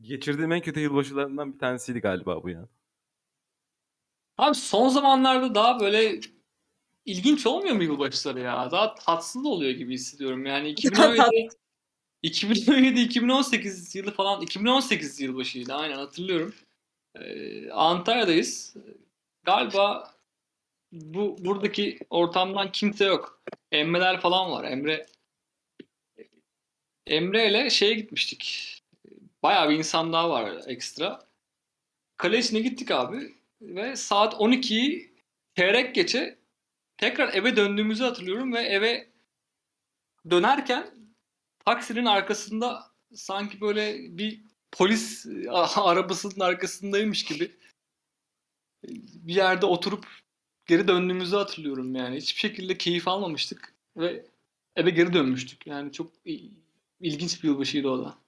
Geçirdiğim 0.00 0.52
en 0.52 0.60
kötü 0.60 0.80
yılbaşılarından 0.80 1.52
bir 1.52 1.58
tanesiydi 1.58 2.00
galiba 2.00 2.42
bu 2.42 2.50
ya. 2.50 2.68
Abi 4.38 4.54
son 4.54 4.88
zamanlarda 4.88 5.54
daha 5.54 5.80
böyle 5.80 6.20
ilginç 7.04 7.46
olmuyor 7.46 7.76
mu 7.76 7.82
yılbaşları 7.82 8.40
ya? 8.40 8.70
Daha 8.70 8.94
tatsız 8.94 9.46
oluyor 9.46 9.70
gibi 9.70 9.94
hissediyorum. 9.94 10.46
Yani 10.46 10.68
2017 10.70 11.48
2017-2018 12.24 13.98
yılı 13.98 14.10
falan 14.10 14.42
2018 14.42 15.20
yılbaşıydı 15.20 15.74
aynen 15.74 15.96
hatırlıyorum. 15.96 16.54
Ee, 17.16 17.70
Antalya'dayız. 17.70 18.76
Galiba 19.42 20.14
bu 20.92 21.36
buradaki 21.38 21.98
ortamdan 22.10 22.72
kimse 22.72 23.04
yok. 23.04 23.42
Emreler 23.72 24.20
falan 24.20 24.50
var. 24.50 24.64
Emre 24.64 25.06
Emre 27.06 27.50
ile 27.50 27.70
şeye 27.70 27.94
gitmiştik. 27.94 28.70
Bayağı 29.42 29.70
bir 29.70 29.74
insan 29.74 30.12
daha 30.12 30.30
var 30.30 30.52
ekstra. 30.66 31.26
Kale 32.16 32.38
içine 32.38 32.60
gittik 32.60 32.90
abi 32.90 33.34
ve 33.60 33.96
saat 33.96 34.34
12'yi 34.34 35.14
çeyrek 35.56 35.94
geçe 35.94 36.38
tekrar 37.04 37.34
eve 37.34 37.56
döndüğümüzü 37.56 38.04
hatırlıyorum 38.04 38.52
ve 38.52 38.60
eve 38.60 39.12
dönerken 40.30 40.90
taksinin 41.64 42.06
arkasında 42.06 42.82
sanki 43.14 43.60
böyle 43.60 43.96
bir 44.18 44.42
polis 44.72 45.26
arabasının 45.76 46.40
arkasındaymış 46.40 47.24
gibi 47.24 47.50
bir 49.14 49.34
yerde 49.34 49.66
oturup 49.66 50.06
geri 50.66 50.88
döndüğümüzü 50.88 51.36
hatırlıyorum 51.36 51.94
yani. 51.94 52.16
Hiçbir 52.16 52.40
şekilde 52.40 52.78
keyif 52.78 53.08
almamıştık 53.08 53.74
ve 53.96 54.26
eve 54.76 54.90
geri 54.90 55.12
dönmüştük. 55.12 55.66
Yani 55.66 55.92
çok 55.92 56.12
ilginç 57.00 57.42
bir 57.42 57.48
yılbaşıydı 57.48 57.88
o 57.88 58.04
da. 58.04 58.18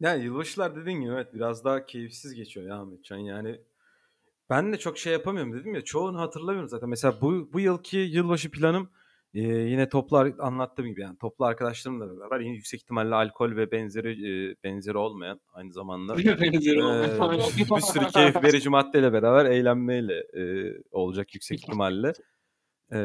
Yani 0.00 0.24
yılbaşılar 0.24 0.76
dediğin 0.76 1.00
gibi 1.00 1.10
evet 1.12 1.34
biraz 1.34 1.64
daha 1.64 1.86
keyifsiz 1.86 2.34
geçiyor 2.34 2.66
ya 2.66 2.76
Ahmetcan. 2.76 3.18
Yani 3.18 3.60
ben 4.52 4.72
de 4.72 4.78
çok 4.78 4.98
şey 4.98 5.12
yapamıyorum 5.12 5.52
dedim 5.52 5.74
ya 5.74 5.84
çoğunu 5.84 6.20
hatırlamıyorum 6.20 6.68
zaten. 6.68 6.88
Mesela 6.88 7.20
bu, 7.20 7.52
bu 7.52 7.60
yılki 7.60 7.98
yılbaşı 7.98 8.50
planım 8.50 8.90
e, 9.34 9.40
yine 9.40 9.88
toplu 9.88 10.34
anlattığım 10.38 10.86
gibi 10.86 11.00
yani 11.00 11.18
toplu 11.18 11.44
arkadaşlarımla 11.44 12.20
beraber 12.20 12.40
yine 12.40 12.54
yüksek 12.54 12.80
ihtimalle 12.80 13.14
alkol 13.14 13.56
ve 13.56 13.70
benzeri 13.70 14.10
e, 14.10 14.56
benzeri 14.64 14.98
olmayan 14.98 15.40
aynı 15.52 15.72
zamanda 15.72 16.16
Benzeri 16.40 16.82
olmayan. 16.82 17.40
bir 17.58 17.80
sürü 17.80 18.06
keyif 18.06 18.44
verici 18.44 18.68
maddeyle 18.68 19.12
beraber 19.12 19.44
eğlenmeyle 19.44 20.14
e, 20.14 20.72
olacak 20.90 21.34
yüksek 21.34 21.58
ihtimalle. 21.58 22.12
Ee, 22.92 22.98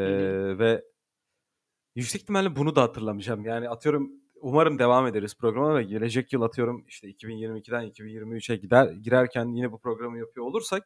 ve 0.59 0.83
yüksek 1.95 2.21
ihtimalle 2.21 2.55
bunu 2.55 2.75
da 2.75 2.81
hatırlamayacağım. 2.81 3.45
Yani 3.45 3.69
atıyorum 3.69 4.11
umarım 4.41 4.79
devam 4.79 5.07
ederiz 5.07 5.37
programa 5.37 5.75
ve 5.75 5.83
gelecek 5.83 6.33
yıl 6.33 6.41
atıyorum 6.41 6.85
işte 6.87 7.07
2022'den 7.07 7.83
2023'e 7.89 8.55
gider 8.55 8.87
girerken 8.87 9.55
yine 9.55 9.71
bu 9.71 9.79
programı 9.79 10.19
yapıyor 10.19 10.45
olursak 10.45 10.83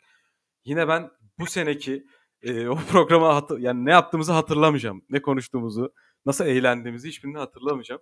yine 0.66 0.88
ben 0.88 1.12
bu 1.40 1.46
seneki 1.46 2.06
e, 2.42 2.68
o 2.68 2.76
programa 2.76 3.36
hatır, 3.36 3.60
yani 3.60 3.86
ne 3.86 3.92
yaptığımızı 3.92 4.32
hatırlamayacağım. 4.32 5.06
Ne 5.10 5.22
konuştuğumuzu, 5.22 5.94
nasıl 6.26 6.46
eğlendiğimizi 6.46 7.08
hiçbirini 7.08 7.38
hatırlamayacağım. 7.38 8.02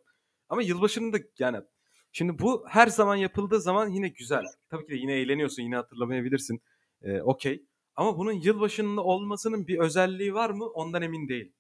Ama 0.50 0.62
yılbaşının 0.62 1.14
da 1.14 1.18
yani 1.40 1.58
şimdi 2.12 2.40
bu 2.40 2.66
her 2.68 2.88
zaman 2.88 3.16
yapıldığı 3.16 3.62
zaman 3.62 3.90
yine 3.90 4.08
güzel. 4.10 4.44
Tabii 4.70 4.86
ki 4.86 4.92
de 4.92 4.96
yine 4.96 5.14
eğleniyorsun, 5.14 5.64
yine 5.64 5.76
hatırlamayabilirsin. 5.76 6.62
E, 7.02 7.22
Okey. 7.22 7.66
Ama 7.96 8.18
bunun 8.18 8.32
yılbaşının 8.32 8.98
olmasının 8.98 9.68
bir 9.68 9.80
özelliği 9.80 10.34
var 10.34 10.50
mı? 10.50 10.66
Ondan 10.66 11.02
emin 11.02 11.30
değilim. 11.30 11.54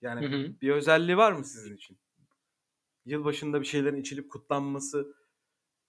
Yani 0.00 0.26
Hı 0.26 0.36
hı. 0.36 0.60
bir 0.60 0.70
özelliği 0.70 1.16
var 1.16 1.32
mı 1.32 1.44
sizin 1.44 1.76
için? 1.76 1.98
Yılbaşında 3.04 3.60
bir 3.60 3.66
şeylerin 3.66 4.00
içilip 4.00 4.30
kutlanması, 4.30 5.14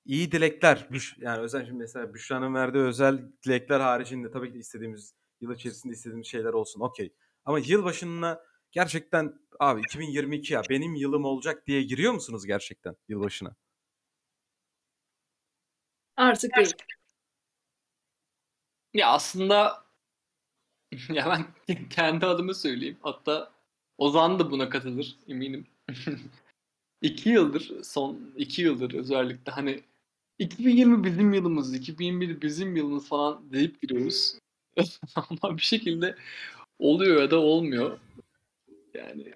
iyi 0.06 0.32
dilekler. 0.32 0.88
Büş, 0.92 1.18
yani 1.18 1.42
özel 1.42 1.66
şimdi 1.66 1.78
mesela 1.78 2.14
Büşra'nın 2.14 2.54
verdiği 2.54 2.84
özel 2.84 3.20
dilekler 3.46 3.80
haricinde 3.80 4.32
tabii 4.32 4.52
ki 4.52 4.60
istediğimiz 4.60 5.14
yıl 5.42 5.56
içerisinde 5.56 5.94
istediğimiz 5.94 6.28
şeyler 6.28 6.54
olsun. 6.54 6.82
Okey. 6.82 7.14
Ama 7.46 7.60
yılbaşına 7.60 8.42
gerçekten 8.72 9.40
abi 9.60 9.82
2022 9.82 10.54
ya 10.54 10.62
benim 10.70 10.96
yılım 10.96 11.26
olacak 11.26 11.68
diye 11.68 11.84
giriyor 11.84 12.14
musunuz 12.14 12.46
gerçekten 12.46 12.96
yılbaşına? 13.08 13.56
Artık 16.18 16.56
değil. 16.58 16.74
Ya 18.94 19.08
aslında 19.08 19.86
ya 21.10 21.26
ben 21.30 21.46
kendi 21.90 22.26
adımı 22.26 22.56
söyleyeyim. 22.56 22.98
Hatta 23.02 23.52
Ozan 23.98 24.40
da 24.40 24.52
buna 24.52 24.70
katılır 24.70 25.18
eminim. 25.28 25.68
iki 27.02 27.30
yıldır, 27.30 27.84
son 27.84 28.34
iki 28.38 28.62
yıldır 28.62 28.94
özellikle 28.94 29.52
hani 29.52 29.84
2020 30.40 31.04
bizim 31.04 31.34
yılımız, 31.34 31.76
2021 31.76 32.42
bizim 32.42 32.76
yılımız 32.76 33.08
falan 33.08 33.54
deyip 33.54 33.82
giriyoruz. 33.82 34.40
Ama 35.16 35.58
bir 35.58 35.62
şekilde 35.62 36.16
oluyor 36.80 37.22
ya 37.22 37.32
da 37.32 37.40
olmuyor. 37.40 37.98
Yani 38.94 39.34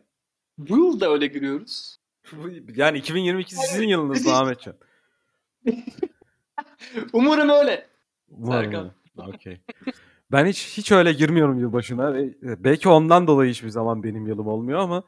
bu 0.57 0.77
yıl 0.77 0.99
da 0.99 1.11
öyle 1.11 1.27
giriyoruz. 1.27 1.97
Yani 2.75 2.97
2022 2.97 3.55
sizin 3.55 3.87
yılınız 3.87 4.25
mı 4.25 4.33
Ahmetcan? 4.33 4.75
Umarım 7.13 7.49
öyle. 7.49 7.87
Umarım 8.29 8.71
Serkan. 8.71 8.91
Okey. 9.17 9.61
Ben 10.31 10.45
hiç 10.45 10.77
hiç 10.77 10.91
öyle 10.91 11.13
girmiyorum 11.13 11.59
yılbaşına. 11.59 12.15
Belki 12.41 12.89
ondan 12.89 13.27
dolayı 13.27 13.51
hiçbir 13.51 13.69
zaman 13.69 14.03
benim 14.03 14.27
yılım 14.27 14.47
olmuyor 14.47 14.79
ama 14.79 15.03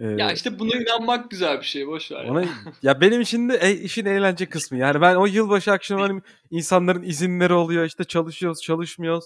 Ee, 0.00 0.04
Ya 0.06 0.32
işte 0.32 0.58
buna 0.58 0.76
inanmak 0.76 1.30
güzel 1.30 1.58
bir 1.60 1.64
şey. 1.66 1.86
Boş 1.86 2.12
ver. 2.12 2.24
ona, 2.24 2.44
ya 2.82 3.00
benim 3.00 3.20
için 3.20 3.48
de 3.48 3.56
e, 3.56 3.70
işin 3.72 4.06
eğlence 4.06 4.46
kısmı. 4.48 4.78
Yani 4.78 5.00
ben 5.00 5.14
o 5.14 5.26
yılbaşı 5.26 5.72
akşamı 5.72 6.00
hani 6.02 6.22
insanların 6.50 7.02
izinleri 7.02 7.52
oluyor. 7.52 7.84
işte 7.84 8.04
çalışıyoruz, 8.04 8.62
çalışmıyoruz. 8.62 9.24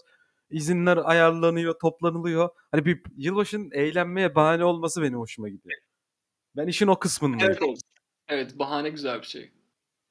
İzinler 0.51 0.97
ayarlanıyor, 1.05 1.79
toplanılıyor. 1.79 2.49
Hani 2.71 2.85
bir 2.85 3.03
yılbaşının 3.17 3.71
eğlenmeye 3.71 4.35
bahane 4.35 4.65
olması 4.65 5.03
benim 5.03 5.19
hoşuma 5.19 5.49
gidiyor. 5.49 5.81
Ben 6.57 6.67
işin 6.67 6.87
o 6.87 6.99
kısmındayım. 6.99 7.51
Evet 7.53 7.63
olsun. 7.63 7.89
Evet 8.29 8.59
bahane 8.59 8.91
güzel 8.91 9.21
bir 9.21 9.27
şey. 9.27 9.53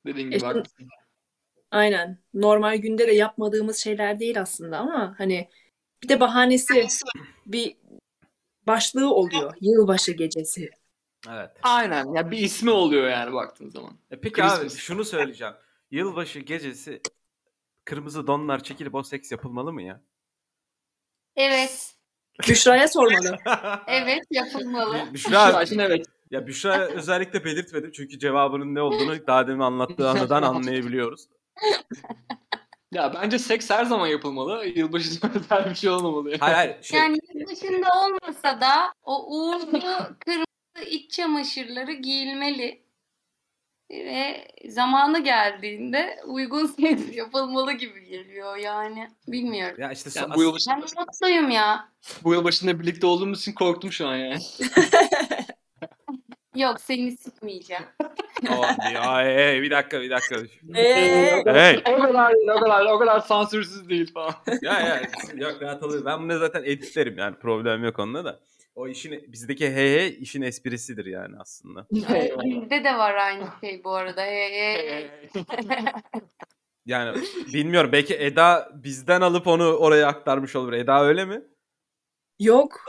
Dediğin 0.05 0.27
gibi 0.27 0.35
İşte- 0.35 0.47
haklısın. 0.47 0.87
Aynen. 1.71 2.19
Normal 2.33 2.77
günde 2.77 3.07
de 3.07 3.11
yapmadığımız 3.13 3.77
şeyler 3.77 4.19
değil 4.19 4.41
aslında 4.41 4.77
ama 4.77 5.15
hani 5.17 5.49
bir 6.03 6.09
de 6.09 6.19
bahanesi 6.19 6.87
bir 7.45 7.75
başlığı 8.67 9.13
oluyor. 9.13 9.53
Yılbaşı 9.61 10.11
gecesi. 10.11 10.69
Evet. 11.29 11.51
Aynen. 11.63 12.13
Ya 12.13 12.31
bir 12.31 12.37
ismi 12.37 12.71
oluyor 12.71 13.09
yani 13.09 13.33
baktığın 13.33 13.69
zaman. 13.69 13.91
E 14.11 14.21
peki 14.21 14.41
Christmas. 14.41 14.61
abi 14.61 14.69
şunu 14.69 15.05
söyleyeceğim. 15.05 15.53
Yılbaşı 15.91 16.39
gecesi 16.39 17.01
kırmızı 17.85 18.27
donlar 18.27 18.63
çekilip 18.63 18.95
o 18.95 19.03
seks 19.03 19.31
yapılmalı 19.31 19.73
mı 19.73 19.81
ya? 19.81 20.01
Evet. 21.35 21.95
Büşra'ya 22.49 22.87
sormalı. 22.87 23.37
Evet 23.87 24.23
yapılmalı. 24.31 25.13
Büşra, 25.13 25.63
için 25.63 25.79
evet. 25.79 26.05
ya 26.31 26.47
Büşra 26.47 26.87
özellikle 26.87 27.45
belirtmedim 27.45 27.91
çünkü 27.91 28.19
cevabının 28.19 28.75
ne 28.75 28.81
olduğunu 28.81 29.27
daha 29.27 29.47
demin 29.47 29.59
anlattığı 29.59 30.09
anıdan 30.09 30.43
anlayabiliyoruz. 30.43 31.27
Ya 32.93 33.13
bence 33.13 33.39
seks 33.39 33.69
her 33.69 33.85
zaman 33.85 34.07
yapılmalı. 34.07 34.65
Yılbaşında 34.65 35.31
özel 35.39 35.69
bir 35.69 35.75
şey 35.75 35.89
olmamalı. 35.89 36.29
Yani. 36.29 36.39
Hayır 36.39 36.55
hayır. 36.55 36.75
Şey, 36.83 36.99
Yani 36.99 37.17
yılbaşında 37.33 37.87
olmasa 38.05 38.61
da 38.61 38.93
o 39.03 39.25
uğurlu 39.37 39.81
kırmızı 40.25 40.89
iç 40.89 41.11
çamaşırları 41.11 41.91
giyilmeli. 41.93 42.83
Ve 43.91 44.47
zamanı 44.69 45.19
geldiğinde 45.23 46.19
uygun 46.25 46.65
seks 46.65 47.01
yapılmalı 47.15 47.73
gibi 47.73 48.05
geliyor 48.05 48.57
yani. 48.57 49.09
Bilmiyorum. 49.27 49.75
ya 49.81 49.91
işte 49.91 50.09
Yani 50.15 50.31
so- 50.31 50.35
bu 50.35 50.41
yılbaşı, 50.43 50.69
Ben 50.69 50.79
mutluyum 50.79 51.49
ya. 51.49 51.89
bu 52.23 52.33
yılbaşında 52.33 52.79
birlikte 52.79 53.07
olduğumuz 53.07 53.39
için 53.39 53.53
korktum 53.53 53.91
şu 53.91 54.07
an 54.07 54.15
yani. 54.15 54.39
Yok 56.55 56.79
seni 56.81 57.17
sıkmayacağım. 57.17 57.83
O- 58.49 58.89
ya 58.93 59.25
hey, 59.25 59.61
bir 59.61 59.71
dakika 59.71 60.01
bir 60.01 60.09
dakika. 60.09 60.35
Eee? 60.75 61.43
Hey. 61.45 61.77
o 61.87 62.01
kadar 62.01 62.33
değil, 62.33 62.47
o 62.57 62.59
kadar, 62.59 62.85
o 62.85 62.99
kadar 62.99 63.19
sansürsüz 63.19 63.89
değil 63.89 64.13
falan. 64.13 64.35
Ya 64.61 64.79
ya 64.79 65.01
yok 65.35 65.61
rahat 65.61 65.83
ol. 65.83 66.05
Ben 66.05 66.21
bunu 66.23 66.37
zaten 66.39 66.63
editlerim 66.63 67.17
yani 67.17 67.35
problem 67.35 67.83
yok 67.83 67.99
onunla 67.99 68.25
da. 68.25 68.39
O 68.75 68.87
işin 68.87 69.31
bizdeki 69.31 69.69
he 69.69 69.99
he 69.99 70.07
işin 70.07 70.41
esprisidir 70.41 71.05
yani 71.05 71.35
aslında. 71.39 71.87
Bizde 71.91 72.83
de 72.83 72.97
var 72.97 73.13
aynı 73.15 73.45
şey 73.61 73.83
bu 73.83 73.91
arada. 73.91 74.21
He, 74.21 74.49
he. 74.49 75.11
Yani 76.85 77.21
bilmiyorum 77.53 77.89
belki 77.91 78.15
Eda 78.15 78.69
bizden 78.73 79.21
alıp 79.21 79.47
onu 79.47 79.73
oraya 79.73 80.07
aktarmış 80.07 80.55
olur. 80.55 80.73
Eda 80.73 81.03
öyle 81.03 81.25
mi? 81.25 81.41
Yok. 82.39 82.85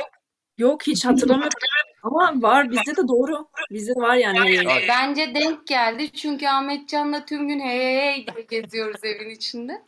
Yok 0.59 0.87
hiç 0.87 1.05
hatırlamıyorum. 1.05 1.59
Ama 2.03 2.43
var 2.43 2.71
bizde 2.71 2.97
de 2.97 3.09
doğru. 3.09 3.49
Bizde 3.71 3.95
de 3.95 4.01
var 4.01 4.15
yani. 4.15 4.67
Bak, 4.67 4.83
Bence 4.89 5.35
denk 5.35 5.67
geldi 5.67 6.11
çünkü 6.11 6.47
Ahmetcan'la 6.47 7.25
tüm 7.25 7.49
gün 7.49 7.61
hey 7.61 7.79
hey 7.79 7.97
hey 7.97 8.27
diye 8.27 8.61
geziyoruz 8.61 9.05
evin 9.05 9.31
içinde. 9.31 9.83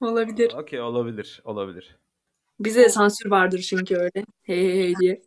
Olabilir. 0.00 0.52
Okey 0.54 0.80
olabilir 0.80 1.40
olabilir. 1.44 1.96
Bize 2.60 2.80
de 2.82 2.88
sansür 2.88 3.30
vardır 3.30 3.58
çünkü 3.58 3.96
öyle. 3.96 4.24
Hey 4.42 4.56
hey 4.56 4.78
hey 4.78 4.94
diye. 5.00 5.22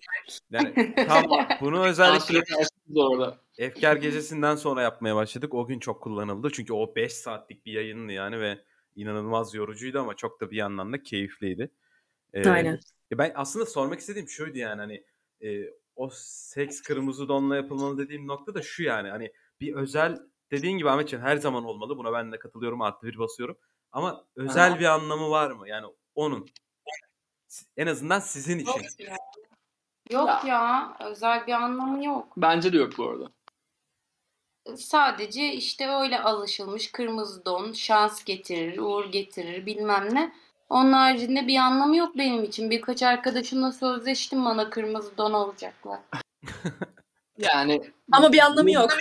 Yani 0.52 0.94
tam 1.08 1.24
bunu 1.62 1.86
özellikle 1.86 2.42
orada. 2.96 3.38
Efkar 3.58 3.96
gecesinden 3.96 4.56
sonra 4.56 4.82
yapmaya 4.82 5.16
başladık. 5.16 5.54
O 5.54 5.68
gün 5.68 5.80
çok 5.80 6.04
kullanıldı. 6.04 6.50
Çünkü 6.54 6.74
o 6.74 6.96
5 6.96 7.14
saatlik 7.14 7.66
bir 7.66 7.72
yayındı 7.72 8.12
yani 8.12 8.40
ve 8.40 8.58
inanılmaz 8.96 9.54
yorucuydu 9.54 10.00
ama 10.00 10.16
çok 10.16 10.42
da 10.42 10.52
bir 10.52 10.58
yandan 10.58 10.94
da 10.94 11.04
keyifliydi. 11.04 11.72
Ee, 12.34 12.50
Aynen. 12.50 12.80
Ya 13.12 13.18
Ben 13.18 13.32
aslında 13.36 13.66
sormak 13.66 14.00
istediğim 14.00 14.30
şuydu 14.30 14.58
yani 14.58 14.80
hani 14.80 15.04
e, 15.42 15.74
o 15.96 16.10
seks 16.14 16.82
kırmızı 16.82 17.28
donla 17.28 17.56
yapılmalı 17.56 17.98
dediğim 17.98 18.28
nokta 18.28 18.54
da 18.54 18.62
şu 18.62 18.84
yani 18.84 19.10
hani 19.10 19.34
bir 19.60 19.74
özel 19.76 20.18
dediğin 20.52 20.78
gibi 20.78 20.90
Ahmetciğim 20.90 21.26
her 21.26 21.38
zaman 21.38 21.66
olmalı. 21.66 21.98
Buna 21.98 22.14
ben 22.14 22.32
de 22.32 22.40
katılıyorum 22.40 22.82
artı 22.82 23.08
bir 23.08 23.20
basıyorum. 23.20 23.58
Ama 23.92 24.26
özel 24.36 24.72
Aha. 24.72 24.80
bir 24.80 24.86
anlamı 24.86 25.30
var 25.30 25.52
mı? 25.52 25.70
Yani 25.70 25.88
onun. 26.16 26.50
En 27.78 27.88
azından 27.88 28.20
sizin 28.20 28.60
için. 28.60 28.72
Yok 28.72 29.00
ya. 29.00 29.18
Yok 30.12 30.46
ya. 30.46 30.98
Özel 31.00 31.48
bir 31.48 31.54
anlamı 31.54 32.06
yok. 32.06 32.34
Bence 32.38 32.74
de 32.74 32.78
yok 32.78 32.98
bu 32.98 33.10
arada. 33.10 33.32
Sadece 34.78 35.54
işte 35.54 35.90
öyle 35.90 36.20
alışılmış 36.20 36.92
kırmızı 36.92 37.46
don 37.46 37.72
şans 37.72 38.24
getirir, 38.24 38.78
uğur 38.78 39.06
getirir 39.06 39.66
bilmem 39.66 40.16
ne. 40.16 40.34
Onun 40.70 40.94
haricinde 40.94 41.48
bir 41.48 41.58
anlamı 41.58 41.98
yok 41.98 42.18
benim 42.18 42.44
için. 42.44 42.70
Birkaç 42.70 43.04
arkadaşımla 43.04 43.72
sözleştim 43.72 44.46
bana 44.46 44.70
kırmızı 44.70 45.18
don 45.18 45.34
alacaklar. 45.34 46.00
Yani 47.40 47.82
Ama 48.12 48.34
bir 48.34 48.40
anlamı 48.40 48.72
yok. 48.72 48.92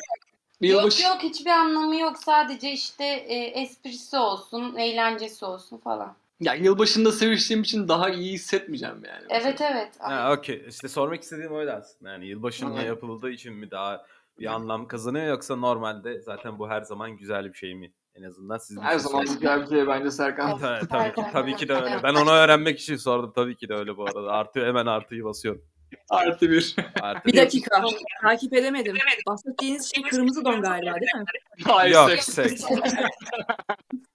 bir 0.62 0.68
yılbaşı... 0.68 1.02
Yok 1.02 1.12
yok 1.12 1.22
hiçbir 1.22 1.50
anlamı 1.50 1.96
yok. 1.96 2.18
Sadece 2.18 2.72
işte 2.72 3.04
e, 3.04 3.34
esprisi 3.36 4.16
olsun, 4.16 4.76
eğlencesi 4.76 5.44
olsun 5.44 5.78
falan. 5.78 6.16
Ya 6.40 6.54
yılbaşında 6.54 7.12
seviştiğim 7.12 7.62
için 7.62 7.88
daha 7.88 8.10
iyi 8.10 8.32
hissetmeyeceğim 8.32 9.04
yani. 9.04 9.26
Evet 9.28 9.60
evet. 9.60 9.92
Ha, 9.98 10.32
okey. 10.38 10.64
İşte 10.68 10.88
sormak 10.88 11.22
istediğim 11.22 11.52
oydu 11.52 11.70
aslında. 11.70 12.12
Yani 12.12 12.26
yılbaşında 12.26 12.82
yapıldığı 12.82 13.30
için 13.30 13.54
mi 13.54 13.70
daha 13.70 14.06
bir 14.38 14.46
anlam 14.46 14.88
kazanıyor 14.88 15.26
yoksa 15.26 15.56
normalde 15.56 16.20
zaten 16.20 16.58
bu 16.58 16.68
her 16.68 16.82
zaman 16.82 17.16
güzel 17.16 17.52
bir 17.52 17.58
şey 17.58 17.74
mi? 17.74 17.92
En 18.18 18.22
azından 18.22 18.58
sizin 18.58 18.80
Her 18.80 18.98
zaman 18.98 19.24
güzel 19.24 19.62
bir 19.62 19.66
şey 19.66 19.86
bence 19.86 20.10
Serkan. 20.10 20.58
Tabii, 20.58 20.88
tabii 20.88 21.14
ki, 21.14 21.22
tabii 21.32 21.56
ki 21.56 21.68
de 21.68 21.74
öyle. 21.74 22.02
Ben 22.02 22.14
onu 22.14 22.30
öğrenmek 22.30 22.80
için 22.80 22.96
sordum. 22.96 23.32
Tabii 23.34 23.56
ki 23.56 23.68
de 23.68 23.74
öyle 23.74 23.96
bu 23.96 24.04
arada. 24.04 24.32
Artı 24.32 24.66
hemen 24.66 24.86
artıyı 24.86 25.24
basıyorum. 25.24 25.62
Artı 26.10 26.50
bir. 26.50 26.76
Artı 27.00 27.28
Bir 27.28 27.36
dakika. 27.36 27.84
Takip 28.22 28.54
edemedim. 28.54 28.96
Bahsettiğiniz 29.26 29.94
şey 29.94 30.02
kırmızı 30.02 30.44
don 30.44 30.62
galiba 30.62 30.94
değil 30.94 31.14
mi? 31.14 31.24
Hayır 31.64 31.94
Yok 31.94 32.10
seks. 32.10 32.26
seks. 32.26 32.64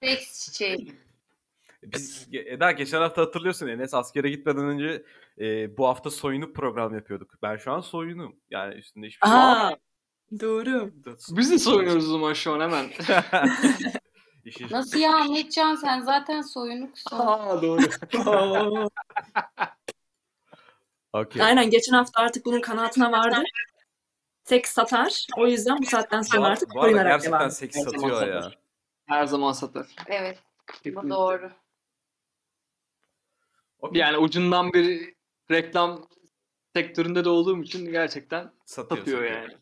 Seks 0.03 0.45
çiçeği. 0.45 0.93
Biz 1.83 2.27
Eda 2.33 2.71
geçen 2.71 3.01
hafta 3.01 3.21
hatırlıyorsun 3.21 3.67
Enes 3.67 3.93
askere 3.93 4.29
gitmeden 4.29 4.65
önce 4.67 5.03
e, 5.39 5.77
bu 5.77 5.87
hafta 5.87 6.09
soyunup 6.09 6.55
program 6.55 6.95
yapıyorduk. 6.95 7.33
Ben 7.41 7.57
şu 7.57 7.71
an 7.71 7.79
soyunum. 7.79 8.35
Yani 8.49 8.75
üstünde 8.75 9.07
hiçbir 9.07 9.27
şey 9.27 9.37
doğru. 10.39 10.91
Biz 11.29 11.51
de 11.51 11.59
soyunuyoruz 11.59 12.09
o 12.09 12.11
zaman 12.11 12.33
şu 12.33 12.51
an 12.53 12.59
hemen. 12.59 12.89
Nasıl 14.71 14.99
ya 14.99 15.15
Ahmetcan 15.15 15.75
sen 15.75 16.01
zaten 16.01 16.41
soyunuksun. 16.41 17.17
Aa 17.19 17.61
doğru. 17.61 17.81
Okey. 21.13 21.41
Aynen 21.43 21.69
geçen 21.69 21.93
hafta 21.93 22.21
artık 22.21 22.45
bunun 22.45 22.61
kanaatine 22.61 23.11
vardı. 23.11 23.43
Seks 24.43 24.71
satar. 24.71 25.27
O 25.37 25.47
yüzden 25.47 25.77
bu 25.81 25.85
saatten 25.85 26.21
sonra 26.21 26.45
ar- 26.47 26.51
artık 26.51 26.73
bu 26.75 26.81
arada 26.81 27.03
gerçekten 27.03 27.39
devam. 27.39 27.51
seks 27.51 27.75
Her 27.77 27.81
zaman 27.81 27.97
satıyor 27.99 28.27
ya. 28.27 28.41
satar. 28.41 28.59
Her 29.05 29.25
zaman 29.25 29.51
satar. 29.51 29.87
Evet 30.07 30.39
bu 30.85 31.09
doğru. 31.09 31.51
Okey. 33.79 34.01
Yani 34.01 34.17
ucundan 34.17 34.73
bir 34.73 35.13
reklam 35.51 36.07
sektöründe 36.75 37.25
de 37.25 37.29
olduğum 37.29 37.61
için 37.63 37.91
gerçekten 37.91 38.51
Satıyor, 38.65 38.97
satıyor 38.99 39.17
satıyor. 39.23 39.41
yani. 39.41 39.53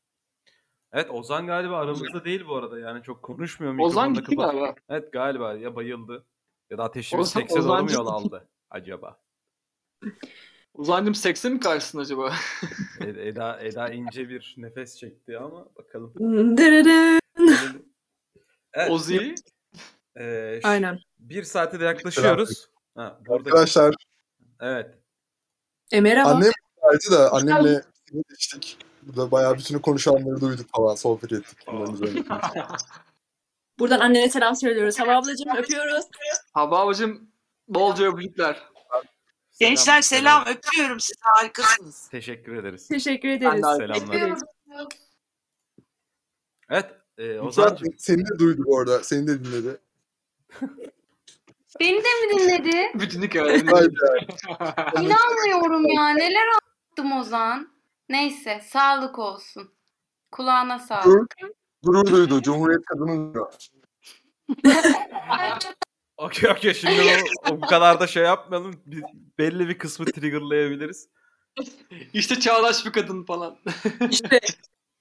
Evet 0.94 1.08
Ozan 1.12 1.48
galiba 1.48 1.78
aramızda 1.78 2.26
değil 2.26 2.48
bu 2.48 2.56
arada 2.56 2.80
yani 2.80 3.04
çok 3.04 3.24
konuşmuyor. 3.24 3.76
Ozan 3.80 4.12
mikrofonda 4.12 4.20
gitti 4.20 4.36
kapat- 4.36 4.52
galiba. 4.52 4.76
Evet 4.90 5.14
galiba 5.14 5.54
ya 5.54 5.76
bayıldı 5.76 6.26
ya 6.70 6.78
da 6.78 6.84
ateşimiz 6.84 7.28
Ozan- 7.28 7.40
sekse 7.42 7.56
doğru 7.56 7.64
mu 7.68 7.74
Ozancı- 7.74 7.94
yol 7.96 8.08
aldı 8.08 8.48
acaba? 8.70 9.20
Uzancım 10.74 11.16
sekse 11.16 11.50
mi 11.50 11.60
karşısın 11.60 12.00
acaba? 12.00 12.34
Ed- 13.00 13.20
Eda, 13.28 13.60
Eda 13.62 13.90
ince 13.90 14.30
bir 14.30 14.54
nefes 14.58 14.98
çekti 14.98 15.38
ama 15.38 15.66
bakalım. 15.76 16.14
Dırırı. 16.58 17.20
Evet, 18.74 18.92
Ozi. 18.92 19.36
e, 20.16 20.22
ş- 20.62 20.68
Aynen. 20.68 21.00
Bir 21.20 21.44
saate 21.44 21.80
de 21.80 21.86
yaklaşıyoruz. 21.86 22.68
Ha, 22.96 23.20
burada, 23.28 23.50
Arkadaşlar 23.50 23.96
evet. 24.62 24.98
E 25.92 26.02
merhaba. 26.02 26.30
annem 26.30 26.52
buradaydı 26.82 27.12
da 27.12 27.32
annemle 27.34 27.82
içtik. 28.34 28.78
Burada 29.04 29.32
bayağı 29.32 29.58
bütünü 29.58 29.82
konuşanları 29.82 30.42
duyduk 30.42 30.68
falan 30.76 30.96
sohbet 30.96 31.32
ettik. 31.32 31.58
Bunların 31.68 31.94
üzerine. 31.94 32.24
Buradan 33.80 34.00
annene 34.00 34.30
selam 34.30 34.56
söylüyoruz. 34.56 35.00
Hava 35.00 35.16
ablacığım 35.16 35.58
öpüyoruz. 35.58 36.06
Hava 36.54 36.80
abicim 36.80 37.32
bolca 37.68 38.06
öpücükler. 38.12 38.64
Gençler 39.60 40.02
selam 40.02 40.46
öpüyorum 40.48 41.00
sizi 41.00 41.20
harikasınız. 41.22 42.08
Teşekkür 42.12 42.56
ederiz. 42.56 42.88
Teşekkür 42.88 43.30
Ben 43.30 43.38
ederiz. 43.38 43.64
de- 43.64 43.76
Selamlar. 43.78 44.38
Evet. 46.70 46.86
E, 47.18 47.40
Ozan 47.40 47.66
Ozan'cığım. 47.66 47.94
seni 47.98 48.26
de 48.26 48.40
duydu 48.40 48.62
bu 48.66 48.80
arada. 48.80 49.04
Seni 49.04 49.28
de 49.28 49.44
dinledi. 49.44 49.78
Beni 51.80 52.04
de 52.04 52.08
mi 52.26 52.40
dinledi? 52.40 52.92
Bütün 53.00 53.22
hikayeleri. 53.22 53.72
Vay 53.72 53.88
be. 53.88 54.28
İnanmıyorum 55.02 55.86
ya. 55.88 56.10
Neler 56.10 56.48
anlattım 56.48 57.20
Ozan. 57.20 57.71
Neyse 58.12 58.62
sağlık 58.64 59.20
olsun. 59.20 59.74
Kulağına 60.32 60.80
sağlık. 60.80 61.36
Gurur 61.84 62.12
duydu. 62.12 62.42
Cumhuriyet 62.42 62.86
kadını 62.86 63.34
diyor. 63.34 63.54
Okey 66.18 66.50
okey 66.50 66.74
şimdi 66.74 67.02
o, 67.02 67.52
o 67.52 67.62
bu 67.62 67.66
kadar 67.66 68.00
da 68.00 68.08
şey 68.08 68.24
yapmayalım. 68.24 68.82
Bir, 68.86 69.04
belli 69.38 69.70
bir 69.70 69.78
kısmı 69.78 70.06
triggerlayabiliriz. 70.06 71.10
İşte 72.14 72.40
çağdaş 72.40 72.86
bir 72.86 72.92
kadın 72.92 73.24
falan. 73.24 73.58
İşte 74.10 74.40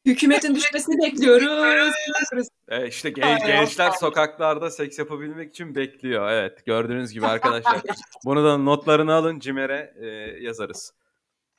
hükümetin 0.07 0.55
düşmesini 0.55 1.03
bekliyoruz. 1.03 1.95
E, 2.69 2.87
işte 2.89 3.11
gen- 3.11 3.39
gençler 3.47 3.91
sokaklarda 3.91 4.71
seks 4.71 4.99
yapabilmek 4.99 5.51
için 5.51 5.75
bekliyor. 5.75 6.31
Evet 6.31 6.67
gördüğünüz 6.67 7.13
gibi 7.13 7.27
arkadaşlar. 7.27 7.81
Bunu 8.25 8.45
da 8.45 8.57
notlarını 8.57 9.15
alın 9.15 9.39
Cimer'e 9.39 9.95
e, 10.01 10.07
yazarız. 10.45 10.93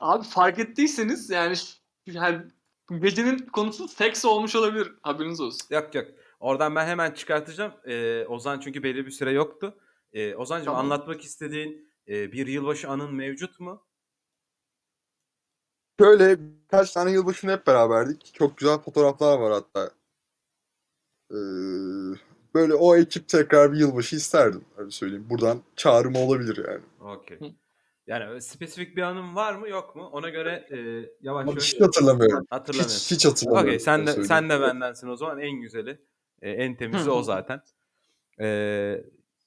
Abi 0.02 0.24
fark 0.24 0.58
ettiyseniz 0.58 1.30
yani, 1.30 1.56
yani 2.06 2.42
gecenin 3.00 3.38
konusu 3.38 3.88
seks 3.88 4.24
olmuş 4.24 4.56
olabilir. 4.56 4.92
Haberiniz 5.02 5.40
olsun. 5.40 5.66
Yok 5.70 5.94
yok. 5.94 6.08
Oradan 6.40 6.74
ben 6.74 6.86
hemen 6.86 7.10
çıkartacağım. 7.10 7.72
E, 7.84 8.24
Ozan 8.26 8.60
çünkü 8.60 8.82
belli 8.82 9.06
bir 9.06 9.10
süre 9.10 9.32
yoktu. 9.32 9.78
E, 10.12 10.34
Ozan'cığım 10.34 10.64
Tamam. 10.64 10.80
anlatmak 10.80 11.24
istediğin 11.24 11.92
e, 12.08 12.32
bir 12.32 12.46
yılbaşı 12.46 12.88
anın 12.88 13.14
mevcut 13.14 13.60
mu? 13.60 13.86
Şöyle 16.00 16.36
birkaç 16.40 16.92
tane 16.92 17.10
yılbaşını 17.10 17.52
hep 17.52 17.66
beraberdik. 17.66 18.34
Çok 18.34 18.56
güzel 18.56 18.78
fotoğraflar 18.78 19.38
var 19.38 19.52
hatta. 19.52 19.90
Ee, 21.30 21.36
böyle 22.54 22.74
o 22.74 22.96
ekip 22.96 23.28
tekrar 23.28 23.72
bir 23.72 23.78
yılbaşı 23.78 24.16
isterdim. 24.16 24.64
Öyle 24.76 24.90
söyleyeyim. 24.90 25.26
Buradan 25.30 25.62
çağrım 25.76 26.16
olabilir 26.16 26.64
yani. 26.68 27.12
Okey. 27.12 27.54
Yani 28.06 28.42
spesifik 28.42 28.96
bir 28.96 29.02
anın 29.02 29.34
var 29.34 29.54
mı 29.54 29.68
yok 29.68 29.96
mu? 29.96 30.08
Ona 30.12 30.28
göre 30.28 30.68
e, 30.70 30.76
yavaş 31.20 31.42
Ama 31.42 31.50
yavaş 31.50 31.74
hiç 31.74 31.80
hatırlamıyorum. 31.80 32.46
hatırlamıyorum. 32.50 32.94
Hiç, 32.96 33.10
hiç 33.10 33.26
hatırlamıyorum. 33.26 33.68
Okey 33.68 33.80
sen 33.80 34.00
de 34.00 34.06
söyleyeyim. 34.06 34.26
sen 34.26 34.48
de 34.50 34.60
bendensin 34.60 35.08
o 35.08 35.16
zaman 35.16 35.38
en 35.40 35.60
güzeli. 35.60 36.02
e, 36.42 36.50
en 36.50 36.76
temizi 36.76 37.10
o 37.10 37.22
zaten. 37.22 37.60
E, 38.40 39.04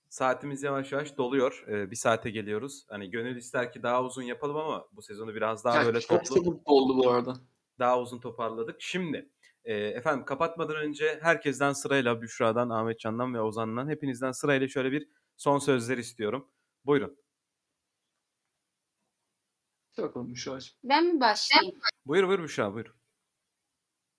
saatimiz 0.09 0.63
yavaş 0.63 0.91
yavaş 0.91 1.17
doluyor. 1.17 1.65
E, 1.67 1.91
bir 1.91 1.95
saate 1.95 2.29
geliyoruz. 2.29 2.85
Hani 2.89 3.11
gönül 3.11 3.35
ister 3.35 3.71
ki 3.71 3.83
daha 3.83 4.03
uzun 4.03 4.23
yapalım 4.23 4.57
ama 4.57 4.85
bu 4.91 5.01
sezonu 5.01 5.35
biraz 5.35 5.63
daha 5.65 5.75
Yani 5.77 5.85
böyle 5.85 5.99
çok 6.01 6.09
toplu 6.25 6.35
çabuk 6.35 6.61
oldu 6.65 6.97
bu 6.97 7.09
arada. 7.09 7.33
daha 7.79 7.99
uzun 7.99 8.19
toparladık. 8.19 8.75
Şimdi 8.79 9.29
e, 9.63 9.73
efendim 9.75 10.25
kapatmadan 10.25 10.75
önce 10.75 11.19
herkesten 11.21 11.73
sırayla 11.73 12.21
Büşra'dan, 12.21 12.69
Ahmetcan'dan 12.69 13.33
ve 13.33 13.41
Ozan'dan 13.41 13.89
hepinizden 13.89 14.31
sırayla 14.31 14.67
şöyle 14.67 14.91
bir 14.91 15.07
son 15.37 15.59
sözler 15.59 15.97
istiyorum. 15.97 16.47
Buyurun. 16.85 17.17
Olmuş 19.99 20.43
şu 20.43 20.57
Ben 20.83 21.05
mi 21.05 21.19
başlayayım? 21.19 21.75
Buyur 22.05 22.27
buyur 22.27 22.43
Büşra 22.43 22.73
buyur. 22.73 22.93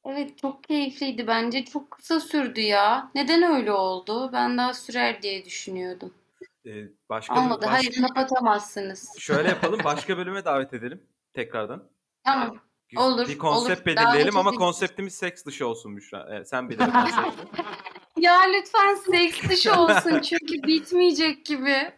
Evet 0.05 0.39
çok 0.39 0.65
keyifliydi 0.65 1.27
bence. 1.27 1.65
Çok 1.65 1.91
kısa 1.91 2.21
sürdü 2.21 2.61
ya. 2.61 3.11
Neden 3.15 3.43
öyle 3.43 3.73
oldu? 3.73 4.31
Ben 4.33 4.59
daha 4.59 4.75
sürer 4.75 5.23
diye 5.23 5.45
düşünüyordum. 5.45 6.15
E, 6.67 6.71
başka 7.09 7.41
Olmadı. 7.41 7.65
baş- 7.67 7.73
Hayır 7.73 8.03
kapatamazsınız. 8.03 9.19
Şöyle 9.19 9.49
yapalım 9.49 9.81
başka 9.85 10.17
bölüme 10.19 10.45
davet 10.45 10.75
edelim 10.75 11.03
tekrardan. 11.33 11.89
Tamam. 12.25 12.59
Olur, 12.97 13.29
Bir 13.29 13.39
konsept 13.39 13.79
olur. 13.79 13.87
belirleyelim 13.87 14.37
ama 14.37 14.51
konseptimiz 14.51 15.15
seks 15.15 15.45
dışı 15.45 15.67
olsun 15.67 15.97
Büşra. 15.97 16.27
Evet, 16.31 16.49
sen 16.49 16.71
bilir 16.71 16.79
konsepti. 16.93 17.47
Ya 18.17 18.41
lütfen 18.41 18.95
seks 18.95 19.49
dışı 19.49 19.75
olsun 19.75 20.21
çünkü 20.21 20.63
bitmeyecek 20.63 21.47
gibi. 21.47 21.93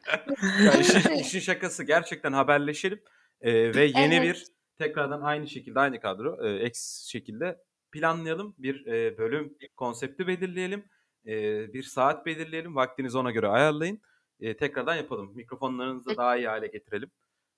Ya 0.64 0.72
işin, 0.80 1.10
işin 1.10 1.40
şakası 1.40 1.84
gerçekten 1.84 2.32
haberleşelim 2.32 3.00
Ee, 3.40 3.74
ve 3.74 3.84
yeni 3.84 4.14
Evet. 4.14 4.22
bir 4.22 4.46
tekrardan 4.78 5.20
aynı 5.20 5.48
şekilde 5.48 5.80
aynı 5.80 6.00
kadro 6.00 6.46
e, 6.46 6.66
X 6.66 7.04
şekilde 7.06 7.58
planlayalım. 7.92 8.54
Bir 8.58 8.86
e, 8.86 9.18
bölüm 9.18 9.58
konsepti 9.76 10.26
belirleyelim. 10.26 10.84
E, 11.26 11.72
bir 11.72 11.82
saat 11.82 12.26
belirleyelim. 12.26 12.76
Vaktinizi 12.76 13.18
ona 13.18 13.30
göre 13.30 13.48
ayarlayın. 13.48 14.00
E, 14.40 14.56
tekrardan 14.56 14.96
yapalım. 14.96 15.34
Mikrofonlarınızı 15.34 16.16
daha 16.16 16.36
iyi 16.36 16.48
hale 16.48 16.66
getirelim. 16.66 17.10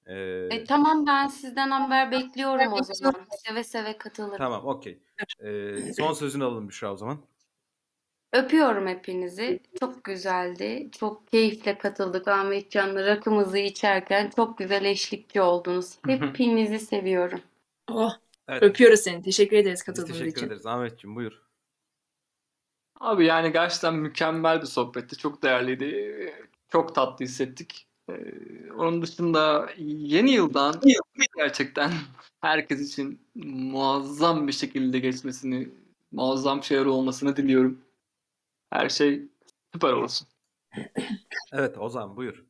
E, 0.07 0.15
E, 0.51 0.65
tamam 0.65 1.07
ben 1.07 1.27
sizden 1.29 1.71
haber 1.71 2.11
bekliyorum 2.11 2.73
o 2.73 2.83
zaman. 2.83 3.27
Seve 3.47 3.65
seve 3.65 3.99
katılırım. 3.99 4.37
tamam 4.39 4.67
okey. 4.67 5.03
E, 5.45 5.93
son 5.93 6.13
sözünü 6.13 6.45
alalım 6.45 6.69
Büşra 6.69 6.93
o 6.93 6.97
zaman. 6.97 7.19
Öpüyorum 8.33 8.87
hepinizi. 8.87 9.61
Çok 9.81 10.05
güzeldi. 10.05 10.89
Çok 10.99 11.29
keyifle 11.29 11.79
katıldık 11.79 12.29
Ahmetcan'la 12.29 13.07
rakımızı 13.07 13.59
içerken. 13.59 14.31
Çok 14.37 14.59
güzel 14.59 14.85
eşlikçi 14.85 15.41
oldunuz. 15.41 15.99
Hepinizi 16.07 16.79
seviyorum. 16.79 17.41
Oh, 17.91 18.13
Evet. 18.49 18.63
öpüyoruz 18.63 19.01
seni. 19.01 19.23
Teşekkür 19.23 19.57
ederiz 19.57 19.79
Biz 19.79 19.83
katıldığınız 19.83 20.19
teşekkür 20.19 20.37
için. 20.37 20.47
ederiz. 20.47 20.67
Ahmetciğim 20.67 21.17
buyur. 21.17 21.33
Abi 23.01 23.25
yani 23.27 23.53
gerçekten 23.53 23.95
mükemmel 23.95 24.61
bir 24.61 24.67
sohbetti. 24.67 25.17
Çok 25.17 25.43
değerliydi. 25.43 26.35
Çok 26.69 26.95
tatlı 26.95 27.25
hissettik. 27.25 27.87
Ee, 28.11 28.15
onun 28.79 29.03
dışında 29.03 29.71
yeni 29.79 30.31
yıldan 30.31 30.75
gerçekten 31.37 31.91
herkes 32.41 32.81
için 32.81 33.21
muazzam 33.45 34.49
bir 34.49 34.53
şekilde 34.53 34.99
geçmesini, 34.99 35.69
muazzam 36.13 36.63
şeyler 36.63 36.87
olmasını 36.87 37.37
diliyorum. 37.37 37.79
Her 38.71 38.89
şey 38.89 39.23
süper 39.75 39.93
olsun. 39.93 40.29
Evet 41.53 41.79
Ozan 41.79 42.17
buyur. 42.17 42.45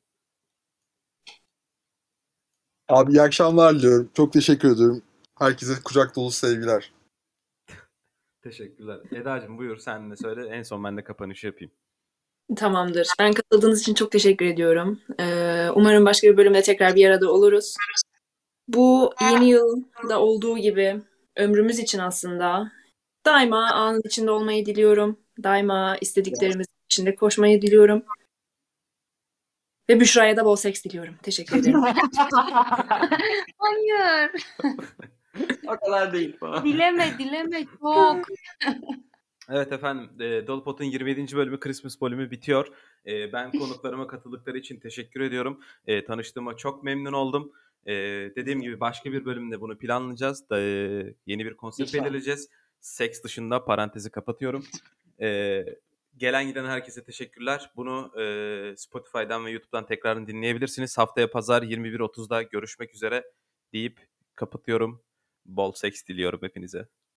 Abi 2.89 3.13
iyi 3.13 3.23
akşamlar 3.23 3.75
diliyorum. 3.75 4.11
Çok 4.15 4.33
teşekkür 4.33 4.75
ediyorum. 4.75 5.03
Herkese 5.39 5.83
kucak 5.85 6.17
dolu 6.17 6.31
sevgiler. 6.31 6.93
Teşekkürler. 8.43 9.01
Eda'cığım 9.11 9.59
buyur 9.59 9.77
sen 9.79 10.11
de 10.11 10.17
söyle. 10.17 10.49
En 10.49 10.63
son 10.63 10.85
ben 10.85 10.97
de 10.97 11.05
kapanışı 11.05 11.47
yapayım. 11.47 11.73
Tamamdır. 12.57 13.09
Ben 13.19 13.33
katıldığınız 13.33 13.81
için 13.81 13.95
çok 13.95 14.13
teşekkür 14.13 14.47
ediyorum. 14.47 15.01
Ee, 15.21 15.69
umarım 15.75 16.07
başka 16.07 16.29
bir 16.29 16.37
bölümde 16.37 16.63
tekrar 16.63 16.95
bir 16.95 17.07
arada 17.07 17.33
oluruz. 17.33 17.77
Bu 18.69 19.13
yeni 19.21 19.49
yılda 19.49 20.21
olduğu 20.21 20.59
gibi 20.59 21.03
ömrümüz 21.37 21.79
için 21.79 21.99
aslında 21.99 22.73
daima 23.27 23.71
anın 23.71 24.03
içinde 24.05 24.31
olmayı 24.31 24.67
diliyorum. 24.67 25.19
Daima 25.43 25.97
istediklerimiz 26.01 26.67
içinde 26.91 27.15
koşmayı 27.15 27.63
diliyorum. 27.63 28.03
Ve 29.91 30.01
Büşra'ya 30.01 30.37
da 30.37 30.45
bol 30.45 30.57
seks 30.57 30.85
diliyorum. 30.85 31.15
Teşekkür 31.23 31.57
ederim. 31.57 31.81
Hayır. 33.59 34.31
O 35.69 35.77
kadar 35.85 36.13
değil 36.13 36.37
falan. 36.39 36.65
Dileme 36.65 37.19
dileme 37.19 37.67
çok. 37.81 38.27
Evet 39.53 39.73
efendim, 39.73 40.11
e, 40.21 40.47
Dolpot'un 40.47 40.85
27. 40.85 41.37
bölümü 41.37 41.61
Christmas 41.61 42.01
bölümü 42.01 42.31
bitiyor. 42.31 42.67
E, 43.07 43.33
ben 43.33 43.51
konuklarıma 43.51 44.07
katıldıkları 44.07 44.59
için 44.59 44.81
teşekkür 44.81 45.21
ediyorum. 45.21 45.61
E, 45.87 46.05
tanıştığıma 46.05 46.57
çok 46.57 46.85
memnun 46.85 47.13
oldum. 47.13 47.53
E, 47.87 47.93
dediğim 48.37 48.61
gibi 48.61 48.81
başka 48.81 49.13
bir 49.13 49.25
bölümde 49.25 49.61
bunu 49.61 49.79
planlayacağız. 49.79 50.51
Da, 50.51 50.61
e, 50.61 51.15
yeni 51.27 51.45
bir 51.45 51.57
konsept 51.57 51.95
belirleyeceğiz. 51.95 52.49
Seks 52.81 53.23
dışında 53.23 53.65
parantezi 53.65 54.11
kapatıyorum. 54.11 54.65
E, 55.21 55.65
gelen 56.17 56.47
giden 56.47 56.65
herkese 56.65 57.05
teşekkürler. 57.05 57.71
Bunu 57.77 58.21
e, 58.21 58.77
Spotify'dan 58.77 59.47
ve 59.47 59.51
YouTube'dan 59.51 59.87
tekrarını 59.87 60.27
dinleyebilirsiniz. 60.27 60.99
Haftaya 60.99 61.31
pazar 61.31 61.63
21.30'da 61.63 62.43
görüşmek 62.43 62.95
üzere 62.95 63.25
deyip 63.73 64.09
kapatıyorum. 64.35 65.03
Bol 65.47 65.73
seks 65.73 66.07
diliyorum 66.07 66.41
hepinize. 66.43 66.89